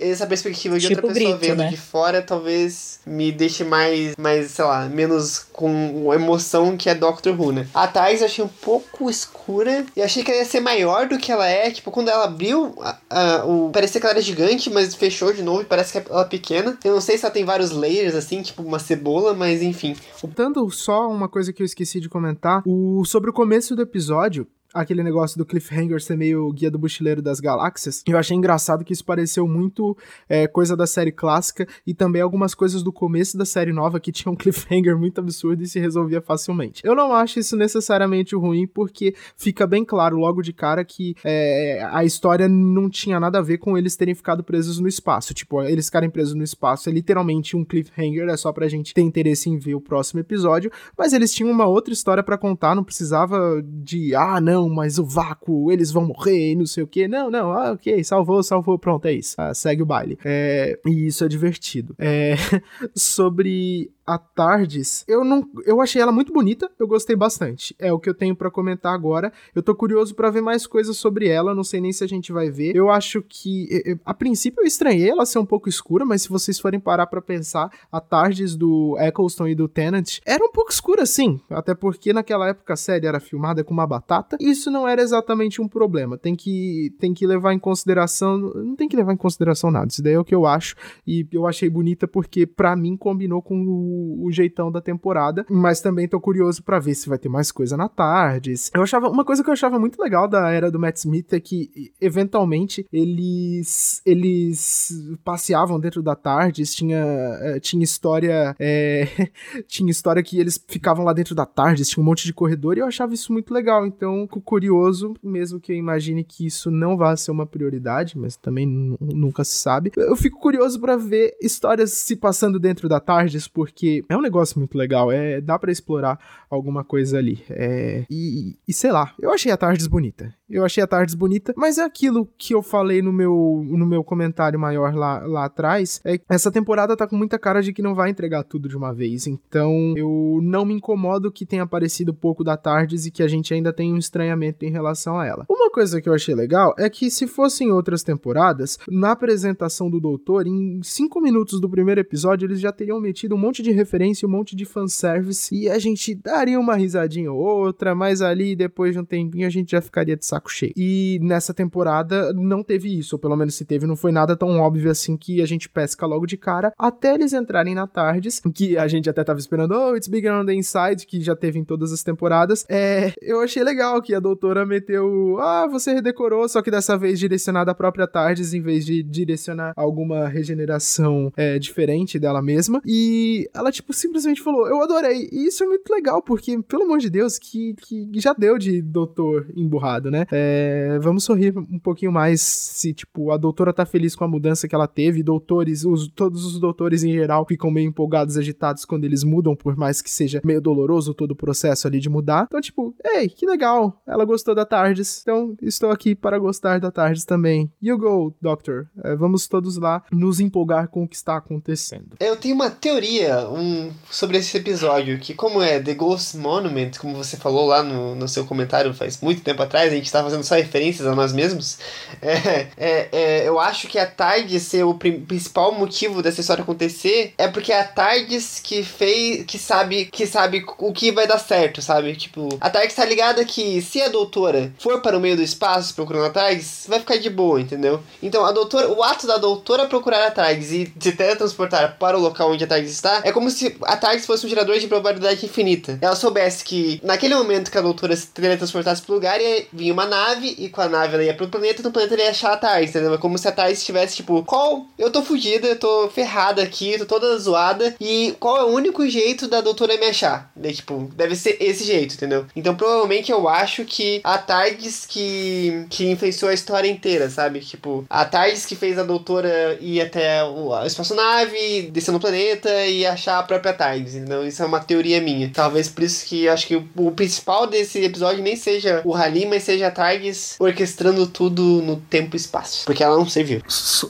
essa 0.00 0.26
perspectiva 0.26 0.78
de 0.78 0.88
tipo 0.88 1.06
outra 1.06 1.14
pessoa 1.14 1.36
grito, 1.36 1.48
vendo 1.48 1.58
né? 1.58 1.68
de 1.70 1.76
fora, 1.76 2.22
talvez 2.22 3.00
me 3.06 3.30
deixe 3.30 3.62
mais 3.64 3.82
mais, 3.82 4.16
mais, 4.16 4.50
sei 4.50 4.64
lá, 4.64 4.88
menos 4.88 5.38
com 5.52 6.12
emoção 6.14 6.76
que 6.76 6.88
é 6.88 6.94
Doctor 6.94 7.38
Who, 7.38 7.52
né? 7.52 7.66
A 7.74 7.86
Thais 7.86 8.20
eu 8.20 8.26
achei 8.26 8.44
um 8.44 8.48
pouco 8.48 9.10
escura 9.10 9.84
e 9.96 10.02
achei 10.02 10.22
que 10.22 10.30
ela 10.30 10.40
ia 10.40 10.46
ser 10.46 10.60
maior 10.60 11.06
do 11.06 11.18
que 11.18 11.30
ela 11.30 11.46
é. 11.46 11.70
Tipo, 11.70 11.90
quando 11.90 12.08
ela 12.08 12.24
abriu, 12.24 12.74
a, 12.80 12.96
a, 13.10 13.44
o, 13.44 13.70
parecia 13.72 14.00
que 14.00 14.06
ela 14.06 14.14
era 14.14 14.22
gigante, 14.22 14.70
mas 14.70 14.94
fechou 14.94 15.32
de 15.32 15.42
novo 15.42 15.62
e 15.62 15.64
parece 15.64 16.00
que 16.00 16.10
ela 16.10 16.22
é 16.22 16.26
pequena. 16.26 16.78
Eu 16.84 16.94
não 16.94 17.00
sei 17.00 17.18
se 17.18 17.24
ela 17.24 17.32
tem 17.32 17.41
vários 17.44 17.70
layers, 17.70 18.14
assim, 18.14 18.42
tipo 18.42 18.62
uma 18.62 18.78
cebola, 18.78 19.34
mas 19.34 19.62
enfim. 19.62 19.96
Tanto 20.34 20.68
só 20.70 21.08
uma 21.10 21.28
coisa 21.28 21.52
que 21.52 21.62
eu 21.62 21.66
esqueci 21.66 22.00
de 22.00 22.08
comentar, 22.08 22.62
o, 22.66 23.04
sobre 23.04 23.30
o 23.30 23.32
começo 23.32 23.74
do 23.74 23.82
episódio, 23.82 24.46
aquele 24.74 25.02
negócio 25.02 25.38
do 25.38 25.44
cliffhanger 25.44 26.00
ser 26.00 26.16
meio 26.16 26.50
guia 26.52 26.70
do 26.70 26.78
mochileiro 26.78 27.22
das 27.22 27.40
galáxias. 27.40 28.02
Eu 28.06 28.18
achei 28.18 28.36
engraçado 28.36 28.84
que 28.84 28.92
isso 28.92 29.04
pareceu 29.04 29.46
muito 29.46 29.96
é, 30.28 30.46
coisa 30.46 30.76
da 30.76 30.86
série 30.86 31.12
clássica 31.12 31.66
e 31.86 31.94
também 31.94 32.22
algumas 32.22 32.54
coisas 32.54 32.82
do 32.82 32.92
começo 32.92 33.36
da 33.36 33.44
série 33.44 33.72
nova 33.72 34.00
que 34.00 34.12
tinham 34.12 34.32
um 34.32 34.36
cliffhanger 34.36 34.96
muito 34.98 35.18
absurdo 35.18 35.62
e 35.62 35.66
se 35.66 35.78
resolvia 35.78 36.20
facilmente. 36.20 36.82
Eu 36.84 36.94
não 36.94 37.12
acho 37.12 37.38
isso 37.38 37.56
necessariamente 37.56 38.34
ruim 38.34 38.66
porque 38.66 39.14
fica 39.36 39.66
bem 39.66 39.84
claro 39.84 40.16
logo 40.16 40.42
de 40.42 40.52
cara 40.52 40.84
que 40.84 41.14
é, 41.24 41.86
a 41.90 42.04
história 42.04 42.48
não 42.48 42.88
tinha 42.88 43.18
nada 43.20 43.38
a 43.38 43.42
ver 43.42 43.58
com 43.58 43.76
eles 43.76 43.96
terem 43.96 44.14
ficado 44.14 44.42
presos 44.42 44.78
no 44.78 44.88
espaço. 44.88 45.34
Tipo, 45.34 45.62
eles 45.62 45.86
ficarem 45.86 46.10
presos 46.10 46.34
no 46.34 46.42
espaço 46.42 46.88
é 46.88 46.92
literalmente 46.92 47.56
um 47.56 47.64
cliffhanger, 47.64 48.28
é 48.28 48.36
só 48.36 48.52
pra 48.52 48.68
gente 48.68 48.94
ter 48.94 49.02
interesse 49.02 49.48
em 49.48 49.58
ver 49.58 49.74
o 49.74 49.80
próximo 49.80 50.20
episódio, 50.20 50.70
mas 50.96 51.12
eles 51.12 51.32
tinham 51.32 51.50
uma 51.50 51.66
outra 51.66 51.92
história 51.92 52.22
para 52.22 52.38
contar, 52.38 52.74
não 52.74 52.84
precisava 52.84 53.62
de, 53.62 54.14
ah, 54.14 54.40
não, 54.40 54.61
não, 54.62 54.68
mas 54.68 54.98
o 54.98 55.04
vácuo, 55.04 55.70
eles 55.72 55.90
vão 55.90 56.06
morrer 56.06 56.52
e 56.52 56.56
não 56.56 56.66
sei 56.66 56.84
o 56.84 56.86
que. 56.86 57.08
Não, 57.08 57.30
não, 57.30 57.52
ah, 57.52 57.72
ok, 57.72 58.02
salvou, 58.04 58.42
salvou, 58.42 58.78
pronto, 58.78 59.06
é 59.06 59.12
isso. 59.12 59.34
Ah, 59.38 59.54
segue 59.54 59.82
o 59.82 59.86
baile. 59.86 60.18
É, 60.24 60.78
e 60.86 61.06
isso 61.06 61.24
é 61.24 61.28
divertido. 61.28 61.94
É, 61.98 62.34
sobre 62.94 63.90
a 64.06 64.18
Tardes, 64.18 65.04
eu 65.06 65.24
não, 65.24 65.48
eu 65.64 65.80
achei 65.80 66.02
ela 66.02 66.12
muito 66.12 66.32
bonita, 66.32 66.70
eu 66.78 66.86
gostei 66.86 67.14
bastante. 67.14 67.74
É 67.78 67.92
o 67.92 67.98
que 67.98 68.08
eu 68.08 68.14
tenho 68.14 68.34
para 68.34 68.50
comentar 68.50 68.92
agora. 68.92 69.32
Eu 69.54 69.62
tô 69.62 69.74
curioso 69.74 70.14
para 70.14 70.30
ver 70.30 70.40
mais 70.40 70.66
coisas 70.66 70.96
sobre 70.96 71.28
ela, 71.28 71.54
não 71.54 71.62
sei 71.62 71.80
nem 71.80 71.92
se 71.92 72.02
a 72.02 72.06
gente 72.06 72.32
vai 72.32 72.50
ver. 72.50 72.74
Eu 72.74 72.90
acho 72.90 73.22
que 73.22 73.98
a 74.04 74.12
princípio 74.12 74.62
eu 74.62 74.66
estranhei 74.66 75.08
ela 75.08 75.24
ser 75.24 75.38
um 75.38 75.46
pouco 75.46 75.68
escura, 75.68 76.04
mas 76.04 76.22
se 76.22 76.28
vocês 76.28 76.58
forem 76.58 76.80
parar 76.80 77.06
para 77.06 77.22
pensar, 77.22 77.70
a 77.90 78.00
Tardes 78.00 78.56
do 78.56 78.96
Eccleston 78.98 79.48
e 79.48 79.54
do 79.54 79.68
Tennant 79.68 80.18
era 80.26 80.44
um 80.44 80.50
pouco 80.50 80.70
escura 80.70 81.06
sim, 81.06 81.40
até 81.50 81.74
porque 81.74 82.12
naquela 82.12 82.48
época 82.48 82.72
a 82.72 82.76
série 82.76 83.06
era 83.06 83.20
filmada 83.20 83.62
com 83.62 83.72
uma 83.72 83.86
batata. 83.86 84.36
Isso 84.40 84.70
não 84.70 84.86
era 84.88 85.00
exatamente 85.00 85.60
um 85.60 85.68
problema. 85.68 86.18
Tem 86.18 86.34
que 86.34 86.94
tem 86.98 87.14
que 87.14 87.26
levar 87.26 87.52
em 87.52 87.58
consideração, 87.58 88.38
não 88.38 88.74
tem 88.74 88.88
que 88.88 88.96
levar 88.96 89.12
em 89.12 89.16
consideração 89.16 89.70
nada. 89.70 89.88
Isso 89.88 90.02
daí 90.02 90.14
é 90.14 90.18
o 90.18 90.24
que 90.24 90.34
eu 90.34 90.46
acho 90.46 90.74
e 91.06 91.26
eu 91.32 91.46
achei 91.46 91.70
bonita 91.70 92.08
porque 92.08 92.46
para 92.46 92.74
mim 92.74 92.96
combinou 92.96 93.40
com 93.40 93.62
o 93.62 93.91
o, 93.92 94.30
jeitão 94.32 94.72
da 94.72 94.80
temporada, 94.80 95.44
mas 95.50 95.80
também 95.80 96.08
tô 96.08 96.18
curioso 96.18 96.62
para 96.62 96.78
ver 96.78 96.94
se 96.94 97.08
vai 97.08 97.18
ter 97.18 97.28
mais 97.28 97.52
coisa 97.52 97.76
na 97.76 97.88
Tardes. 97.88 98.70
Eu 98.74 98.82
achava 98.82 99.10
uma 99.10 99.24
coisa 99.24 99.42
que 99.42 99.50
eu 99.50 99.52
achava 99.52 99.78
muito 99.78 100.00
legal 100.00 100.26
da 100.26 100.50
era 100.50 100.70
do 100.70 100.78
Matt 100.78 100.96
Smith 100.96 101.32
é 101.32 101.40
que 101.40 101.92
eventualmente 102.00 102.86
eles 102.92 104.00
eles 104.06 104.90
passeavam 105.22 105.78
dentro 105.78 106.02
da 106.02 106.16
Tardes, 106.16 106.74
tinha 106.74 107.04
eh, 107.42 107.60
tinha 107.60 107.84
história 107.84 108.56
é, 108.58 109.06
tinha 109.68 109.90
história 109.90 110.22
que 110.22 110.38
eles 110.38 110.62
ficavam 110.66 111.04
lá 111.04 111.12
dentro 111.12 111.34
da 111.34 111.44
Tardes, 111.44 111.88
tinha 111.88 112.02
um 112.02 112.06
monte 112.06 112.24
de 112.24 112.32
corredor 112.32 112.76
e 112.76 112.80
eu 112.80 112.86
achava 112.86 113.14
isso 113.14 113.32
muito 113.32 113.52
legal. 113.52 113.86
Então, 113.86 114.26
curioso, 114.26 115.14
mesmo 115.22 115.60
que 115.60 115.72
eu 115.72 115.76
imagine 115.76 116.24
que 116.24 116.46
isso 116.46 116.70
não 116.70 116.96
vá 116.96 117.16
ser 117.16 117.30
uma 117.30 117.46
prioridade, 117.46 118.18
mas 118.18 118.36
também 118.36 118.66
nunca 118.66 119.44
se 119.44 119.56
sabe. 119.56 119.92
Eu 119.96 120.16
fico 120.16 120.40
curioso 120.40 120.80
para 120.80 120.96
ver 120.96 121.36
histórias 121.40 121.92
se 121.92 122.16
passando 122.16 122.58
dentro 122.58 122.88
da 122.88 123.00
Tardes, 123.00 123.48
porque 123.48 123.81
porque 123.82 124.04
é 124.08 124.16
um 124.16 124.20
negócio 124.20 124.58
muito 124.60 124.78
legal, 124.78 125.10
é 125.10 125.40
dá 125.40 125.58
para 125.58 125.72
explorar 125.72 126.16
alguma 126.48 126.84
coisa 126.84 127.18
ali. 127.18 127.42
É, 127.50 128.06
e, 128.08 128.56
e, 128.66 128.72
sei 128.72 128.92
lá, 128.92 129.12
eu 129.20 129.32
achei 129.32 129.50
a 129.50 129.56
Tardes 129.56 129.88
bonita. 129.88 130.32
Eu 130.52 130.66
achei 130.66 130.82
a 130.82 130.86
Tardes 130.86 131.14
bonita, 131.14 131.54
mas 131.56 131.78
é 131.78 131.82
aquilo 131.82 132.28
que 132.36 132.54
eu 132.54 132.62
falei 132.62 133.00
no 133.00 133.10
meu, 133.10 133.64
no 133.66 133.86
meu 133.86 134.04
comentário 134.04 134.60
maior 134.60 134.94
lá, 134.94 135.20
lá 135.26 135.46
atrás, 135.46 135.98
é 136.04 136.18
que 136.18 136.24
essa 136.28 136.52
temporada 136.52 136.94
tá 136.94 137.06
com 137.06 137.16
muita 137.16 137.38
cara 137.38 137.62
de 137.62 137.72
que 137.72 137.80
não 137.80 137.94
vai 137.94 138.10
entregar 138.10 138.44
tudo 138.44 138.68
de 138.68 138.76
uma 138.76 138.92
vez. 138.92 139.26
Então, 139.26 139.94
eu 139.96 140.40
não 140.42 140.66
me 140.66 140.74
incomodo 140.74 141.32
que 141.32 141.46
tenha 141.46 141.62
aparecido 141.62 142.12
pouco 142.12 142.44
da 142.44 142.54
Tardes 142.54 143.06
e 143.06 143.10
que 143.10 143.22
a 143.22 143.28
gente 143.28 143.54
ainda 143.54 143.72
tem 143.72 143.94
um 143.94 143.96
estranhamento 143.96 144.66
em 144.66 144.70
relação 144.70 145.18
a 145.18 145.26
ela. 145.26 145.46
Uma 145.48 145.70
coisa 145.70 146.02
que 146.02 146.08
eu 146.08 146.12
achei 146.12 146.34
legal 146.34 146.74
é 146.78 146.90
que 146.90 147.10
se 147.10 147.26
fossem 147.26 147.72
outras 147.72 148.02
temporadas, 148.02 148.78
na 148.86 149.12
apresentação 149.12 149.88
do 149.88 149.98
Doutor, 149.98 150.46
em 150.46 150.80
cinco 150.82 151.18
minutos 151.18 151.60
do 151.60 151.70
primeiro 151.70 152.02
episódio, 152.02 152.44
eles 152.44 152.60
já 152.60 152.70
teriam 152.70 153.00
metido 153.00 153.34
um 153.34 153.38
monte 153.38 153.62
de 153.62 153.70
referência, 153.70 154.28
um 154.28 154.30
monte 154.30 154.54
de 154.54 154.66
fanservice, 154.66 155.54
e 155.54 155.70
a 155.70 155.78
gente 155.78 156.14
daria 156.14 156.60
uma 156.60 156.76
risadinha 156.76 157.32
ou 157.32 157.38
outra, 157.38 157.94
mas 157.94 158.20
ali 158.20 158.54
depois 158.54 158.92
de 158.92 159.00
um 159.00 159.04
tempinho 159.04 159.46
a 159.46 159.50
gente 159.50 159.70
já 159.70 159.80
ficaria 159.80 160.16
de 160.16 160.26
saco 160.26 160.41
cheio. 160.50 160.72
E 160.76 161.18
nessa 161.22 161.52
temporada 161.54 162.32
não 162.32 162.62
teve 162.62 162.98
isso, 162.98 163.16
ou 163.16 163.18
pelo 163.18 163.36
menos 163.36 163.54
se 163.54 163.64
teve, 163.64 163.86
não 163.86 163.96
foi 163.96 164.12
nada 164.12 164.36
tão 164.36 164.58
óbvio 164.60 164.90
assim 164.90 165.16
que 165.16 165.40
a 165.40 165.46
gente 165.46 165.68
pesca 165.68 166.06
logo 166.06 166.26
de 166.26 166.36
cara, 166.36 166.72
até 166.78 167.14
eles 167.14 167.32
entrarem 167.32 167.74
na 167.74 167.86
Tardes, 167.86 168.40
que 168.54 168.76
a 168.76 168.88
gente 168.88 169.08
até 169.08 169.22
tava 169.24 169.38
esperando, 169.38 169.72
oh, 169.72 169.96
it's 169.96 170.08
bigger 170.08 170.32
on 170.32 170.46
the 170.46 170.54
inside, 170.54 171.06
que 171.06 171.20
já 171.20 171.36
teve 171.36 171.58
em 171.58 171.64
todas 171.64 171.92
as 171.92 172.02
temporadas. 172.02 172.64
É, 172.68 173.12
eu 173.20 173.40
achei 173.40 173.62
legal 173.62 174.00
que 174.00 174.14
a 174.14 174.20
doutora 174.20 174.64
meteu, 174.66 175.38
ah, 175.40 175.66
você 175.66 175.92
redecorou, 175.92 176.48
só 176.48 176.62
que 176.62 176.70
dessa 176.70 176.96
vez 176.96 177.18
direcionada 177.18 177.70
à 177.70 177.74
própria 177.74 178.06
Tardes, 178.06 178.54
em 178.54 178.60
vez 178.60 178.84
de 178.84 179.02
direcionar 179.02 179.72
alguma 179.76 180.28
regeneração 180.28 181.32
é, 181.36 181.58
diferente 181.58 182.18
dela 182.18 182.42
mesma. 182.42 182.80
E 182.86 183.48
ela, 183.54 183.70
tipo, 183.70 183.92
simplesmente 183.92 184.40
falou: 184.42 184.66
Eu 184.66 184.82
adorei. 184.82 185.28
E 185.32 185.46
isso 185.46 185.62
é 185.64 185.66
muito 185.66 185.88
legal, 185.92 186.22
porque, 186.22 186.60
pelo 186.62 186.84
amor 186.84 186.98
de 186.98 187.10
Deus, 187.10 187.38
que, 187.38 187.74
que 187.74 188.08
já 188.14 188.32
deu 188.32 188.58
de 188.58 188.82
doutor 188.82 189.46
emburrado, 189.54 190.10
né? 190.10 190.26
É, 190.34 190.98
vamos 191.00 191.24
sorrir 191.24 191.56
um 191.58 191.78
pouquinho 191.78 192.10
mais 192.10 192.40
se, 192.40 192.94
tipo, 192.94 193.30
a 193.30 193.36
doutora 193.36 193.72
tá 193.72 193.84
feliz 193.84 194.16
com 194.16 194.24
a 194.24 194.28
mudança 194.28 194.66
que 194.66 194.74
ela 194.74 194.88
teve. 194.88 195.22
Doutores, 195.22 195.84
os, 195.84 196.08
todos 196.08 196.46
os 196.46 196.58
doutores 196.58 197.04
em 197.04 197.12
geral 197.12 197.44
ficam 197.46 197.70
meio 197.70 197.88
empolgados, 197.88 198.38
agitados 198.38 198.86
quando 198.86 199.04
eles 199.04 199.22
mudam, 199.22 199.54
por 199.54 199.76
mais 199.76 200.00
que 200.00 200.10
seja 200.10 200.40
meio 200.42 200.60
doloroso 200.60 201.12
todo 201.12 201.32
o 201.32 201.36
processo 201.36 201.86
ali 201.86 202.00
de 202.00 202.08
mudar. 202.08 202.44
Então, 202.48 202.60
tipo, 202.60 202.94
ei, 203.04 203.28
que 203.28 203.44
legal. 203.44 204.00
Ela 204.06 204.24
gostou 204.24 204.54
da 204.54 204.64
Tardes. 204.64 205.20
Então, 205.20 205.54
estou 205.60 205.90
aqui 205.90 206.14
para 206.14 206.38
gostar 206.38 206.80
da 206.80 206.90
Tardes 206.90 207.26
também. 207.26 207.70
You 207.82 207.98
go, 207.98 208.34
Doctor. 208.40 208.88
É, 209.04 209.14
vamos 209.14 209.46
todos 209.46 209.76
lá 209.76 210.02
nos 210.10 210.40
empolgar 210.40 210.88
com 210.88 211.04
o 211.04 211.08
que 211.08 211.16
está 211.16 211.36
acontecendo. 211.36 212.16
Eu 212.18 212.36
tenho 212.36 212.54
uma 212.54 212.70
teoria 212.70 213.48
um, 213.50 213.90
sobre 214.10 214.38
esse 214.38 214.56
episódio, 214.56 215.18
que 215.18 215.34
como 215.34 215.60
é 215.60 215.78
The 215.78 215.94
Ghost 215.94 216.38
Monument, 216.38 216.92
como 216.98 217.16
você 217.16 217.36
falou 217.36 217.66
lá 217.66 217.82
no, 217.82 218.14
no 218.14 218.28
seu 218.28 218.46
comentário 218.46 218.94
faz 218.94 219.20
muito 219.20 219.42
tempo 219.42 219.62
atrás, 219.62 219.92
a 219.92 219.96
gente 219.96 220.11
tá 220.12 220.22
fazendo 220.22 220.44
só 220.44 220.54
referências 220.54 221.06
a 221.06 221.14
nós 221.14 221.32
mesmos, 221.32 221.78
é, 222.20 222.66
é, 222.76 223.08
é, 223.12 223.48
eu 223.48 223.58
acho 223.58 223.88
que 223.88 223.98
a 223.98 224.06
Tardes 224.06 224.62
ser 224.62 224.84
o 224.84 224.94
principal 224.94 225.72
motivo 225.72 226.22
dessa 226.22 226.40
história 226.40 226.62
acontecer 226.62 227.34
é 227.36 227.48
porque 227.48 227.72
é 227.72 227.80
a 227.80 227.84
Tardes 227.84 228.60
que 228.62 228.82
fez, 228.82 229.44
que 229.44 229.58
sabe, 229.58 230.06
que 230.06 230.26
sabe 230.26 230.64
o 230.78 230.92
que 230.92 231.10
vai 231.10 231.26
dar 231.26 231.38
certo, 231.38 231.80
sabe? 231.82 232.14
Tipo, 232.14 232.48
a 232.60 232.70
Tardes 232.70 232.94
tá 232.94 233.04
ligada 233.04 233.44
que 233.44 233.80
se 233.82 234.00
a 234.00 234.08
doutora 234.08 234.72
for 234.78 235.00
para 235.00 235.16
o 235.16 235.20
meio 235.20 235.36
do 235.36 235.42
espaço 235.42 235.94
procurando 235.94 236.26
a 236.26 236.30
Tardes, 236.30 236.84
vai 236.88 237.00
ficar 237.00 237.16
de 237.16 237.30
boa, 237.30 237.60
entendeu? 237.60 238.00
Então, 238.22 238.44
a 238.44 238.52
doutora, 238.52 238.88
o 238.92 239.02
ato 239.02 239.26
da 239.26 239.38
doutora 239.38 239.86
procurar 239.86 240.26
a 240.26 240.30
Tardes 240.30 240.70
e 240.70 240.92
se 240.98 241.12
teletransportar 241.12 241.96
para 241.98 242.18
o 242.18 242.20
local 242.20 242.52
onde 242.52 242.64
a 242.64 242.66
Tardes 242.66 242.90
está, 242.90 243.20
é 243.24 243.32
como 243.32 243.50
se 243.50 243.76
a 243.82 243.96
Tardes 243.96 244.26
fosse 244.26 244.46
um 244.46 244.48
gerador 244.48 244.78
de 244.78 244.86
probabilidade 244.86 245.44
infinita. 245.44 245.98
Ela 246.00 246.16
soubesse 246.16 246.64
que 246.64 247.00
naquele 247.02 247.34
momento 247.34 247.70
que 247.70 247.78
a 247.78 247.82
doutora 247.82 248.14
se 248.14 248.26
teletransportasse 248.28 249.02
pro 249.02 249.14
lugar, 249.14 249.40
ia 249.40 249.66
vir 249.72 249.92
uma 249.92 250.01
nave, 250.06 250.54
e 250.58 250.68
com 250.68 250.80
a 250.80 250.88
nave 250.88 251.14
ela 251.14 251.24
ia 251.24 251.34
pro 251.34 251.48
planeta, 251.48 251.80
e 251.80 251.84
no 251.84 251.92
planeta 251.92 252.14
ele 252.14 252.22
ia 252.22 252.30
achar 252.30 252.52
a 252.52 252.56
Tardes, 252.56 252.90
entendeu? 252.90 253.14
É 253.14 253.18
como 253.18 253.38
se 253.38 253.48
a 253.48 253.52
Tardes 253.52 253.78
estivesse 253.78 254.16
tipo, 254.16 254.42
qual? 254.44 254.86
Eu 254.98 255.10
tô 255.10 255.22
fugida, 255.22 255.66
eu 255.66 255.78
tô 255.78 256.08
ferrada 256.08 256.62
aqui, 256.62 256.98
tô 256.98 257.06
toda 257.06 257.38
zoada, 257.38 257.94
e 258.00 258.34
qual 258.38 258.56
é 258.58 258.64
o 258.64 258.74
único 258.74 259.06
jeito 259.08 259.48
da 259.48 259.60
doutora 259.60 259.96
me 259.96 260.06
achar? 260.06 260.50
Daí, 260.54 260.74
tipo, 260.74 261.10
deve 261.14 261.34
ser 261.36 261.56
esse 261.60 261.84
jeito, 261.84 262.14
entendeu? 262.14 262.46
Então 262.54 262.74
provavelmente 262.74 263.30
eu 263.30 263.48
acho 263.48 263.84
que 263.84 264.20
a 264.24 264.38
Tardes 264.38 265.06
que, 265.06 265.86
que 265.90 266.10
influenciou 266.10 266.50
a 266.50 266.54
história 266.54 266.88
inteira, 266.88 267.28
sabe? 267.28 267.60
Tipo, 267.60 268.04
a 268.08 268.24
Tardes 268.24 268.66
que 268.66 268.76
fez 268.76 268.98
a 268.98 269.02
doutora 269.02 269.78
ir 269.80 270.00
até 270.00 270.44
o, 270.44 270.72
a 270.72 270.86
espaçonave, 270.86 271.90
descer 271.92 272.12
no 272.12 272.20
planeta 272.20 272.86
e 272.86 273.06
achar 273.06 273.38
a 273.38 273.42
própria 273.42 273.72
Tardes. 273.72 274.14
Então 274.14 274.46
isso 274.46 274.62
é 274.62 274.66
uma 274.66 274.80
teoria 274.80 275.20
minha. 275.20 275.50
Talvez 275.52 275.88
por 275.88 276.02
isso 276.04 276.24
que 276.26 276.48
acho 276.48 276.66
que 276.66 276.76
o, 276.76 276.88
o 276.96 277.10
principal 277.12 277.66
desse 277.66 278.02
episódio 278.02 278.42
nem 278.42 278.56
seja 278.56 279.02
o 279.04 279.14
Halim, 279.14 279.46
mas 279.46 279.62
seja 279.62 279.86
a 279.86 279.90
Tardes 279.92 280.56
orquestrando 280.58 281.26
tudo 281.26 281.62
no 281.82 281.96
tempo 281.96 282.34
e 282.34 282.38
espaço. 282.38 282.84
Porque 282.84 283.02
ela 283.02 283.16
não 283.16 283.28
serviu. 283.28 283.62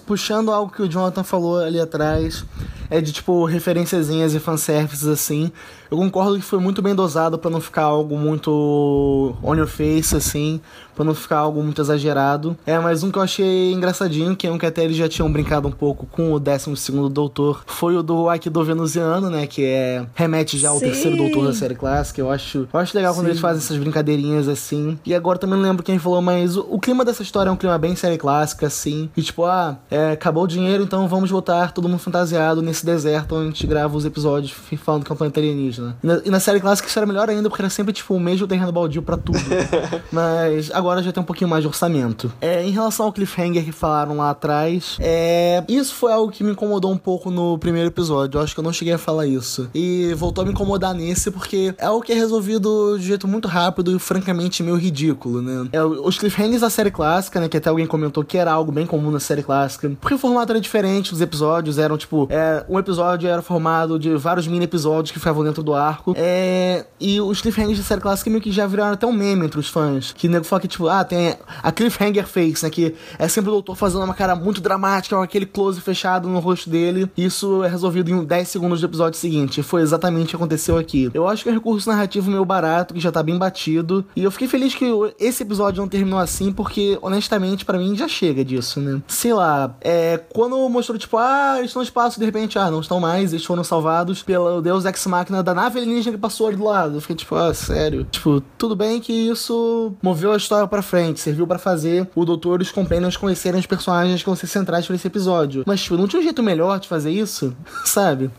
Puxando 0.07 0.51
algo 0.51 0.73
que 0.73 0.83
o 0.83 0.89
Jonathan 0.89 1.23
falou 1.25 1.59
ali 1.59 1.81
atrás, 1.81 2.45
é 2.89 3.01
de 3.01 3.13
tipo 3.13 3.45
referenciazinhas 3.45 4.35
e 4.35 4.41
fanservices 4.41 5.07
assim. 5.07 5.53
Eu 5.93 5.99
concordo 5.99 6.39
que 6.39 6.43
foi 6.43 6.59
muito 6.59 6.81
bem 6.81 6.95
dosado 6.95 7.37
para 7.37 7.51
não 7.51 7.61
ficar 7.61 7.83
algo 7.83 8.17
muito 8.17 9.37
on 9.43 9.55
your 9.55 9.67
face, 9.67 10.17
assim, 10.17 10.59
para 10.95 11.05
não 11.05 11.15
ficar 11.15 11.37
algo 11.37 11.63
muito 11.63 11.83
exagerado. 11.83 12.57
É, 12.65 12.79
mas 12.79 13.03
um 13.03 13.11
que 13.11 13.19
eu 13.19 13.23
achei 13.23 13.71
engraçadinho, 13.75 14.35
que 14.35 14.47
é 14.47 14.51
um 14.51 14.57
que 14.57 14.65
até 14.65 14.83
eles 14.85 14.97
já 14.97 15.07
tinham 15.07 15.31
brincado 15.31 15.69
um 15.69 15.71
pouco 15.71 16.07
com 16.07 16.33
o 16.33 16.41
12 16.41 16.73
Doutor, 17.11 17.63
foi 17.67 17.95
o 17.95 18.03
do 18.03 18.31
Aikido 18.31 18.65
Venusiano, 18.65 19.29
né? 19.29 19.47
Que 19.47 19.67
é. 19.67 20.07
remete 20.15 20.57
já 20.57 20.71
ao 20.71 20.79
Sim. 20.79 20.87
terceiro 20.87 21.15
doutor 21.19 21.45
da 21.45 21.53
série 21.53 21.75
clássica. 21.75 22.23
Eu 22.23 22.31
acho, 22.31 22.67
eu 22.73 22.81
acho 22.81 22.97
legal 22.97 23.13
Sim. 23.13 23.21
quando 23.21 23.27
eles 23.27 23.41
fazem 23.41 23.59
essas 23.59 23.77
brincadeirinhas 23.77 24.49
assim. 24.49 24.99
E 25.05 25.15
agora 25.15 25.39
também 25.39 25.57
não 25.57 25.63
lembro 25.63 25.83
quem 25.83 25.99
falou, 25.99 26.23
mas 26.23 26.57
o, 26.57 26.67
o 26.71 26.81
clima 26.81 27.05
dessa 27.05 27.23
história 27.23 27.51
é 27.51 27.53
um 27.53 27.57
clima 27.57 27.77
bem 27.77 27.95
série 27.95 28.17
clássica, 28.17 28.67
assim. 28.67 29.11
E 29.15 29.21
tipo, 29.21 29.45
ah, 29.45 29.77
é, 29.91 30.13
acabou 30.13 30.45
o 30.45 30.49
dinheiro, 30.49 30.83
então 30.83 31.07
vamos 31.07 31.31
voltar 31.31 31.73
todo 31.73 31.87
mundo 31.87 32.01
fantasiado 32.01 32.63
nesse 32.63 32.87
deserto 32.87 33.35
onde 33.35 33.43
a 33.43 33.49
gente 33.49 33.67
grava 33.67 33.95
os 33.95 34.07
episódios 34.07 34.55
falando 34.79 35.05
que 35.05 35.13
é 35.13 35.15
um 35.15 35.19
planeta 35.19 35.39
alienígena 35.39 35.82
né? 35.83 35.95
E 36.03 36.07
na, 36.07 36.21
e 36.27 36.31
na, 36.31 36.41
série 36.41 36.61
clássica 36.61 36.89
isso 36.89 36.99
era 36.99 37.07
melhor 37.07 37.29
ainda, 37.29 37.49
porque 37.49 37.63
era 37.63 37.71
sempre 37.71 37.93
tipo 37.93 38.15
o 38.15 38.21
mesmo 38.21 38.47
terreno 38.47 38.73
baldio 38.73 39.03
para 39.03 39.17
tudo. 39.17 39.39
Mas 40.11 40.71
agora 40.73 41.03
já 41.03 41.13
tem 41.13 41.23
um 41.23 41.27
pouquinho 41.27 41.51
mais 41.51 41.63
de 41.63 41.69
orçamento. 41.69 42.33
É, 42.41 42.65
em 42.65 42.71
relação 42.71 43.07
ao 43.07 43.13
cliffhanger 43.13 43.65
que 43.65 43.73
falaram 43.73 44.17
lá 44.17 44.31
atrás, 44.31 44.97
é, 45.01 45.63
isso 45.69 45.95
foi 45.95 46.13
algo 46.13 46.31
que 46.31 46.45
me 46.45 46.53
incomodou 46.53 46.91
um 46.91 46.97
pouco 46.97 47.31
no 47.31 47.59
primeiro 47.59 47.89
episódio. 47.89 48.39
Eu 48.39 48.43
acho 48.43 48.55
que 48.55 48.61
eu 48.61 48.65
não 48.65 48.73
cheguei 48.73 48.95
a 48.95 48.99
falar 48.99 49.27
isso. 49.27 49.69
E 49.75 50.15
voltou 50.15 50.43
a 50.43 50.45
me 50.47 50.53
incomodar 50.53 50.95
nesse, 50.95 51.31
porque 51.31 51.75
é 51.79 51.87
algo 51.87 52.03
que 52.03 52.13
é 52.13 52.15
resolvido 52.15 52.97
de 52.99 53.07
jeito 53.07 53.27
muito 53.27 53.49
rápido 53.49 53.95
e 53.95 53.99
francamente 53.99 54.63
meio 54.63 54.77
ridículo, 54.77 55.43
né? 55.43 55.69
É, 55.73 55.83
os 55.83 56.19
cliffhangers 56.19 56.61
da 56.61 56.71
série 56.71 56.91
clássica, 56.91 57.41
né? 57.41 57.49
Que 57.49 57.57
até 57.57 57.69
alguém 57.69 57.87
comentou 57.87 58.25
que 58.25 58.39
era 58.39 58.53
algo 58.53 58.73
bem 58.73 58.87
comum 58.87 59.11
na 59.11 59.21
série 59.21 59.43
clássica. 59.43 59.91
Porque 60.01 60.15
o 60.15 60.19
formato 60.19 60.53
era 60.53 60.61
diferente, 60.61 61.13
os 61.13 61.21
episódios 61.21 61.79
eram 61.79 61.97
tipo. 61.97 62.27
É, 62.31 62.65
um 62.69 62.79
episódio 62.79 63.29
era 63.29 63.43
formado 63.43 63.99
de 63.99 64.15
vários 64.17 64.47
mini 64.47 64.65
episódios 64.65 65.11
que 65.11 65.19
ficavam 65.19 65.45
dentro 65.45 65.63
do 65.63 65.72
arco. 65.75 66.15
É, 66.17 66.85
e 67.01 67.21
os 67.21 67.41
cliffhangers 67.41 67.79
da 67.79 67.85
série 67.85 68.01
clássica 68.01 68.31
meio 68.31 68.43
que 68.43 68.53
já 68.53 68.67
viraram 68.67 68.93
até 68.93 69.07
um 69.07 69.13
meme 69.13 69.47
entre 69.47 69.59
os 69.59 69.69
fãs. 69.69 70.13
Que 70.13 70.29
o 70.29 70.31
nego 70.31 70.45
fala 70.45 70.61
que, 70.61 70.69
tipo, 70.69 70.89
ah, 70.89 71.05
tem 71.05 71.37
a 71.63 71.73
cliffhanger 71.73 72.27
face, 72.27 72.65
né? 72.65 72.71
Que 72.71 72.95
é 73.19 73.29
sempre 73.29 73.51
o 73.51 73.55
doutor 73.55 73.77
fazendo 73.77 74.05
uma 74.05 74.15
cara 74.15 74.35
muito 74.35 74.61
dramática, 74.61 75.17
com 75.17 75.23
aquele 75.23 75.47
close 75.47 75.81
fechado 75.81 76.29
no 76.29 76.39
rosto 76.39 76.71
dele. 76.71 77.11
Isso 77.17 77.63
é 77.65 77.69
resolvido 77.69 78.11
em 78.11 78.25
10 78.25 78.49
segundos 78.49 78.81
do 78.81 78.87
episódio 78.87 79.19
seguinte. 79.19 79.63
Foi 79.63 79.83
exatamente 79.83 80.27
o 80.27 80.29
que 80.31 80.37
aconteceu 80.37 80.77
aqui. 80.77 81.11
Eu 81.13 81.29
acho 81.29 81.43
que 81.43 81.49
é 81.49 81.53
um 81.53 81.57
recurso 81.57 81.89
narrativo 81.89 82.31
meio 82.31 82.45
barato, 82.45 82.95
que 82.95 83.01
já 83.01 83.11
tá 83.11 83.23
bem 83.23 83.37
batido. 83.37 84.05
E 84.15 84.23
eu 84.23 84.31
fiquei 84.31 84.49
feliz 84.49 84.75
que 84.75 84.87
esse 85.19 85.43
episódio 85.43 85.81
não 85.81 85.89
terminou 85.89 86.19
assim, 86.19 86.53
porque, 86.53 86.99
honestamente, 87.03 87.65
para 87.65 87.79
mim 87.79 87.97
já 87.97 88.09
chega 88.09 88.45
disso, 88.45 88.81
né? 88.81 89.01
Sei 89.09 89.33
lá, 89.33 89.75
é, 89.81 90.21
quando 90.33 90.69
mostrou, 90.69 90.99
tipo, 90.99 91.17
ah, 91.17 91.55
eles 91.59 91.71
estão 91.71 91.81
no 91.81 91.85
espaço, 91.85 92.19
de 92.19 92.25
repente, 92.25 92.59
ah, 92.59 92.71
não 92.71 92.81
estão 92.81 93.01
mais, 93.01 93.33
eles 93.33 93.45
foram 93.45 93.65
salvados 93.65 94.23
pelo 94.23 94.61
Deus 94.61 94.85
Ex 94.85 95.07
Machina 95.07 95.43
da 95.43 95.55
nave 95.63 95.79
alienígena 95.79 96.17
que 96.17 96.21
passou 96.21 96.49
ali 96.49 96.57
do 96.57 96.65
lado. 96.65 96.97
Eu 96.97 97.01
fiquei, 97.01 97.17
tipo, 97.17 97.35
ah, 97.35 97.55
sério. 97.55 98.05
Tipo, 98.11 98.43
tudo 98.59 98.75
bem 98.75 99.01
que 99.01 99.13
isso 99.13 99.93
moveu 100.03 100.33
a 100.33 100.37
história 100.37 100.67
pra 100.67 100.83
frente, 100.83 101.21
serviu 101.21 101.47
para 101.47 101.59
fazer 101.59 102.09
o 102.15 102.25
doutor 102.25 102.61
e 102.61 102.63
os 102.63 102.73
companions 102.73 103.17
conhecerem 103.17 103.61
os 103.61 103.67
personagens 103.67 104.21
que 104.21 104.27
vão 104.27 104.37
ser 104.37 104.47
centrais 104.47 104.87
pra 104.87 104.97
esse 104.97 105.07
episódio. 105.07 105.63
Mas, 105.67 105.83
tipo, 105.83 105.97
não 105.97 106.09
tinha 106.09 106.21
um 106.21 106.23
jeito 106.23 106.43
melhor 106.43 106.81
de 106.81 106.89
fazer 106.89 107.11
isso? 107.11 107.55
Sabe? 107.85 108.31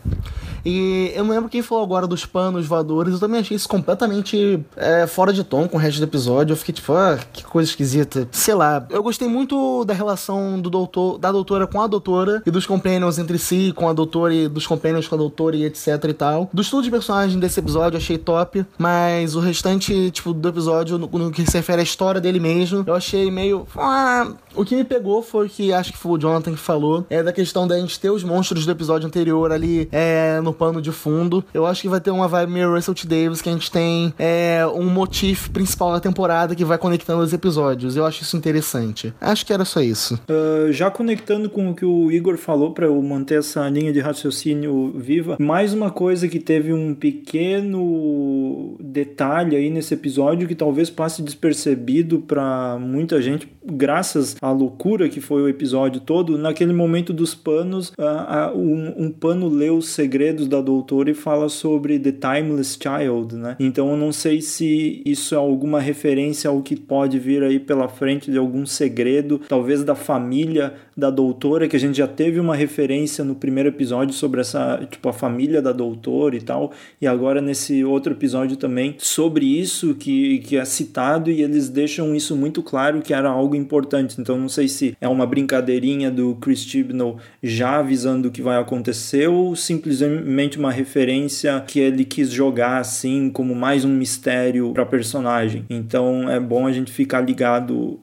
E 0.64 1.12
eu 1.14 1.24
não 1.24 1.34
lembro 1.34 1.48
quem 1.48 1.62
falou 1.62 1.84
agora 1.84 2.06
dos 2.06 2.24
panos 2.24 2.66
voadores, 2.66 3.14
eu 3.14 3.20
também 3.20 3.40
achei 3.40 3.56
isso 3.56 3.68
completamente 3.68 4.60
é, 4.76 5.06
fora 5.06 5.32
de 5.32 5.44
tom 5.44 5.68
com 5.68 5.76
o 5.76 5.80
resto 5.80 5.98
do 5.98 6.04
episódio. 6.04 6.52
Eu 6.52 6.56
fiquei 6.56 6.74
tipo, 6.74 6.92
ah, 6.92 7.18
que 7.32 7.44
coisa 7.44 7.68
esquisita. 7.68 8.28
Sei 8.32 8.54
lá, 8.54 8.86
eu 8.90 9.02
gostei 9.02 9.28
muito 9.28 9.84
da 9.84 9.92
relação 9.92 10.60
do 10.60 10.70
doutor, 10.70 11.18
da 11.18 11.30
doutora 11.30 11.66
com 11.66 11.80
a 11.80 11.86
doutora 11.86 12.42
e 12.46 12.50
dos 12.50 12.66
companions 12.66 13.18
entre 13.18 13.38
si, 13.38 13.72
com 13.76 13.88
a 13.88 13.92
doutora 13.92 14.34
e 14.34 14.48
dos 14.48 14.66
companions 14.66 15.06
com 15.06 15.14
a 15.14 15.18
doutora 15.18 15.56
e 15.56 15.64
etc 15.64 16.02
e 16.08 16.12
tal. 16.12 16.48
Do 16.52 16.62
estudo 16.62 16.84
de 16.84 16.90
personagem 16.90 17.38
desse 17.38 17.60
episódio 17.60 17.96
eu 17.96 18.00
achei 18.00 18.16
top, 18.16 18.64
mas 18.78 19.34
o 19.34 19.40
restante, 19.40 20.10
tipo, 20.10 20.32
do 20.32 20.48
episódio, 20.48 20.98
no, 20.98 21.06
no 21.06 21.30
que 21.30 21.44
se 21.48 21.56
refere 21.56 21.80
à 21.80 21.84
história 21.84 22.20
dele 22.20 22.40
mesmo, 22.40 22.84
eu 22.86 22.94
achei 22.94 23.30
meio. 23.30 23.66
Ah, 23.76 24.32
o 24.54 24.64
que 24.64 24.74
me 24.74 24.84
pegou 24.84 25.22
foi 25.22 25.48
que 25.48 25.72
acho 25.72 25.92
que 25.92 25.98
foi 25.98 26.12
o 26.12 26.18
Jonathan 26.18 26.52
que 26.52 26.58
falou, 26.58 27.04
é 27.10 27.22
da 27.22 27.32
questão 27.32 27.66
da 27.66 27.78
gente 27.78 27.98
ter 27.98 28.10
os 28.10 28.24
monstros 28.24 28.64
do 28.64 28.72
episódio 28.72 29.06
anterior 29.06 29.52
ali 29.52 29.88
é, 29.92 30.40
no 30.40 30.53
pano 30.54 30.80
de 30.80 30.92
fundo. 30.92 31.44
Eu 31.52 31.66
acho 31.66 31.82
que 31.82 31.88
vai 31.88 32.00
ter 32.00 32.10
uma 32.10 32.28
vibe 32.28 32.52
meio 32.52 32.74
Russell 32.74 32.94
T. 32.94 33.06
Davis, 33.06 33.42
que 33.42 33.48
a 33.48 33.52
gente 33.52 33.70
tem 33.70 34.14
é, 34.18 34.66
um 34.74 34.88
motivo 34.88 35.50
principal 35.50 35.92
da 35.92 36.00
temporada 36.00 36.54
que 36.54 36.64
vai 36.64 36.78
conectando 36.78 37.22
os 37.22 37.32
episódios. 37.32 37.96
Eu 37.96 38.06
acho 38.06 38.22
isso 38.22 38.36
interessante. 38.36 39.12
Acho 39.20 39.44
que 39.44 39.52
era 39.52 39.64
só 39.64 39.80
isso. 39.80 40.20
Uh, 40.28 40.72
já 40.72 40.90
conectando 40.90 41.50
com 41.50 41.70
o 41.70 41.74
que 41.74 41.84
o 41.84 42.10
Igor 42.10 42.36
falou 42.36 42.72
para 42.72 42.86
eu 42.86 43.02
manter 43.02 43.38
essa 43.38 43.68
linha 43.68 43.92
de 43.92 44.00
raciocínio 44.00 44.92
viva, 44.96 45.36
mais 45.40 45.72
uma 45.72 45.90
coisa 45.90 46.28
que 46.28 46.38
teve 46.38 46.72
um 46.72 46.94
pequeno 46.94 48.76
detalhe 48.80 49.56
aí 49.56 49.70
nesse 49.70 49.94
episódio 49.94 50.46
que 50.46 50.54
talvez 50.54 50.90
passe 50.90 51.22
despercebido 51.22 52.20
para 52.20 52.78
muita 52.78 53.20
gente, 53.20 53.48
graças 53.64 54.36
à 54.40 54.50
loucura 54.50 55.08
que 55.08 55.20
foi 55.20 55.42
o 55.42 55.48
episódio 55.48 56.00
todo. 56.00 56.38
Naquele 56.38 56.72
momento 56.72 57.12
dos 57.12 57.34
panos, 57.34 57.90
uh, 57.90 58.54
uh, 58.54 58.58
um, 58.58 59.06
um 59.06 59.10
pano 59.10 59.48
lê 59.48 59.70
os 59.70 59.88
segredos 59.88 60.43
da 60.46 60.60
doutora 60.60 61.10
e 61.10 61.14
fala 61.14 61.48
sobre 61.48 61.98
The 61.98 62.12
Timeless 62.12 62.78
Child, 62.80 63.36
né? 63.36 63.56
Então 63.58 63.90
eu 63.90 63.96
não 63.96 64.12
sei 64.12 64.40
se 64.40 65.02
isso 65.04 65.34
é 65.34 65.38
alguma 65.38 65.80
referência 65.80 66.50
ao 66.50 66.62
que 66.62 66.76
pode 66.76 67.18
vir 67.18 67.42
aí 67.42 67.58
pela 67.58 67.88
frente 67.88 68.30
de 68.30 68.38
algum 68.38 68.64
segredo, 68.66 69.40
talvez 69.48 69.82
da 69.84 69.94
família 69.94 70.74
da 70.96 71.10
doutora, 71.10 71.68
que 71.68 71.76
a 71.76 71.80
gente 71.80 71.98
já 71.98 72.06
teve 72.06 72.38
uma 72.38 72.54
referência 72.54 73.24
no 73.24 73.34
primeiro 73.34 73.68
episódio 73.68 74.14
sobre 74.14 74.40
essa, 74.40 74.86
tipo, 74.90 75.08
a 75.08 75.12
família 75.12 75.60
da 75.60 75.72
doutora 75.72 76.36
e 76.36 76.40
tal, 76.40 76.72
e 77.00 77.06
agora 77.06 77.40
nesse 77.40 77.84
outro 77.84 78.12
episódio 78.12 78.56
também 78.56 78.94
sobre 78.98 79.44
isso 79.46 79.94
que, 79.94 80.38
que 80.40 80.56
é 80.56 80.64
citado 80.64 81.30
e 81.30 81.42
eles 81.42 81.68
deixam 81.68 82.14
isso 82.14 82.36
muito 82.36 82.62
claro 82.62 83.00
que 83.00 83.12
era 83.12 83.28
algo 83.28 83.54
importante. 83.54 84.20
Então 84.20 84.38
não 84.38 84.48
sei 84.48 84.68
se 84.68 84.96
é 85.00 85.08
uma 85.08 85.26
brincadeirinha 85.26 86.10
do 86.10 86.34
Chris 86.36 86.60
Chibnall 86.60 87.18
já 87.42 87.78
avisando 87.78 88.28
o 88.28 88.30
que 88.30 88.42
vai 88.42 88.58
acontecer 88.58 89.28
ou 89.28 89.56
simplesmente 89.56 90.58
uma 90.58 90.70
referência 90.70 91.62
que 91.66 91.80
ele 91.80 92.04
quis 92.04 92.30
jogar 92.30 92.78
assim 92.78 93.30
como 93.30 93.54
mais 93.54 93.84
um 93.84 93.92
mistério 93.92 94.72
para 94.72 94.86
personagem. 94.86 95.64
Então 95.68 96.28
é 96.30 96.38
bom 96.38 96.66
a 96.66 96.72
gente 96.72 96.92
ficar 96.92 97.20
ligado 97.20 97.98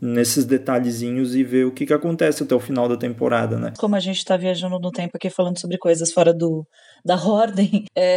nesses 0.00 0.44
detalhezinhos 0.44 1.34
e 1.34 1.42
ver 1.42 1.66
o 1.66 1.70
que 1.70 1.86
que 1.86 1.92
acontece 1.92 2.33
até 2.42 2.54
o 2.54 2.60
final 2.60 2.88
da 2.88 2.96
temporada, 2.96 3.58
né? 3.58 3.72
Como 3.78 3.94
a 3.94 4.00
gente 4.00 4.24
tá 4.24 4.36
viajando 4.36 4.78
no 4.78 4.90
tempo 4.90 5.16
aqui 5.16 5.30
falando 5.30 5.58
sobre 5.60 5.78
coisas 5.78 6.12
fora 6.12 6.32
do 6.32 6.66
da 7.04 7.16
ordem, 7.28 7.84
é, 7.94 8.16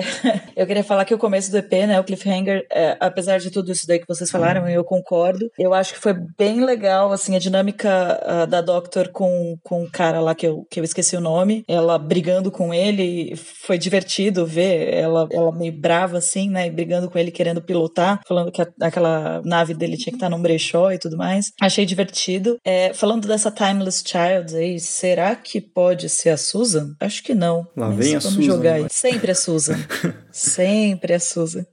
eu 0.56 0.66
queria 0.66 0.84
falar 0.84 1.04
que 1.04 1.14
o 1.14 1.18
começo 1.18 1.52
do 1.52 1.58
EP, 1.58 1.72
né, 1.86 2.00
o 2.00 2.04
Cliffhanger, 2.04 2.66
é, 2.72 2.96
apesar 3.00 3.38
de 3.38 3.52
tudo 3.52 3.72
isso 3.72 3.86
daí 3.86 4.00
que 4.00 4.08
vocês 4.08 4.32
falaram, 4.32 4.68
eu 4.68 4.84
concordo. 4.84 5.52
Eu 5.60 5.74
acho 5.74 5.94
que 5.94 6.00
foi 6.00 6.14
bem 6.38 6.64
legal, 6.64 7.12
assim, 7.12 7.36
a 7.36 7.40
dinâmica 7.40 8.20
uh, 8.24 8.48
da 8.48 8.62
Doctor 8.62 9.10
com, 9.10 9.58
com 9.62 9.84
o 9.84 9.92
cara 9.92 10.22
lá 10.22 10.34
que 10.34 10.48
eu, 10.48 10.66
que 10.70 10.80
eu 10.80 10.84
esqueci 10.84 11.18
o 11.18 11.22
nome, 11.22 11.64
ela 11.68 11.98
brigando 11.98 12.50
com 12.50 12.74
ele, 12.74 13.36
foi 13.36 13.78
divertido 13.78 14.46
ver 14.46 14.94
ela, 14.94 15.28
ela 15.32 15.52
meio 15.52 15.74
brava, 15.74 16.18
assim, 16.18 16.50
né, 16.50 16.70
brigando 16.70 17.10
com 17.10 17.18
ele, 17.18 17.32
querendo 17.32 17.62
pilotar, 17.62 18.22
falando 18.26 18.52
que 18.52 18.62
a, 18.62 18.68
aquela 18.82 19.42
nave 19.44 19.74
dele 19.74 19.98
tinha 19.98 20.12
que 20.12 20.18
estar 20.18 20.30
num 20.30 20.42
brechó 20.42 20.92
e 20.92 20.98
tudo 20.98 21.18
mais. 21.18 21.52
Achei 21.62 21.86
divertido. 21.86 22.58
É, 22.64 22.94
falando 22.94 23.28
dessa 23.28 23.52
Timeless 23.52 24.04
Child 24.08 24.56
aí, 24.56 24.80
será 24.80 25.36
que 25.36 25.60
pode 25.60 26.08
ser 26.08 26.30
a 26.30 26.38
Susan? 26.38 26.96
Acho 26.98 27.22
que 27.22 27.36
não. 27.36 27.68
Lá 27.76 27.90
vem 27.90 28.16
a 28.16 28.22
Susan. 28.22 28.42
Jogar 28.42 28.90
Sempre 28.90 29.32
a 29.32 29.36
Susan. 29.36 29.78
Sempre 30.38 31.16
a 31.16 31.20
Susan. 31.20 31.66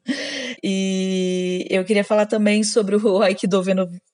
E 0.62 1.66
eu 1.68 1.84
queria 1.84 2.02
falar 2.02 2.24
também 2.24 2.64
sobre 2.64 2.96
o 2.96 3.20
Aikido 3.22 3.62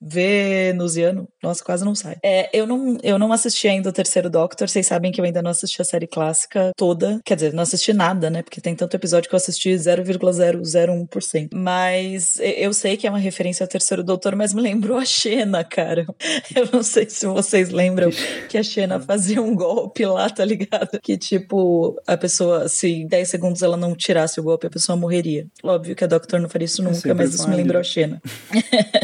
venusiano. 0.01 1.25
Nossa, 1.41 1.63
quase 1.63 1.85
não 1.85 1.95
sai. 1.95 2.17
É, 2.21 2.49
eu, 2.51 2.67
não, 2.67 2.97
eu 3.01 3.17
não 3.17 3.31
assisti 3.31 3.69
ainda 3.69 3.87
o 3.87 3.93
terceiro 3.93 4.29
Doctor. 4.29 4.67
Vocês 4.67 4.85
sabem 4.85 5.09
que 5.09 5.21
eu 5.21 5.25
ainda 5.25 5.41
não 5.41 5.51
assisti 5.51 5.81
a 5.81 5.85
série 5.85 6.07
clássica 6.07 6.71
toda. 6.75 7.21
Quer 7.23 7.35
dizer, 7.35 7.53
não 7.53 7.63
assisti 7.63 7.93
nada, 7.93 8.29
né? 8.29 8.41
Porque 8.41 8.59
tem 8.59 8.75
tanto 8.75 8.93
episódio 8.93 9.29
que 9.29 9.35
eu 9.35 9.37
assisti 9.37 9.69
0,001%. 9.69 11.49
Mas 11.53 12.37
eu 12.41 12.73
sei 12.73 12.97
que 12.97 13.07
é 13.07 13.09
uma 13.09 13.19
referência 13.19 13.63
ao 13.63 13.69
terceiro 13.69 14.03
Doutor, 14.03 14.35
mas 14.35 14.53
me 14.53 14.61
lembrou 14.61 14.97
a 14.97 15.05
Xena, 15.05 15.63
cara. 15.63 16.05
Eu 16.53 16.67
não 16.73 16.83
sei 16.83 17.09
se 17.09 17.25
vocês 17.25 17.69
lembram 17.69 18.09
que 18.49 18.57
a 18.57 18.63
Xena 18.63 18.99
fazia 18.99 19.41
um 19.41 19.55
golpe 19.55 20.05
lá, 20.05 20.29
tá 20.29 20.43
ligado? 20.43 20.99
Que 21.01 21.17
tipo, 21.17 21.95
a 22.05 22.17
pessoa, 22.17 22.67
se 22.67 22.89
em 22.89 23.07
10 23.07 23.29
segundos 23.29 23.61
ela 23.61 23.77
não 23.77 23.95
tirasse 23.95 24.40
o 24.41 24.43
golpe, 24.43 24.67
a 24.67 24.69
pessoa 24.69 24.95
morreria. 24.95 25.47
Óbvio 25.63 25.95
que 25.95 26.03
a 26.03 26.07
Doctor 26.07 26.39
não 26.39 26.49
faria 26.49 26.65
isso 26.65 26.83
nunca, 26.83 27.13
mas 27.13 27.33
isso 27.33 27.49
me 27.49 27.55
lembrou 27.55 27.79
a 27.79 27.83
Xena. 27.83 28.21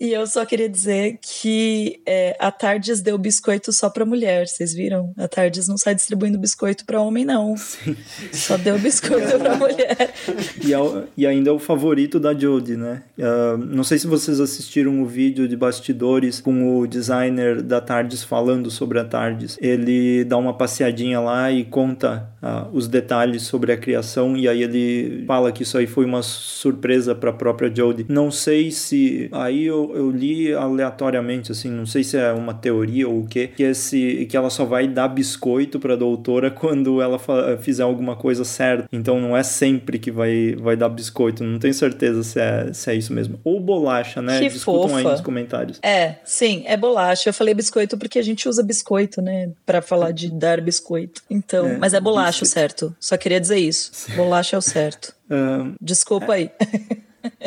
e 0.00 0.12
eu 0.12 0.26
só 0.26 0.44
queria 0.44 0.68
dizer 0.68 1.18
que 1.20 2.00
é, 2.06 2.36
a 2.38 2.50
Tardes 2.50 3.00
deu 3.00 3.16
biscoito 3.18 3.72
só 3.72 3.88
pra 3.88 4.04
mulher, 4.04 4.46
vocês 4.46 4.72
viram? 4.72 5.12
A 5.16 5.28
Tardes 5.28 5.68
não 5.68 5.76
sai 5.76 5.94
distribuindo 5.94 6.38
biscoito 6.38 6.84
pra 6.84 7.00
homem, 7.00 7.24
não. 7.24 7.56
Sim. 7.56 7.96
Só 8.32 8.56
deu 8.56 8.78
biscoito 8.78 9.38
pra 9.38 9.54
mulher. 9.56 10.12
E, 10.64 10.74
é 10.74 10.78
e, 11.16 11.26
ainda 11.26 11.50
é 11.50 11.52
o 11.52 11.58
favorito 11.58 12.18
da 12.18 12.34
Jodie, 12.34 12.76
né? 12.76 13.02
Uh, 13.18 13.58
não 13.58 13.84
sei 13.84 13.98
se 13.98 14.06
vocês 14.06 14.40
assistiram 14.40 15.02
o 15.02 15.06
vídeo 15.06 15.46
de 15.46 15.56
bastidores 15.56 16.40
com 16.40 16.78
o 16.78 16.86
designer 16.86 17.62
da 17.62 17.80
Tardes 17.80 18.22
falando 18.22 18.70
sobre 18.70 18.98
a 18.98 19.04
Tardes. 19.04 19.56
Ele 19.60 20.24
dá 20.24 20.36
uma 20.36 20.54
passeadinha 20.54 21.20
lá 21.20 21.50
e 21.50 21.64
conta 21.64 22.28
uh, 22.42 22.68
os 22.72 22.88
detalhes 22.88 23.42
sobre 23.42 23.65
a 23.72 23.76
criação 23.76 24.36
e 24.36 24.48
aí 24.48 24.62
ele 24.62 25.24
fala 25.26 25.52
que 25.52 25.62
isso 25.62 25.76
aí 25.78 25.86
foi 25.86 26.04
uma 26.04 26.22
surpresa 26.22 27.14
para 27.14 27.30
a 27.30 27.32
própria 27.32 27.72
Jodie. 27.74 28.06
Não 28.08 28.30
sei 28.30 28.70
se 28.70 29.28
aí 29.32 29.66
eu, 29.66 29.92
eu 29.94 30.10
li 30.10 30.52
aleatoriamente 30.52 31.52
assim, 31.52 31.70
não 31.70 31.86
sei 31.86 32.04
se 32.04 32.16
é 32.16 32.32
uma 32.32 32.54
teoria 32.54 33.08
ou 33.08 33.20
o 33.20 33.26
que, 33.26 33.48
que 33.48 33.62
esse 33.62 34.26
que 34.28 34.36
ela 34.36 34.50
só 34.50 34.64
vai 34.64 34.86
dar 34.86 35.08
biscoito 35.08 35.78
para 35.78 35.94
a 35.94 35.96
doutora 35.96 36.50
quando 36.52 37.00
ela 37.00 37.18
fizer 37.60 37.82
alguma 37.82 38.16
coisa 38.16 38.44
certa. 38.44 38.88
Então 38.92 39.20
não 39.20 39.36
é 39.36 39.42
sempre 39.42 39.98
que 39.98 40.10
vai 40.10 40.54
vai 40.56 40.76
dar 40.76 40.88
biscoito. 40.88 41.44
Não 41.44 41.58
tenho 41.58 41.74
certeza 41.74 42.22
se 42.22 42.40
é, 42.40 42.72
se 42.72 42.90
é 42.90 42.94
isso 42.94 43.12
mesmo. 43.12 43.38
Ou 43.44 43.60
bolacha, 43.60 44.20
né? 44.22 44.40
Que 44.40 44.48
Discutam 44.48 44.88
fofa. 44.88 44.98
aí 44.98 45.04
nos 45.04 45.20
comentários. 45.20 45.78
É, 45.82 46.16
sim, 46.24 46.62
é 46.66 46.76
bolacha. 46.76 47.28
Eu 47.28 47.34
falei 47.34 47.54
biscoito 47.54 47.96
porque 47.96 48.18
a 48.18 48.22
gente 48.22 48.48
usa 48.48 48.62
biscoito, 48.62 49.20
né, 49.20 49.50
para 49.64 49.80
falar 49.82 50.12
de 50.12 50.30
dar 50.30 50.60
biscoito. 50.60 51.22
Então, 51.30 51.66
é, 51.66 51.76
mas 51.76 51.94
é 51.94 52.00
bolacha 52.00 52.44
o 52.44 52.46
certo. 52.46 52.94
Só 52.98 53.16
queria 53.16 53.40
dizer 53.40 53.55
isso. 53.58 53.90
Bolacha 54.14 54.56
é 54.56 54.58
o 54.58 54.62
certo. 54.62 55.14
Um, 55.30 55.74
Desculpa 55.80 56.34
aí. 56.34 56.50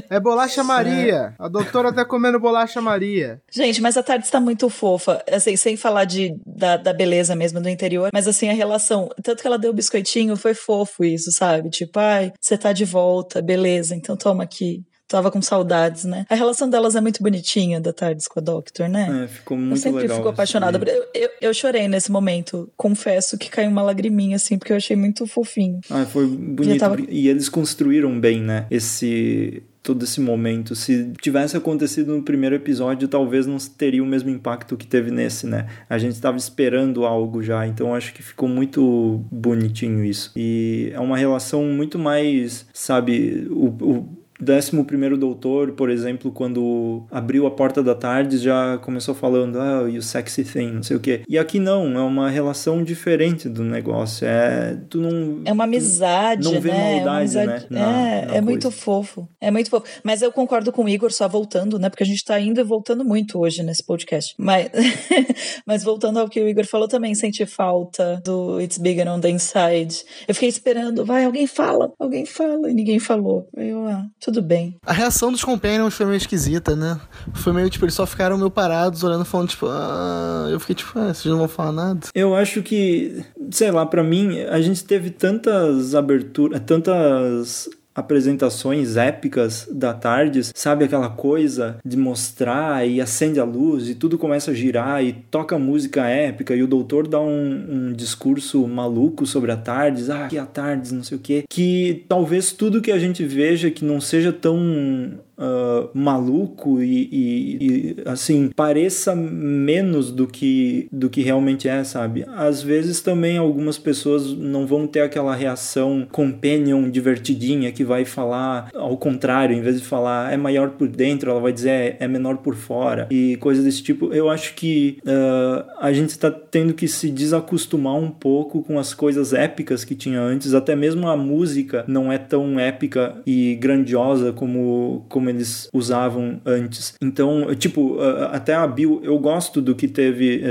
É 0.09 0.19
bolacha 0.19 0.63
Maria. 0.63 1.33
A 1.39 1.47
doutora 1.47 1.93
tá 1.93 2.03
comendo 2.03 2.39
bolacha 2.39 2.81
Maria. 2.81 3.41
Gente, 3.51 3.81
mas 3.81 3.95
a 3.97 4.03
tarde 4.03 4.25
está 4.25 4.39
muito 4.39 4.69
fofa. 4.69 5.23
Assim, 5.31 5.55
sem 5.55 5.77
falar 5.77 6.05
de, 6.05 6.35
da, 6.45 6.77
da 6.77 6.93
beleza 6.93 7.35
mesmo 7.35 7.61
do 7.61 7.69
interior, 7.69 8.09
mas 8.13 8.27
assim, 8.27 8.49
a 8.49 8.53
relação. 8.53 9.09
Tanto 9.23 9.41
que 9.41 9.47
ela 9.47 9.57
deu 9.57 9.71
o 9.71 9.73
biscoitinho, 9.73 10.35
foi 10.35 10.53
fofo 10.53 11.03
isso, 11.03 11.31
sabe? 11.31 11.69
Tipo, 11.69 11.99
ai, 11.99 12.33
você 12.39 12.57
tá 12.57 12.73
de 12.73 12.85
volta, 12.85 13.41
beleza, 13.41 13.95
então 13.95 14.17
toma 14.17 14.43
aqui 14.43 14.83
tava 15.09 15.31
com 15.31 15.41
saudades, 15.41 16.05
né? 16.05 16.25
A 16.29 16.35
relação 16.35 16.69
delas 16.69 16.95
é 16.95 17.01
muito 17.01 17.21
bonitinha, 17.21 17.81
da 17.81 17.91
Tardes 17.91 18.27
com 18.27 18.39
a 18.39 18.43
Doctor, 18.43 18.87
né? 18.87 19.23
É, 19.23 19.27
ficou 19.27 19.57
muito 19.57 19.71
legal. 19.71 19.75
Eu 19.75 19.81
sempre 19.81 20.01
legal 20.03 20.17
fico 20.17 20.29
apaixonada. 20.29 20.79
Eu, 20.87 21.07
eu, 21.13 21.29
eu, 21.41 21.53
chorei 21.53 21.87
nesse 21.87 22.11
momento. 22.11 22.69
Confesso 22.77 23.37
que 23.37 23.49
caiu 23.49 23.69
uma 23.69 23.81
lagriminha, 23.81 24.35
assim, 24.35 24.57
porque 24.57 24.71
eu 24.71 24.77
achei 24.77 24.95
muito 24.95 25.25
fofinho. 25.25 25.81
Ah, 25.89 26.05
foi 26.05 26.27
bonito. 26.27 26.79
Tava... 26.79 26.97
E 27.09 27.27
eles 27.27 27.49
construíram 27.49 28.19
bem, 28.19 28.41
né? 28.41 28.67
Esse 28.69 29.63
todo 29.81 30.03
esse 30.03 30.21
momento. 30.21 30.75
Se 30.75 31.13
tivesse 31.19 31.57
acontecido 31.57 32.15
no 32.15 32.21
primeiro 32.21 32.55
episódio, 32.55 33.07
talvez 33.07 33.47
não 33.47 33.57
teria 33.57 34.03
o 34.03 34.05
mesmo 34.05 34.29
impacto 34.29 34.77
que 34.77 34.85
teve 34.85 35.09
nesse, 35.09 35.47
né? 35.47 35.67
A 35.89 35.97
gente 35.97 36.13
estava 36.13 36.37
esperando 36.37 37.05
algo 37.05 37.41
já, 37.41 37.65
então 37.65 37.95
acho 37.95 38.13
que 38.13 38.21
ficou 38.21 38.47
muito 38.47 39.23
bonitinho 39.31 40.03
isso. 40.03 40.31
E 40.35 40.91
é 40.93 40.99
uma 40.99 41.17
relação 41.17 41.63
muito 41.65 41.97
mais, 41.97 42.67
sabe, 42.71 43.47
o, 43.49 43.67
o 43.81 44.18
décimo 44.39 44.85
primeiro 44.85 45.17
doutor, 45.17 45.73
por 45.73 45.89
exemplo, 45.89 46.31
quando 46.31 47.05
abriu 47.11 47.45
a 47.45 47.51
porta 47.51 47.83
da 47.83 47.93
tarde, 47.93 48.37
já 48.37 48.77
começou 48.79 49.13
falando, 49.13 49.59
ah, 49.59 49.87
you 49.89 50.01
sexy 50.01 50.43
thing, 50.43 50.71
não 50.71 50.83
sei 50.83 50.97
o 50.97 50.99
quê. 50.99 51.21
E 51.27 51.37
aqui 51.37 51.59
não, 51.59 51.97
é 51.97 52.01
uma 52.01 52.29
relação 52.29 52.83
diferente 52.83 53.49
do 53.49 53.63
negócio. 53.63 54.25
É, 54.25 54.77
tu 54.89 54.99
não... 54.99 55.41
É 55.45 55.51
uma 55.51 55.65
amizade, 55.65 56.43
Não 56.43 56.61
vê 56.61 56.71
né? 56.71 56.95
maldade, 56.95 57.37
é 57.37 57.45
né? 57.45 57.63
Na, 57.69 57.79
é, 57.79 58.25
na 58.25 58.35
é 58.35 58.41
muito 58.41 58.71
fofo. 58.71 59.27
É 59.41 59.51
muito 59.51 59.69
fofo. 59.69 59.85
Mas 60.03 60.21
eu 60.21 60.31
concordo 60.31 60.71
com 60.71 60.85
o 60.85 60.89
Igor, 60.89 61.11
só 61.11 61.27
voltando, 61.27 61.77
né? 61.77 61.89
Porque 61.89 62.03
a 62.03 62.05
gente 62.05 62.23
tá 62.23 62.39
indo 62.39 62.59
e 62.59 62.63
voltando 62.63 63.03
muito 63.03 63.39
hoje 63.39 63.61
nesse 63.63 63.83
podcast. 63.83 64.33
Mas, 64.37 64.69
mas 65.65 65.83
voltando 65.83 66.19
ao 66.19 66.29
que 66.29 66.39
o 66.39 66.47
Igor 66.47 66.65
falou 66.65 66.87
também, 66.87 67.13
senti 67.13 67.45
falta 67.45 68.21
do 68.23 68.59
It's 68.61 68.77
Bigger 68.77 69.07
on 69.07 69.19
the 69.19 69.29
Inside. 69.29 70.03
Eu 70.27 70.33
fiquei 70.33 70.49
esperando, 70.49 71.05
vai, 71.05 71.25
alguém 71.25 71.47
fala, 71.47 71.91
alguém 71.99 72.25
fala, 72.25 72.69
e 72.69 72.73
ninguém 72.73 72.99
falou. 72.99 73.47
Eu, 73.55 73.85
ah, 73.87 74.05
tudo 74.19 74.28
bem. 74.41 74.75
A 74.85 74.93
reação 74.93 75.31
dos 75.31 75.43
Companions 75.43 75.93
foi 75.93 76.05
meio 76.05 76.17
esquisita, 76.17 76.75
né? 76.75 76.99
Foi 77.33 77.51
meio 77.53 77.69
tipo, 77.69 77.85
eles 77.85 77.95
só 77.95 78.05
ficaram 78.05 78.37
meio 78.37 78.51
parados, 78.51 79.03
olhando, 79.03 79.25
falando, 79.25 79.49
tipo, 79.49 79.67
ah, 79.67 80.47
eu 80.51 80.59
fiquei 80.59 80.75
tipo, 80.75 80.97
ah, 80.99 81.13
vocês 81.13 81.25
não 81.25 81.37
vão 81.37 81.47
falar 81.47 81.71
nada. 81.71 82.07
Eu 82.13 82.35
acho 82.35 82.61
que, 82.61 83.23
sei 83.51 83.71
lá, 83.71 83.85
para 83.85 84.03
mim, 84.03 84.39
a 84.41 84.61
gente 84.61 84.83
teve 84.83 85.09
tantas 85.09 85.95
aberturas, 85.95 86.61
tantas 86.65 87.69
apresentações 87.93 88.97
épicas 88.97 89.67
da 89.71 89.93
Tardes, 89.93 90.51
sabe 90.55 90.85
aquela 90.85 91.09
coisa 91.09 91.77
de 91.85 91.97
mostrar 91.97 92.87
e 92.87 93.01
acende 93.01 93.39
a 93.39 93.43
luz 93.43 93.89
e 93.89 93.95
tudo 93.95 94.17
começa 94.17 94.51
a 94.51 94.53
girar 94.53 95.03
e 95.03 95.13
toca 95.13 95.59
música 95.59 96.07
épica 96.07 96.55
e 96.55 96.63
o 96.63 96.67
doutor 96.67 97.07
dá 97.07 97.19
um, 97.19 97.89
um 97.89 97.93
discurso 97.93 98.67
maluco 98.67 99.25
sobre 99.25 99.51
a 99.51 99.57
Tardes, 99.57 100.09
ah, 100.09 100.27
que 100.27 100.37
a 100.37 100.45
Tardes, 100.45 100.91
não 100.91 101.03
sei 101.03 101.17
o 101.17 101.21
que, 101.21 101.43
que 101.49 102.05
talvez 102.07 102.51
tudo 102.51 102.81
que 102.81 102.91
a 102.91 102.99
gente 102.99 103.23
veja 103.23 103.71
que 103.71 103.83
não 103.83 103.99
seja 103.99 104.31
tão 104.31 105.19
uh, 105.39 105.89
maluco 105.93 106.81
e, 106.81 107.09
e, 107.11 107.57
e, 107.61 107.95
assim 108.05 108.51
pareça 108.55 109.15
menos 109.15 110.11
do 110.11 110.27
que 110.27 110.87
do 110.91 111.09
que 111.09 111.21
realmente 111.21 111.67
é, 111.67 111.83
sabe? 111.83 112.25
Às 112.27 112.61
vezes 112.61 113.01
também 113.01 113.37
algumas 113.37 113.77
pessoas 113.77 114.33
não 114.33 114.67
vão 114.67 114.85
ter 114.85 115.01
aquela 115.01 115.33
reação 115.33 116.07
companion 116.11 116.89
divertidinha 116.89 117.71
que 117.71 117.83
vai 117.83 118.03
falar 118.05 118.69
ao 118.75 118.97
contrário, 118.97 119.55
em 119.55 119.61
vez 119.61 119.79
de 119.79 119.87
falar 119.87 120.33
é 120.33 120.37
maior 120.37 120.71
por 120.71 120.87
dentro, 120.87 121.31
ela 121.31 121.39
vai 121.39 121.53
dizer 121.53 121.69
é, 121.69 121.97
é 122.01 122.07
menor 122.07 122.37
por 122.37 122.55
fora 122.55 123.07
e 123.09 123.37
coisas 123.37 123.63
desse 123.63 123.81
tipo. 123.81 124.13
Eu 124.13 124.29
acho 124.29 124.53
que 124.55 124.99
uh, 125.03 125.69
a 125.79 125.93
gente 125.93 126.09
está 126.09 126.29
tendo 126.29 126.73
que 126.73 126.87
se 126.87 127.09
desacostumar 127.09 127.95
um 127.95 128.09
pouco 128.09 128.61
com 128.63 128.77
as 128.77 128.93
coisas 128.93 129.33
épicas 129.33 129.85
que 129.85 129.95
tinha 129.95 130.19
antes, 130.19 130.53
até 130.53 130.75
mesmo 130.75 131.07
a 131.07 131.15
música 131.15 131.85
não 131.87 132.11
é 132.11 132.17
tão 132.17 132.59
épica 132.59 133.15
e 133.25 133.55
grandiosa 133.55 134.33
como 134.33 135.05
como 135.07 135.28
eles 135.29 135.69
usavam 135.73 136.41
antes. 136.45 136.93
Então, 137.01 137.53
tipo, 137.55 137.97
até 138.31 138.53
a 138.53 138.67
Bill, 138.67 138.99
eu 139.03 139.17
gosto 139.19 139.61
do 139.61 139.75
que 139.75 139.87
teve 139.87 140.43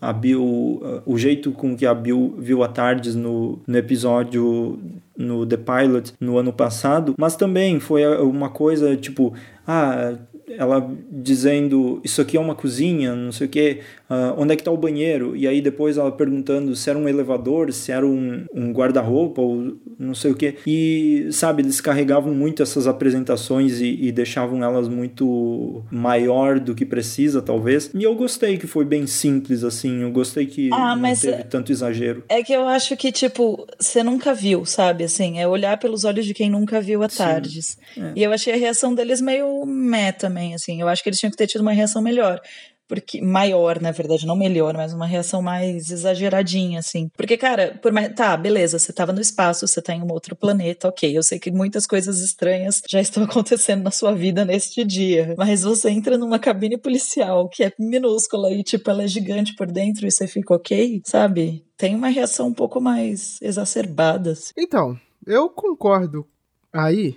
a 0.00 0.12
Bill, 0.12 1.02
o 1.06 1.16
jeito 1.16 1.52
com 1.52 1.76
que 1.76 1.86
a 1.86 1.94
Bill 1.94 2.34
viu 2.38 2.62
a 2.62 2.68
Tardes 2.68 3.14
no, 3.14 3.60
no 3.66 3.78
episódio 3.78 4.78
no 5.16 5.46
The 5.46 5.56
Pilot 5.56 6.12
no 6.20 6.38
ano 6.38 6.52
passado, 6.52 7.14
mas 7.18 7.36
também 7.36 7.78
foi 7.78 8.04
uma 8.18 8.50
coisa 8.50 8.96
tipo, 8.96 9.32
ah, 9.66 10.14
ela 10.48 10.90
dizendo 11.10 12.00
isso 12.04 12.20
aqui 12.20 12.36
é 12.36 12.40
uma 12.40 12.54
cozinha, 12.54 13.14
não 13.14 13.32
sei 13.32 13.46
o 13.46 13.50
que, 13.50 13.80
uh, 14.10 14.34
onde 14.36 14.52
é 14.52 14.56
que 14.56 14.62
está 14.62 14.70
o 14.70 14.76
banheiro? 14.76 15.36
E 15.36 15.46
aí 15.46 15.60
depois 15.60 15.96
ela 15.96 16.12
perguntando 16.12 16.74
se 16.76 16.90
era 16.90 16.98
um 16.98 17.08
elevador, 17.08 17.72
se 17.72 17.92
era 17.92 18.06
um, 18.06 18.44
um 18.54 18.72
guarda-roupa 18.72 19.40
ou 19.40 19.76
não 19.98 20.14
sei 20.14 20.32
o 20.32 20.34
que. 20.34 20.56
E 20.66 21.28
sabe, 21.30 21.62
eles 21.62 21.80
carregavam 21.80 22.34
muito 22.34 22.62
essas 22.62 22.86
apresentações 22.86 23.80
e, 23.80 23.98
e, 24.00 24.12
deixavam 24.12 24.62
elas 24.62 24.88
muito 24.88 25.82
maior 25.90 26.60
do 26.60 26.74
que 26.74 26.84
precisa, 26.84 27.40
talvez. 27.42 27.90
E 27.94 28.02
eu 28.02 28.14
gostei 28.14 28.58
que 28.58 28.66
foi 28.66 28.84
bem 28.84 29.06
simples 29.06 29.64
assim, 29.64 30.02
eu 30.02 30.10
gostei 30.10 30.46
que 30.46 30.70
ah, 30.72 30.94
não 30.94 31.14
teve 31.14 31.28
é 31.28 31.42
tanto 31.42 31.72
exagero. 31.72 32.24
É 32.28 32.42
que 32.42 32.52
eu 32.52 32.66
acho 32.66 32.96
que 32.96 33.10
tipo, 33.10 33.66
você 33.78 34.02
nunca 34.02 34.34
viu, 34.34 34.64
sabe? 34.64 35.04
Assim, 35.04 35.38
é 35.38 35.46
olhar 35.46 35.78
pelos 35.78 36.04
olhos 36.04 36.26
de 36.26 36.34
quem 36.34 36.50
nunca 36.50 36.80
viu 36.80 37.02
a 37.02 37.08
Tardes. 37.08 37.78
É. 37.96 38.12
E 38.16 38.22
eu 38.22 38.32
achei 38.32 38.52
a 38.52 38.56
reação 38.56 38.94
deles 38.94 39.20
meio 39.20 39.64
meta 39.66 40.28
também, 40.34 40.54
assim. 40.54 40.80
Eu 40.80 40.88
acho 40.88 41.02
que 41.02 41.08
eles 41.08 41.20
tinham 41.20 41.30
que 41.30 41.36
ter 41.36 41.46
tido 41.46 41.60
uma 41.60 41.72
reação 41.72 42.02
melhor 42.02 42.40
porque 42.86 43.22
maior, 43.22 43.80
na 43.80 43.90
verdade, 43.90 44.26
não 44.26 44.36
melhor, 44.36 44.74
mas 44.74 44.92
uma 44.92 45.06
reação 45.06 45.40
mais 45.40 45.90
exageradinha, 45.90 46.80
assim. 46.80 47.08
Porque, 47.16 47.34
cara, 47.34 47.78
por 47.82 47.90
mais, 47.90 48.14
tá, 48.14 48.36
beleza, 48.36 48.78
você 48.78 48.92
tava 48.92 49.10
no 49.10 49.22
espaço, 49.22 49.66
você 49.66 49.80
tá 49.80 49.94
em 49.94 50.02
um 50.02 50.12
outro 50.12 50.36
planeta, 50.36 50.88
ok. 50.88 51.16
Eu 51.16 51.22
sei 51.22 51.38
que 51.38 51.50
muitas 51.50 51.86
coisas 51.86 52.20
estranhas 52.20 52.82
já 52.86 53.00
estão 53.00 53.24
acontecendo 53.24 53.82
na 53.82 53.90
sua 53.90 54.12
vida 54.12 54.44
neste 54.44 54.84
dia, 54.84 55.34
mas 55.38 55.62
você 55.62 55.88
entra 55.88 56.18
numa 56.18 56.38
cabine 56.38 56.76
policial 56.76 57.48
que 57.48 57.64
é 57.64 57.72
minúscula 57.78 58.52
e, 58.52 58.62
tipo, 58.62 58.90
ela 58.90 59.04
é 59.04 59.08
gigante 59.08 59.54
por 59.54 59.72
dentro 59.72 60.06
e 60.06 60.10
você 60.10 60.26
fica 60.26 60.54
ok, 60.54 61.00
sabe? 61.06 61.64
Tem 61.78 61.94
uma 61.94 62.08
reação 62.08 62.48
um 62.48 62.54
pouco 62.54 62.82
mais 62.82 63.38
exacerbada. 63.40 64.32
Assim. 64.32 64.52
Então, 64.58 64.94
eu 65.26 65.48
concordo 65.48 66.26
aí 66.70 67.16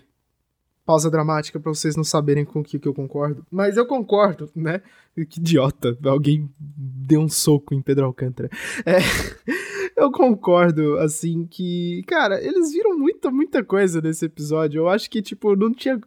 pausa 0.87 1.11
dramática 1.11 1.59
para 1.59 1.73
vocês 1.73 1.97
não 1.97 2.03
saberem 2.05 2.45
com 2.45 2.61
o 2.61 2.63
que, 2.63 2.79
que 2.79 2.87
eu 2.87 2.93
concordo. 2.93 3.45
Mas 3.51 3.75
eu 3.75 3.85
concordo, 3.85 4.49
né? 4.55 4.81
Que 5.29 5.37
idiota. 5.37 5.97
Alguém 6.05 6.49
deu 6.57 7.19
um 7.19 7.27
soco 7.27 7.73
em 7.73 7.81
Pedro 7.81 8.05
Alcântara. 8.05 8.49
É, 8.85 8.99
eu 9.97 10.09
concordo, 10.09 10.97
assim, 10.99 11.45
que. 11.45 12.03
Cara, 12.07 12.41
eles 12.41 12.71
viram 12.71 12.97
muita, 12.97 13.29
muita 13.29 13.61
coisa 13.65 13.99
nesse 13.99 14.25
episódio. 14.25 14.79
Eu 14.79 14.87
acho 14.87 15.09
que, 15.09 15.21
tipo, 15.21 15.57
não 15.57 15.73
tinha. 15.73 15.99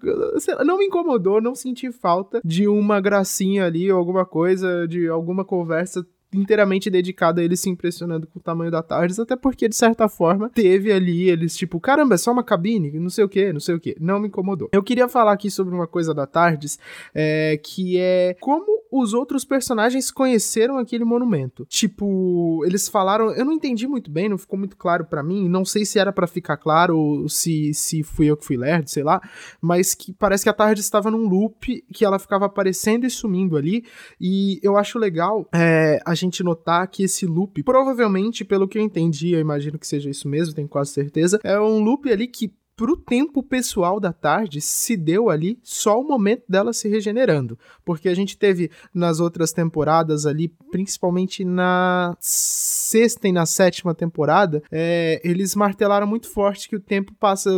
Não 0.65 0.79
me 0.79 0.87
incomodou, 0.87 1.43
não 1.43 1.55
senti 1.55 1.93
falta 1.93 2.41
de 2.43 2.67
uma 2.67 3.03
gracinha 3.03 3.67
ali, 3.67 3.93
ou 3.93 3.99
alguma 3.99 4.25
coisa, 4.25 4.89
de 4.89 5.09
alguma 5.09 5.45
conversa 5.45 6.07
inteiramente 6.33 6.91
dedicado 6.91 7.41
a 7.41 7.45
ele 7.45 7.57
se 7.57 7.69
impressionando 7.69 8.27
com 8.27 8.39
o 8.39 8.43
tamanho 8.43 8.71
da 8.71 8.83
TARDIS, 8.83 9.19
até 9.19 9.37
porque, 9.37 9.69
de 9.69 9.77
certa 9.77 10.09
forma, 10.09 10.49
teve 10.51 10.93
ali 10.93 11.29
eles, 11.29 11.57
tipo, 11.57 11.81
caramba, 11.81 12.15
é 12.15 12.19
só 12.19 12.33
uma 12.33 12.45
cabine, 12.45 12.99
não 12.99 13.11
sei 13.11 13.25
o 13.25 13.29
que, 13.29 13.53
não 13.53 13.61
sei 13.61 13.75
o 13.75 13.81
que. 13.81 13.97
Não 14.01 14.21
me 14.21 14.29
incomodou. 14.29 14.69
Eu 14.73 14.83
queria 14.83 15.09
falar 15.09 15.33
aqui 15.33 15.51
sobre 15.51 15.75
uma 15.75 15.87
coisa 15.87 16.15
da 16.15 16.27
TARDIS, 16.27 16.79
é, 17.15 17.59
que 17.63 17.99
é 17.99 18.37
como 18.41 18.80
os 18.91 19.15
outros 19.15 19.45
personagens 19.45 20.11
conheceram 20.11 20.79
aquele 20.79 21.05
monumento. 21.05 21.65
Tipo, 21.67 22.65
eles 22.65 22.89
falaram, 22.89 23.31
eu 23.33 23.45
não 23.45 23.53
entendi 23.53 23.87
muito 23.87 24.11
bem, 24.11 24.29
não 24.29 24.39
ficou 24.39 24.59
muito 24.59 24.77
claro 24.77 25.05
para 25.05 25.23
mim, 25.23 25.49
não 25.49 25.65
sei 25.65 25.85
se 25.85 25.99
era 25.99 26.13
para 26.13 26.27
ficar 26.27 26.57
claro 26.57 26.99
ou 26.99 27.29
se, 27.29 27.73
se 27.75 28.03
fui 28.03 28.27
eu 28.27 28.37
que 28.37 28.45
fui 28.45 28.57
lerdo, 28.57 28.89
sei 28.89 29.03
lá, 29.03 29.21
mas 29.61 29.95
que 29.95 30.13
parece 30.13 30.45
que 30.45 30.51
a 30.51 30.55
TARDIS 30.55 30.85
estava 30.85 31.11
num 31.11 31.29
loop 31.29 31.85
que 31.93 32.05
ela 32.05 32.19
ficava 32.19 32.47
aparecendo 32.47 33.07
e 33.07 33.11
sumindo 33.11 33.57
ali, 33.57 33.85
e 34.21 34.59
eu 34.63 34.77
acho 34.77 34.99
legal 34.99 35.49
é, 35.55 36.01
a 36.05 36.15
gente 36.15 36.43
notar 36.43 36.87
que 36.89 37.03
esse 37.03 37.27
loop, 37.27 37.63
provavelmente, 37.63 38.45
pelo 38.45 38.69
que 38.69 38.79
eu 38.79 38.83
entendi, 38.83 39.33
eu 39.33 39.41
imagino 39.41 39.79
que 39.79 39.87
seja 39.87 40.11
isso 40.11 40.29
mesmo, 40.29 40.55
tenho 40.55 40.69
quase 40.69 40.93
certeza, 40.93 41.39
é 41.45 41.59
um 41.61 41.83
loop 41.83 42.11
ali 42.11 42.27
que 42.27 42.53
pro 42.81 42.97
tempo 42.97 43.43
pessoal 43.43 44.01
da 44.01 44.11
tarde 44.11 44.59
se 44.59 44.97
deu 44.97 45.29
ali 45.29 45.59
só 45.63 46.01
o 46.01 46.03
momento 46.03 46.45
dela 46.49 46.73
se 46.73 46.89
regenerando, 46.89 47.59
porque 47.85 48.09
a 48.09 48.15
gente 48.15 48.39
teve 48.39 48.71
nas 48.95 49.21
outras 49.21 49.53
temporadas 49.53 50.25
ali, 50.25 50.49
principalmente 50.71 51.45
na 51.45 52.17
sexta 52.19 53.29
e 53.29 53.33
na 53.33 53.45
sétima 53.45 53.95
temporada, 53.95 54.63
é, 54.73 55.21
eles 55.23 55.55
martelaram 55.55 56.07
muito 56.07 56.27
forte 56.31 56.71
que 56.71 56.77
o 56.77 56.81
tempo 56.81 57.13
passa 57.21 57.51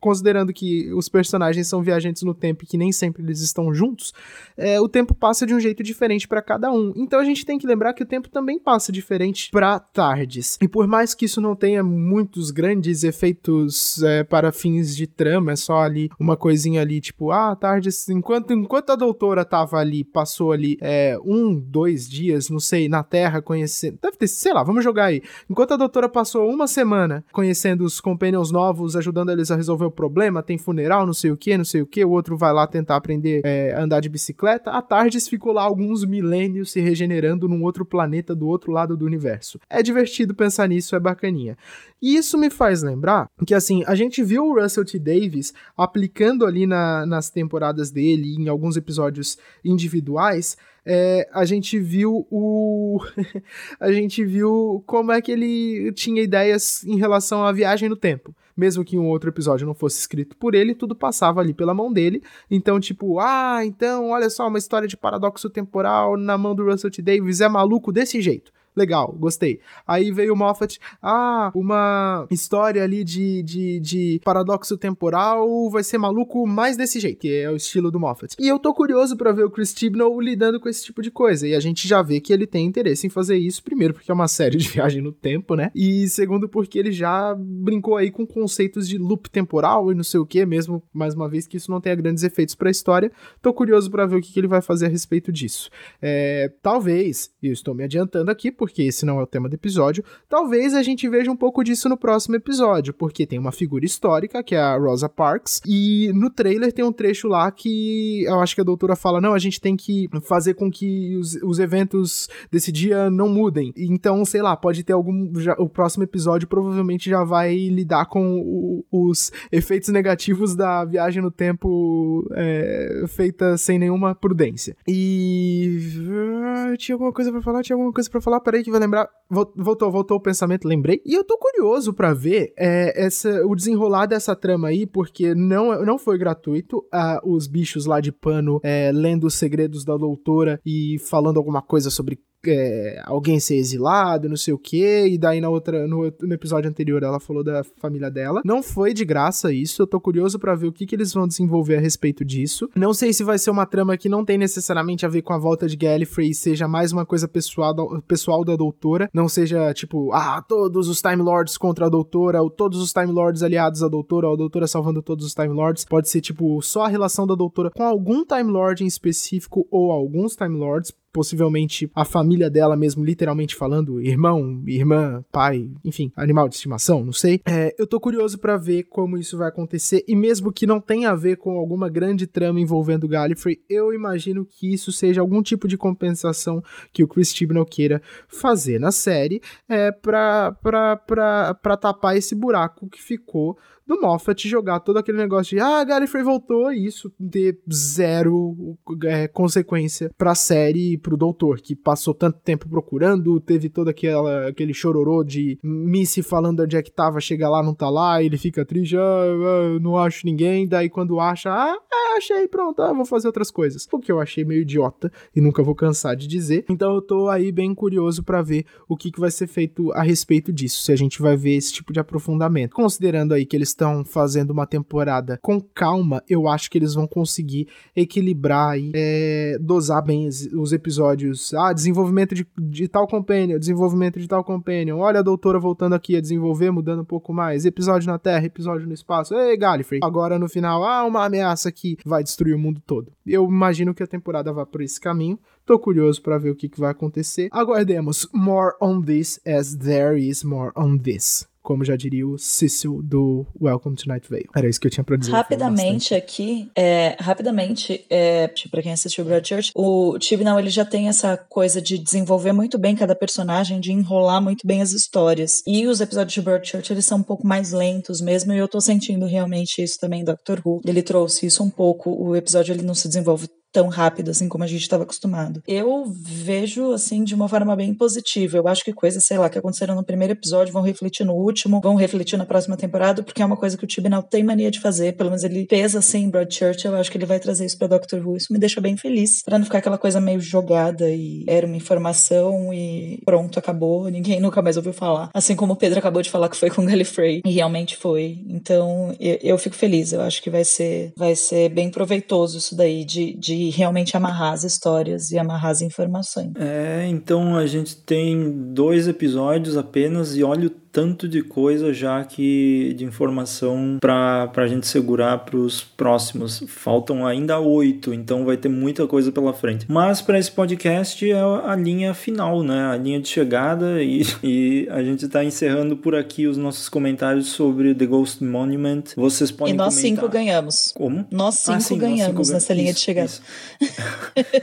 considerando 0.00 0.52
que 0.52 0.92
os 0.94 1.08
personagens 1.08 1.68
são 1.68 1.82
viajantes 1.82 2.22
no 2.22 2.34
tempo 2.34 2.64
e 2.64 2.66
que 2.66 2.78
nem 2.78 2.90
sempre 2.90 3.22
eles 3.22 3.40
estão 3.40 3.72
juntos, 3.72 4.12
é, 4.56 4.80
o 4.80 4.88
tempo 4.88 5.14
passa 5.14 5.46
de 5.46 5.54
um 5.54 5.60
jeito 5.60 5.82
diferente 5.82 6.26
para 6.26 6.40
cada 6.40 6.72
um. 6.72 6.92
Então 6.96 7.20
a 7.20 7.24
gente 7.24 7.44
tem 7.44 7.58
que 7.58 7.66
lembrar 7.66 7.92
que 7.92 8.02
o 8.02 8.06
tempo 8.06 8.28
também 8.28 8.58
passa 8.58 8.90
diferente 8.90 9.50
para 9.50 9.78
tardes. 9.78 10.58
E 10.60 10.66
por 10.66 10.86
mais 10.86 11.14
que 11.14 11.26
isso 11.26 11.40
não 11.40 11.54
tenha 11.54 11.84
muitos 11.84 12.50
grandes 12.50 13.04
efeitos 13.04 14.02
é, 14.02 14.24
para 14.24 14.50
fins 14.50 14.96
de 14.96 15.06
trama, 15.06 15.52
é 15.52 15.56
só 15.56 15.80
ali 15.80 16.10
uma 16.18 16.36
coisinha 16.36 16.80
ali, 16.80 17.00
tipo, 17.00 17.30
ah, 17.30 17.54
tardes, 17.54 18.08
enquanto, 18.08 18.52
enquanto 18.52 18.90
a 18.90 18.96
doutora 18.96 19.44
tava 19.44 19.76
ali, 19.76 20.02
passou 20.02 20.52
ali 20.52 20.78
é, 20.80 21.18
um, 21.24 21.54
dois 21.54 22.08
dias, 22.08 22.48
não 22.48 22.60
sei, 22.60 22.88
na 22.88 23.02
Terra 23.02 23.42
conhecendo. 23.42 23.98
Deve 24.00 24.16
ter, 24.16 24.28
sei 24.28 24.54
lá, 24.54 24.62
vamos 24.62 24.82
jogar 24.82 25.06
aí. 25.06 25.22
Enquanto 25.48 25.74
a 25.74 25.76
doutora 25.76 26.08
passou 26.08 26.48
uma 26.48 26.66
semana 26.66 27.24
conhecendo 27.32 27.84
os 27.84 28.00
companions 28.00 28.50
novos, 28.50 28.96
ajudando 28.96 29.30
eles 29.30 29.50
a 29.50 29.56
resolver 29.56 29.89
o 29.90 29.92
problema, 29.92 30.42
tem 30.42 30.56
funeral, 30.56 31.04
não 31.04 31.12
sei 31.12 31.30
o 31.30 31.36
que, 31.36 31.56
não 31.56 31.64
sei 31.64 31.82
o 31.82 31.86
que, 31.86 32.04
o 32.04 32.10
outro 32.10 32.36
vai 32.36 32.52
lá 32.52 32.66
tentar 32.66 32.96
aprender 32.96 33.42
é, 33.44 33.74
a 33.74 33.82
andar 33.82 34.00
de 34.00 34.08
bicicleta. 34.08 34.70
A 34.70 34.80
Tardes 34.80 35.28
ficou 35.28 35.52
lá 35.52 35.62
alguns 35.62 36.04
milênios 36.04 36.70
se 36.70 36.80
regenerando 36.80 37.48
num 37.48 37.62
outro 37.62 37.84
planeta 37.84 38.34
do 38.34 38.46
outro 38.48 38.72
lado 38.72 38.96
do 38.96 39.04
universo. 39.04 39.58
É 39.68 39.82
divertido 39.82 40.34
pensar 40.34 40.68
nisso, 40.68 40.96
é 40.96 41.00
bacaninha. 41.00 41.56
E 42.00 42.16
isso 42.16 42.38
me 42.38 42.48
faz 42.48 42.82
lembrar 42.82 43.28
que, 43.46 43.54
assim, 43.54 43.84
a 43.86 43.94
gente 43.94 44.22
viu 44.22 44.46
o 44.46 44.60
Russell 44.60 44.84
T. 44.84 44.98
Davis 44.98 45.52
aplicando 45.76 46.46
ali 46.46 46.66
na, 46.66 47.04
nas 47.04 47.28
temporadas 47.28 47.90
dele, 47.90 48.34
em 48.38 48.48
alguns 48.48 48.76
episódios 48.76 49.36
individuais, 49.64 50.56
é, 50.84 51.28
a 51.32 51.44
gente 51.44 51.78
viu 51.78 52.26
o. 52.30 53.00
a 53.78 53.92
gente 53.92 54.24
viu 54.24 54.82
como 54.86 55.12
é 55.12 55.20
que 55.20 55.30
ele 55.30 55.92
tinha 55.92 56.22
ideias 56.22 56.84
em 56.84 56.96
relação 56.96 57.44
à 57.44 57.52
viagem 57.52 57.88
no 57.88 57.96
tempo. 57.96 58.34
Mesmo 58.60 58.84
que 58.84 58.98
um 58.98 59.08
outro 59.08 59.30
episódio 59.30 59.66
não 59.66 59.72
fosse 59.72 59.98
escrito 60.00 60.36
por 60.36 60.54
ele, 60.54 60.74
tudo 60.74 60.94
passava 60.94 61.40
ali 61.40 61.54
pela 61.54 61.72
mão 61.72 61.90
dele. 61.90 62.22
Então, 62.50 62.78
tipo, 62.78 63.18
ah, 63.18 63.64
então, 63.64 64.10
olha 64.10 64.28
só, 64.28 64.46
uma 64.46 64.58
história 64.58 64.86
de 64.86 64.98
paradoxo 64.98 65.48
temporal 65.48 66.14
na 66.14 66.36
mão 66.36 66.54
do 66.54 66.66
Russell 66.66 66.90
T. 66.90 67.00
Davis 67.00 67.40
é 67.40 67.48
maluco 67.48 67.90
desse 67.90 68.20
jeito 68.20 68.52
legal, 68.76 69.14
gostei. 69.18 69.60
Aí 69.86 70.10
veio 70.12 70.34
o 70.34 70.36
Moffat, 70.36 70.78
ah, 71.02 71.50
uma 71.54 72.26
história 72.30 72.82
ali 72.82 73.04
de, 73.04 73.42
de, 73.42 73.80
de 73.80 74.20
paradoxo 74.24 74.76
temporal 74.76 75.70
vai 75.70 75.82
ser 75.82 75.98
maluco 75.98 76.46
mais 76.46 76.76
desse 76.76 77.00
jeito, 77.00 77.20
que 77.20 77.32
é 77.32 77.50
o 77.50 77.56
estilo 77.56 77.90
do 77.90 78.00
Moffat. 78.00 78.34
E 78.38 78.48
eu 78.48 78.58
tô 78.58 78.72
curioso 78.72 79.16
para 79.16 79.32
ver 79.32 79.44
o 79.44 79.50
Chris 79.50 79.74
Chibnall 79.76 80.20
lidando 80.20 80.60
com 80.60 80.68
esse 80.68 80.84
tipo 80.84 81.02
de 81.02 81.10
coisa, 81.10 81.46
e 81.46 81.54
a 81.54 81.60
gente 81.60 81.86
já 81.86 82.02
vê 82.02 82.20
que 82.20 82.32
ele 82.32 82.46
tem 82.46 82.66
interesse 82.66 83.06
em 83.06 83.10
fazer 83.10 83.36
isso, 83.36 83.62
primeiro 83.62 83.94
porque 83.94 84.10
é 84.10 84.14
uma 84.14 84.28
série 84.28 84.56
de 84.56 84.68
viagem 84.70 85.02
no 85.02 85.12
tempo, 85.12 85.54
né? 85.54 85.70
E 85.74 86.08
segundo 86.08 86.48
porque 86.48 86.78
ele 86.78 86.92
já 86.92 87.34
brincou 87.36 87.96
aí 87.96 88.10
com 88.10 88.26
conceitos 88.26 88.88
de 88.88 88.98
loop 88.98 89.28
temporal 89.30 89.90
e 89.90 89.94
não 89.94 90.04
sei 90.04 90.20
o 90.20 90.26
que, 90.26 90.44
mesmo 90.46 90.82
mais 90.92 91.14
uma 91.14 91.28
vez 91.28 91.46
que 91.46 91.56
isso 91.56 91.70
não 91.70 91.80
tenha 91.80 91.94
grandes 91.94 92.22
efeitos 92.22 92.54
para 92.54 92.68
a 92.68 92.70
história. 92.70 93.10
Tô 93.42 93.52
curioso 93.52 93.90
para 93.90 94.06
ver 94.06 94.16
o 94.16 94.20
que, 94.20 94.32
que 94.32 94.40
ele 94.40 94.48
vai 94.48 94.62
fazer 94.62 94.86
a 94.86 94.88
respeito 94.88 95.32
disso. 95.32 95.70
É, 96.00 96.52
talvez, 96.62 97.30
e 97.42 97.48
eu 97.48 97.52
estou 97.52 97.74
me 97.74 97.84
adiantando 97.84 98.30
aqui, 98.30 98.50
porque 98.60 98.82
esse 98.82 99.06
não 99.06 99.18
é 99.18 99.22
o 99.22 99.26
tema 99.26 99.48
do 99.48 99.54
episódio, 99.54 100.04
talvez 100.28 100.74
a 100.74 100.82
gente 100.82 101.08
veja 101.08 101.30
um 101.30 101.36
pouco 101.36 101.64
disso 101.64 101.88
no 101.88 101.96
próximo 101.96 102.36
episódio, 102.36 102.92
porque 102.92 103.24
tem 103.24 103.38
uma 103.38 103.52
figura 103.52 103.86
histórica, 103.86 104.42
que 104.42 104.54
é 104.54 104.60
a 104.60 104.76
Rosa 104.76 105.08
Parks, 105.08 105.62
e 105.66 106.12
no 106.14 106.28
trailer 106.28 106.70
tem 106.70 106.84
um 106.84 106.92
trecho 106.92 107.26
lá 107.26 107.50
que 107.50 108.22
eu 108.24 108.38
acho 108.40 108.54
que 108.54 108.60
a 108.60 108.64
doutora 108.64 108.94
fala: 108.94 109.18
não, 109.18 109.32
a 109.32 109.38
gente 109.38 109.58
tem 109.58 109.74
que 109.74 110.10
fazer 110.24 110.52
com 110.52 110.70
que 110.70 111.16
os, 111.16 111.36
os 111.42 111.58
eventos 111.58 112.28
desse 112.52 112.70
dia 112.70 113.08
não 113.08 113.30
mudem. 113.30 113.72
Então, 113.74 114.22
sei 114.26 114.42
lá, 114.42 114.54
pode 114.54 114.84
ter 114.84 114.92
algum. 114.92 115.32
Já, 115.40 115.54
o 115.58 115.66
próximo 115.66 116.04
episódio 116.04 116.46
provavelmente 116.46 117.08
já 117.08 117.24
vai 117.24 117.54
lidar 117.54 118.04
com 118.06 118.40
o, 118.40 118.84
os 118.90 119.32
efeitos 119.50 119.88
negativos 119.88 120.54
da 120.54 120.84
viagem 120.84 121.22
no 121.22 121.30
tempo 121.30 122.28
é, 122.32 123.04
feita 123.08 123.56
sem 123.56 123.78
nenhuma 123.78 124.14
prudência. 124.14 124.76
E. 124.86 125.78
Uh, 125.96 126.76
tinha 126.76 126.94
alguma 126.94 127.10
coisa 127.10 127.32
para 127.32 127.40
falar? 127.40 127.62
Tinha 127.62 127.74
alguma 127.74 127.92
coisa 127.92 128.10
para 128.10 128.20
falar? 128.20 128.49
Peraí 128.50 128.64
que 128.64 128.70
vai 128.72 128.80
lembrar. 128.80 129.08
Voltou, 129.30 129.92
voltou 129.92 130.16
o 130.16 130.20
pensamento, 130.20 130.66
lembrei. 130.66 131.00
E 131.06 131.14
eu 131.14 131.22
tô 131.22 131.38
curioso 131.38 131.94
para 131.94 132.12
ver 132.12 132.52
é, 132.58 133.06
essa, 133.06 133.46
o 133.46 133.54
desenrolar 133.54 134.06
dessa 134.06 134.34
trama 134.34 134.66
aí, 134.66 134.88
porque 134.88 135.36
não, 135.36 135.84
não 135.84 135.96
foi 135.96 136.18
gratuito. 136.18 136.78
Uh, 136.92 137.32
os 137.32 137.46
bichos 137.46 137.86
lá 137.86 138.00
de 138.00 138.10
pano 138.10 138.58
é, 138.64 138.90
lendo 138.92 139.28
os 139.28 139.34
segredos 139.34 139.84
da 139.84 139.96
doutora 139.96 140.60
e 140.66 140.98
falando 140.98 141.36
alguma 141.36 141.62
coisa 141.62 141.90
sobre 141.90 142.18
é, 142.46 143.02
alguém 143.04 143.38
ser 143.38 143.56
exilado, 143.56 144.28
não 144.28 144.36
sei 144.36 144.54
o 144.54 144.58
que, 144.58 145.06
e 145.06 145.18
daí 145.18 145.40
na 145.40 145.48
outra, 145.48 145.86
no, 145.86 146.12
no, 146.20 146.34
episódio 146.34 146.70
anterior 146.70 147.02
ela 147.02 147.20
falou 147.20 147.44
da 147.44 147.62
família 147.78 148.10
dela. 148.10 148.40
Não 148.44 148.62
foi 148.62 148.94
de 148.94 149.04
graça 149.04 149.52
isso, 149.52 149.82
eu 149.82 149.86
tô 149.86 150.00
curioso 150.00 150.38
para 150.38 150.54
ver 150.54 150.68
o 150.68 150.72
que, 150.72 150.86
que 150.86 150.94
eles 150.94 151.12
vão 151.12 151.26
desenvolver 151.26 151.76
a 151.76 151.80
respeito 151.80 152.24
disso. 152.24 152.68
Não 152.74 152.94
sei 152.94 153.12
se 153.12 153.24
vai 153.24 153.38
ser 153.38 153.50
uma 153.50 153.66
trama 153.66 153.96
que 153.96 154.08
não 154.08 154.24
tem 154.24 154.38
necessariamente 154.38 155.04
a 155.04 155.08
ver 155.08 155.22
com 155.22 155.32
a 155.32 155.38
volta 155.38 155.66
de 155.66 155.76
Gallifrey, 155.76 156.34
seja 156.34 156.66
mais 156.66 156.92
uma 156.92 157.04
coisa 157.04 157.28
pessoal 157.28 157.74
da, 157.74 157.82
pessoal 158.02 158.44
da 158.44 158.56
doutora, 158.56 159.10
não 159.12 159.28
seja 159.28 159.72
tipo, 159.74 160.12
ah, 160.12 160.42
todos 160.46 160.88
os 160.88 161.02
Time 161.02 161.22
Lords 161.22 161.58
contra 161.58 161.86
a 161.86 161.90
doutora, 161.90 162.42
ou 162.42 162.50
todos 162.50 162.80
os 162.80 162.92
Time 162.92 163.12
Lords 163.12 163.42
aliados 163.42 163.82
à 163.82 163.88
doutora, 163.88 164.28
ou 164.28 164.34
a 164.34 164.36
doutora 164.36 164.66
salvando 164.66 165.02
todos 165.02 165.26
os 165.26 165.34
Time 165.34 165.48
Lords. 165.48 165.84
Pode 165.84 166.08
ser 166.08 166.20
tipo 166.20 166.60
só 166.62 166.84
a 166.84 166.88
relação 166.88 167.26
da 167.26 167.34
doutora 167.34 167.70
com 167.70 167.82
algum 167.82 168.24
Time 168.24 168.50
Lord 168.50 168.82
em 168.82 168.86
específico, 168.86 169.66
ou 169.70 169.90
alguns 169.92 170.36
Time 170.36 170.56
Lords, 170.56 170.92
possivelmente 171.12 171.90
a 171.94 172.04
família 172.04 172.50
dela 172.50 172.76
mesmo, 172.76 173.04
literalmente 173.04 173.54
falando, 173.54 174.00
irmão, 174.00 174.62
irmã, 174.66 175.24
pai, 175.30 175.70
enfim, 175.84 176.12
animal 176.16 176.48
de 176.48 176.54
estimação, 176.54 177.04
não 177.04 177.12
sei. 177.12 177.40
É, 177.46 177.74
eu 177.78 177.86
tô 177.86 177.98
curioso 178.00 178.38
para 178.38 178.56
ver 178.56 178.84
como 178.84 179.18
isso 179.18 179.36
vai 179.36 179.48
acontecer 179.48 180.04
e 180.06 180.14
mesmo 180.14 180.52
que 180.52 180.66
não 180.66 180.80
tenha 180.80 181.10
a 181.10 181.14
ver 181.14 181.36
com 181.36 181.58
alguma 181.58 181.88
grande 181.88 182.26
trama 182.26 182.60
envolvendo 182.60 183.08
Gallifrey, 183.08 183.60
eu 183.68 183.92
imagino 183.92 184.44
que 184.44 184.72
isso 184.72 184.92
seja 184.92 185.20
algum 185.20 185.42
tipo 185.42 185.66
de 185.66 185.76
compensação 185.76 186.62
que 186.92 187.02
o 187.02 187.08
Chris 187.08 187.34
Chibnall 187.34 187.66
queira 187.66 188.00
fazer 188.28 188.78
na 188.78 188.92
série 188.92 189.40
é, 189.68 189.90
pra, 189.92 190.52
pra 190.52 191.76
tapar 191.76 192.16
esse 192.16 192.34
buraco 192.34 192.88
que 192.88 193.02
ficou 193.02 193.58
do 193.90 194.00
Moffat 194.00 194.48
jogar 194.48 194.78
todo 194.78 194.98
aquele 194.98 195.18
negócio 195.18 195.56
de 195.56 195.60
ah, 195.60 195.82
Gallifrey 195.82 196.22
voltou 196.22 196.72
e 196.72 196.86
isso 196.86 197.12
ter 197.30 197.58
zero 197.72 198.76
é, 199.04 199.26
consequência 199.26 200.10
pra 200.16 200.34
série 200.34 200.92
e 200.92 200.98
pro 200.98 201.16
doutor, 201.16 201.60
que 201.60 201.74
passou 201.74 202.14
tanto 202.14 202.38
tempo 202.38 202.68
procurando, 202.68 203.40
teve 203.40 203.68
todo 203.68 203.88
aquela, 203.88 204.46
aquele 204.48 204.72
chororô 204.72 205.24
de 205.24 205.58
Missy 205.62 206.22
falando 206.22 206.62
onde 206.62 206.76
é 206.76 206.82
que 206.82 206.92
tava, 206.92 207.20
chega 207.20 207.48
lá, 207.48 207.62
não 207.62 207.74
tá 207.74 207.90
lá, 207.90 208.22
ele 208.22 208.38
fica 208.38 208.64
triste, 208.64 208.96
ah, 208.96 209.00
ah, 209.00 209.80
não 209.80 209.96
acho 209.96 210.24
ninguém, 210.24 210.68
daí 210.68 210.88
quando 210.88 211.18
acha, 211.18 211.50
ah, 211.50 211.76
é, 211.92 212.16
achei, 212.16 212.46
pronto, 212.46 212.80
ah, 212.82 212.92
vou 212.92 213.04
fazer 213.04 213.26
outras 213.26 213.50
coisas. 213.50 213.88
O 213.92 213.98
que 213.98 214.12
eu 214.12 214.20
achei 214.20 214.44
meio 214.44 214.62
idiota 214.62 215.10
e 215.34 215.40
nunca 215.40 215.62
vou 215.62 215.74
cansar 215.74 216.14
de 216.14 216.26
dizer. 216.28 216.64
Então 216.68 216.94
eu 216.94 217.02
tô 217.02 217.28
aí 217.28 217.50
bem 217.50 217.74
curioso 217.74 218.22
para 218.22 218.40
ver 218.40 218.64
o 218.88 218.96
que, 218.96 219.10
que 219.10 219.20
vai 219.20 219.30
ser 219.30 219.46
feito 219.46 219.92
a 219.92 220.02
respeito 220.02 220.52
disso, 220.52 220.82
se 220.82 220.92
a 220.92 220.96
gente 220.96 221.20
vai 221.20 221.36
ver 221.36 221.56
esse 221.56 221.72
tipo 221.72 221.92
de 221.92 221.98
aprofundamento. 221.98 222.74
Considerando 222.74 223.34
aí 223.34 223.44
que 223.44 223.56
eles 223.56 223.74
estão 223.80 224.04
fazendo 224.04 224.50
uma 224.50 224.66
temporada 224.66 225.38
com 225.42 225.58
calma, 225.58 226.22
eu 226.28 226.46
acho 226.46 226.70
que 226.70 226.76
eles 226.76 226.92
vão 226.92 227.06
conseguir 227.06 227.68
equilibrar 227.96 228.78
e 228.78 228.92
é, 228.94 229.56
dosar 229.58 230.04
bem 230.04 230.28
os 230.28 230.72
episódios. 230.72 231.54
Ah, 231.54 231.72
desenvolvimento 231.72 232.34
de, 232.34 232.46
de 232.58 232.86
tal 232.86 233.06
companion, 233.06 233.58
desenvolvimento 233.58 234.20
de 234.20 234.28
tal 234.28 234.44
companion. 234.44 234.98
Olha 234.98 235.20
a 235.20 235.22
doutora 235.22 235.58
voltando 235.58 235.94
aqui 235.94 236.14
a 236.14 236.20
desenvolver, 236.20 236.70
mudando 236.70 237.00
um 237.00 237.04
pouco 237.04 237.32
mais. 237.32 237.64
Episódio 237.64 238.06
na 238.06 238.18
Terra, 238.18 238.44
episódio 238.44 238.86
no 238.86 238.92
espaço. 238.92 239.34
Ei, 239.34 239.56
Gallifrey. 239.56 240.00
Agora 240.04 240.38
no 240.38 240.48
final, 240.48 240.84
ah, 240.84 241.04
uma 241.04 241.24
ameaça 241.24 241.72
que 241.72 241.96
vai 242.04 242.22
destruir 242.22 242.54
o 242.54 242.58
mundo 242.58 242.82
todo. 242.86 243.10
Eu 243.26 243.46
imagino 243.46 243.94
que 243.94 244.02
a 244.02 244.06
temporada 244.06 244.52
vá 244.52 244.66
por 244.66 244.82
esse 244.82 245.00
caminho. 245.00 245.38
Tô 245.64 245.78
curioso 245.78 246.20
para 246.20 246.36
ver 246.36 246.50
o 246.50 246.56
que, 246.56 246.68
que 246.68 246.80
vai 246.80 246.90
acontecer. 246.90 247.48
Aguardemos 247.50 248.28
more 248.34 248.74
on 248.80 249.00
this 249.00 249.40
as 249.46 249.74
there 249.76 250.20
is 250.20 250.44
more 250.44 250.72
on 250.76 250.98
this 250.98 251.49
como 251.70 251.84
já 251.84 251.94
diria 251.94 252.26
o 252.26 252.36
Cecil 252.36 253.00
do 253.00 253.46
Welcome 253.62 253.94
to 253.94 254.08
Night 254.08 254.28
Vale. 254.28 254.48
Era 254.56 254.68
isso 254.68 254.80
que 254.80 254.88
eu 254.88 254.90
tinha 254.90 255.04
pra 255.04 255.16
dizer. 255.16 255.30
Rapidamente 255.30 256.16
aqui, 256.16 256.68
é, 256.74 257.16
rapidamente, 257.20 258.04
é, 258.10 258.48
tipo, 258.48 258.72
pra 258.72 258.82
quem 258.82 258.90
assistiu 258.90 259.24
Broadchurch, 259.24 259.70
o 259.72 260.18
Chibnall 260.20 260.58
ele 260.58 260.68
já 260.68 260.84
tem 260.84 261.06
essa 261.06 261.36
coisa 261.36 261.80
de 261.80 261.96
desenvolver 261.96 262.50
muito 262.50 262.76
bem 262.76 262.96
cada 262.96 263.14
personagem, 263.14 263.78
de 263.78 263.92
enrolar 263.92 264.42
muito 264.42 264.66
bem 264.66 264.82
as 264.82 264.90
histórias. 264.90 265.62
E 265.64 265.86
os 265.86 266.00
episódios 266.00 266.34
de 266.34 266.42
Broadchurch, 266.42 266.92
eles 266.92 267.06
são 267.06 267.18
um 267.18 267.22
pouco 267.22 267.46
mais 267.46 267.70
lentos 267.70 268.20
mesmo, 268.20 268.52
e 268.52 268.58
eu 268.58 268.66
tô 268.66 268.80
sentindo 268.80 269.24
realmente 269.24 269.80
isso 269.80 269.96
também 270.00 270.22
em 270.22 270.24
Doctor 270.24 270.60
Who. 270.64 270.80
Ele 270.84 271.02
trouxe 271.04 271.46
isso 271.46 271.62
um 271.62 271.70
pouco, 271.70 272.10
o 272.10 272.34
episódio 272.34 272.72
ele 272.72 272.82
não 272.82 272.94
se 272.94 273.06
desenvolve 273.06 273.46
tão 273.72 273.88
rápido 273.88 274.30
assim 274.30 274.48
como 274.48 274.64
a 274.64 274.66
gente 274.66 274.82
estava 274.82 275.04
acostumado. 275.04 275.62
Eu 275.66 276.04
vejo 276.06 276.92
assim 276.92 277.24
de 277.24 277.34
uma 277.34 277.48
forma 277.48 277.74
bem 277.76 277.94
positiva. 277.94 278.56
Eu 278.56 278.68
acho 278.68 278.84
que 278.84 278.92
coisas, 278.92 279.24
sei 279.24 279.38
lá, 279.38 279.48
que 279.48 279.58
aconteceram 279.58 279.94
no 279.94 280.04
primeiro 280.04 280.32
episódio 280.32 280.72
vão 280.72 280.82
refletir 280.82 281.24
no 281.24 281.34
último, 281.34 281.80
vão 281.80 281.94
refletir 281.94 282.36
na 282.36 282.46
próxima 282.46 282.76
temporada, 282.76 283.22
porque 283.22 283.42
é 283.42 283.44
uma 283.44 283.56
coisa 283.56 283.76
que 283.76 283.84
o 283.84 283.86
Tibnall 283.86 284.22
tem 284.22 284.42
mania 284.42 284.70
de 284.70 284.80
fazer, 284.80 285.16
pelo 285.16 285.30
menos 285.30 285.44
ele 285.44 285.66
pesa 285.66 285.98
assim 285.98 286.24
em 286.24 286.30
Broadchurch, 286.30 286.84
eu 286.86 286.94
acho 286.96 287.10
que 287.10 287.18
ele 287.18 287.26
vai 287.26 287.38
trazer 287.38 287.64
isso 287.64 287.78
para 287.78 287.88
Doctor 287.88 288.26
Who. 288.26 288.36
Isso 288.36 288.52
me 288.52 288.58
deixa 288.58 288.80
bem 288.80 288.96
feliz, 288.96 289.42
para 289.42 289.58
não 289.58 289.64
ficar 289.64 289.78
aquela 289.78 289.98
coisa 289.98 290.20
meio 290.20 290.40
jogada 290.40 291.08
e 291.10 291.44
era 291.46 291.66
uma 291.66 291.76
informação 291.76 292.72
e 292.72 293.20
pronto, 293.24 293.58
acabou, 293.58 294.08
ninguém 294.10 294.40
nunca 294.40 294.62
mais 294.62 294.76
ouviu 294.76 294.92
falar. 294.92 295.30
Assim 295.34 295.54
como 295.54 295.72
o 295.72 295.76
Pedro 295.76 295.98
acabou 295.98 296.22
de 296.22 296.30
falar 296.30 296.48
que 296.48 296.56
foi 296.56 296.70
com 296.70 296.84
Gallifrey 296.84 297.42
e 297.44 297.50
realmente 297.50 297.96
foi. 297.96 298.38
Então, 298.48 299.14
eu, 299.20 299.38
eu 299.42 299.58
fico 299.58 299.76
feliz. 299.76 300.12
Eu 300.12 300.20
acho 300.22 300.42
que 300.42 300.50
vai 300.50 300.64
ser 300.64 301.12
vai 301.16 301.34
ser 301.34 301.68
bem 301.68 301.90
proveitoso 301.90 302.58
isso 302.58 302.76
daí 302.76 303.04
de, 303.04 303.34
de 303.34 303.59
realmente 303.68 304.16
amarrar 304.16 304.52
as 304.54 304.64
histórias 304.64 305.30
e 305.30 305.38
amarrar 305.38 305.72
as 305.72 305.82
informações. 305.82 306.52
É, 306.56 307.06
então 307.06 307.56
a 307.56 307.66
gente 307.66 307.96
tem 307.96 308.72
dois 308.72 309.06
episódios 309.06 309.76
apenas 309.76 310.34
e 310.36 310.42
olha 310.42 310.68
o 310.68 310.70
tanto 310.92 311.28
de 311.28 311.42
coisa 311.42 311.92
já 311.92 312.24
que 312.24 312.94
de 312.96 313.04
informação 313.04 313.98
para 314.00 314.50
a 314.56 314.66
gente 314.66 314.86
segurar 314.86 315.38
para 315.38 315.56
os 315.56 315.82
próximos. 315.82 316.62
Faltam 316.66 317.26
ainda 317.26 317.58
oito, 317.60 318.12
então 318.12 318.44
vai 318.44 318.56
ter 318.56 318.68
muita 318.68 319.06
coisa 319.06 319.30
pela 319.30 319.52
frente. 319.52 319.86
Mas 319.88 320.20
para 320.20 320.38
esse 320.38 320.50
podcast 320.50 321.30
é 321.30 321.40
a 321.40 321.76
linha 321.76 322.12
final, 322.14 322.62
né? 322.62 322.86
A 322.92 322.96
linha 322.96 323.20
de 323.20 323.28
chegada 323.28 324.02
e, 324.02 324.22
e 324.42 324.88
a 324.90 325.02
gente 325.02 325.24
está 325.26 325.44
encerrando 325.44 325.96
por 325.96 326.14
aqui 326.14 326.46
os 326.46 326.56
nossos 326.56 326.88
comentários 326.88 327.48
sobre 327.48 327.94
The 327.94 328.06
Ghost 328.06 328.42
Monument. 328.44 329.04
Vocês 329.16 329.50
podem 329.50 329.74
E 329.74 329.76
nós 329.76 329.94
comentar. 329.94 330.10
cinco 330.22 330.28
ganhamos. 330.28 330.92
Como? 330.94 331.24
Nós 331.30 331.54
cinco 331.56 331.76
Ah, 331.76 331.80
sim, 331.80 331.94
nós 331.94 332.00
ganhamos 332.02 332.46
cinco 332.48 332.54
nessa 332.54 332.74
ganhamos. 332.74 332.80
linha 332.80 332.90
Isso, 332.90 332.98
de 332.98 333.04
chegada. 333.04 333.30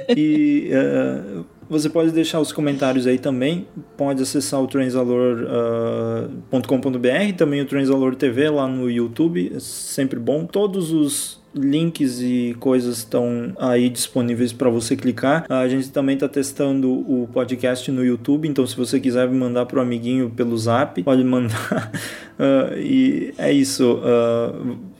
e 0.18 0.70
eh, 0.72 1.22
você 1.70 1.90
pode 1.90 2.12
deixar 2.12 2.40
os 2.40 2.52
comentários 2.52 3.08
aí 3.08 3.18
também. 3.18 3.68
Pode 3.96 4.22
acessar 4.22 4.62
o 4.62 4.68
transalor.com.br, 4.68 7.38
também 7.38 7.62
o 7.62 7.66
Transalor 7.66 8.16
TV 8.16 8.50
lá 8.50 8.68
no 8.68 8.90
YouTube, 8.90 9.52
é 9.56 9.60
sempre 9.60 10.20
bom. 10.20 10.46
Todos 10.46 10.92
os 10.92 11.38
links 11.54 12.22
e 12.22 12.56
coisas 12.60 13.00
estão 13.00 13.54
aí 13.58 13.90
disponíveis 13.90 14.54
para 14.54 14.70
você 14.70 14.96
clicar. 14.96 15.46
A 15.50 15.68
gente 15.68 15.90
também 15.90 16.16
está 16.16 16.28
testando 16.28 16.92
o 16.92 17.28
podcast 17.34 17.92
no 17.92 18.06
YouTube, 18.06 18.48
então 18.48 18.66
se 18.66 18.76
você 18.76 19.00
quiser 19.00 19.30
mandar 19.30 19.66
para 19.66 19.80
o 19.80 19.82
amiguinho 19.82 20.30
pelo 20.30 20.58
Zap, 20.58 21.02
pode 21.04 21.24
mandar. 21.24 21.92
Ah, 22.40 22.78
e 22.78 23.34
é 23.36 23.52
isso. 23.52 24.00
ah, 24.04 24.54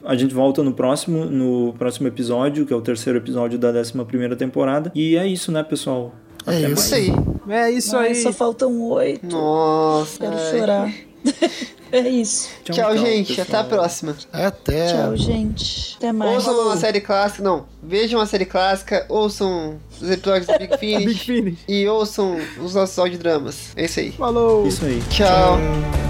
a 0.04 0.16
gente 0.16 0.34
volta 0.34 0.64
no 0.64 0.74
próximo, 0.74 1.26
no 1.26 1.72
próximo 1.78 2.08
episódio, 2.08 2.66
que 2.66 2.74
é 2.74 2.76
o 2.76 2.82
terceiro 2.82 3.20
episódio 3.20 3.60
da 3.60 3.70
11 3.70 3.94
primeira 4.06 4.36
temporada. 4.36 4.92
E 4.96 5.16
é 5.16 5.28
isso, 5.28 5.52
né, 5.52 5.62
pessoal? 5.62 6.16
É 6.48 6.58
Até 6.58 6.70
isso. 6.72 6.96
Aí. 6.96 7.14
É 7.50 7.72
isso 7.72 7.96
Ai, 7.98 8.08
aí. 8.10 8.16
só 8.16 8.34
faltam 8.34 8.82
oito. 8.92 9.26
Nossa. 9.26 10.20
Quero 10.20 10.38
ai. 10.38 10.52
chorar. 10.60 10.94
é 11.92 12.10
isso. 12.10 12.50
Tchau, 12.64 12.98
gente. 12.98 13.36
pessoal. 13.36 13.48
Até 13.48 13.58
a 13.58 13.64
próxima. 13.64 14.16
Até. 14.32 14.94
Tchau, 14.94 15.18
gente. 15.18 15.96
Até 15.98 16.12
mais. 16.12 16.48
Ouçam 16.48 16.66
uma 16.66 16.78
série 16.78 17.02
clássica. 17.02 17.44
Não, 17.44 17.66
vejam 17.84 18.20
uma 18.20 18.26
série 18.26 18.46
clássica, 18.46 19.06
ouçam 19.10 19.78
os 20.02 20.10
episódios 20.10 20.48
do 20.48 20.58
Big 20.58 20.78
Big 20.78 20.78
Finish 20.78 21.22
Finish. 21.22 21.60
e 21.68 21.88
ouçam 21.88 22.38
os 22.64 22.74
nossos 22.76 22.98
audiodramas. 22.98 23.72
É 23.76 23.86
isso 23.86 24.00
aí. 24.00 24.12
Falou. 24.14 24.66
Isso 24.68 24.86
aí. 24.86 25.02
Tchau. 25.10 25.58
Tchau. 25.58 26.07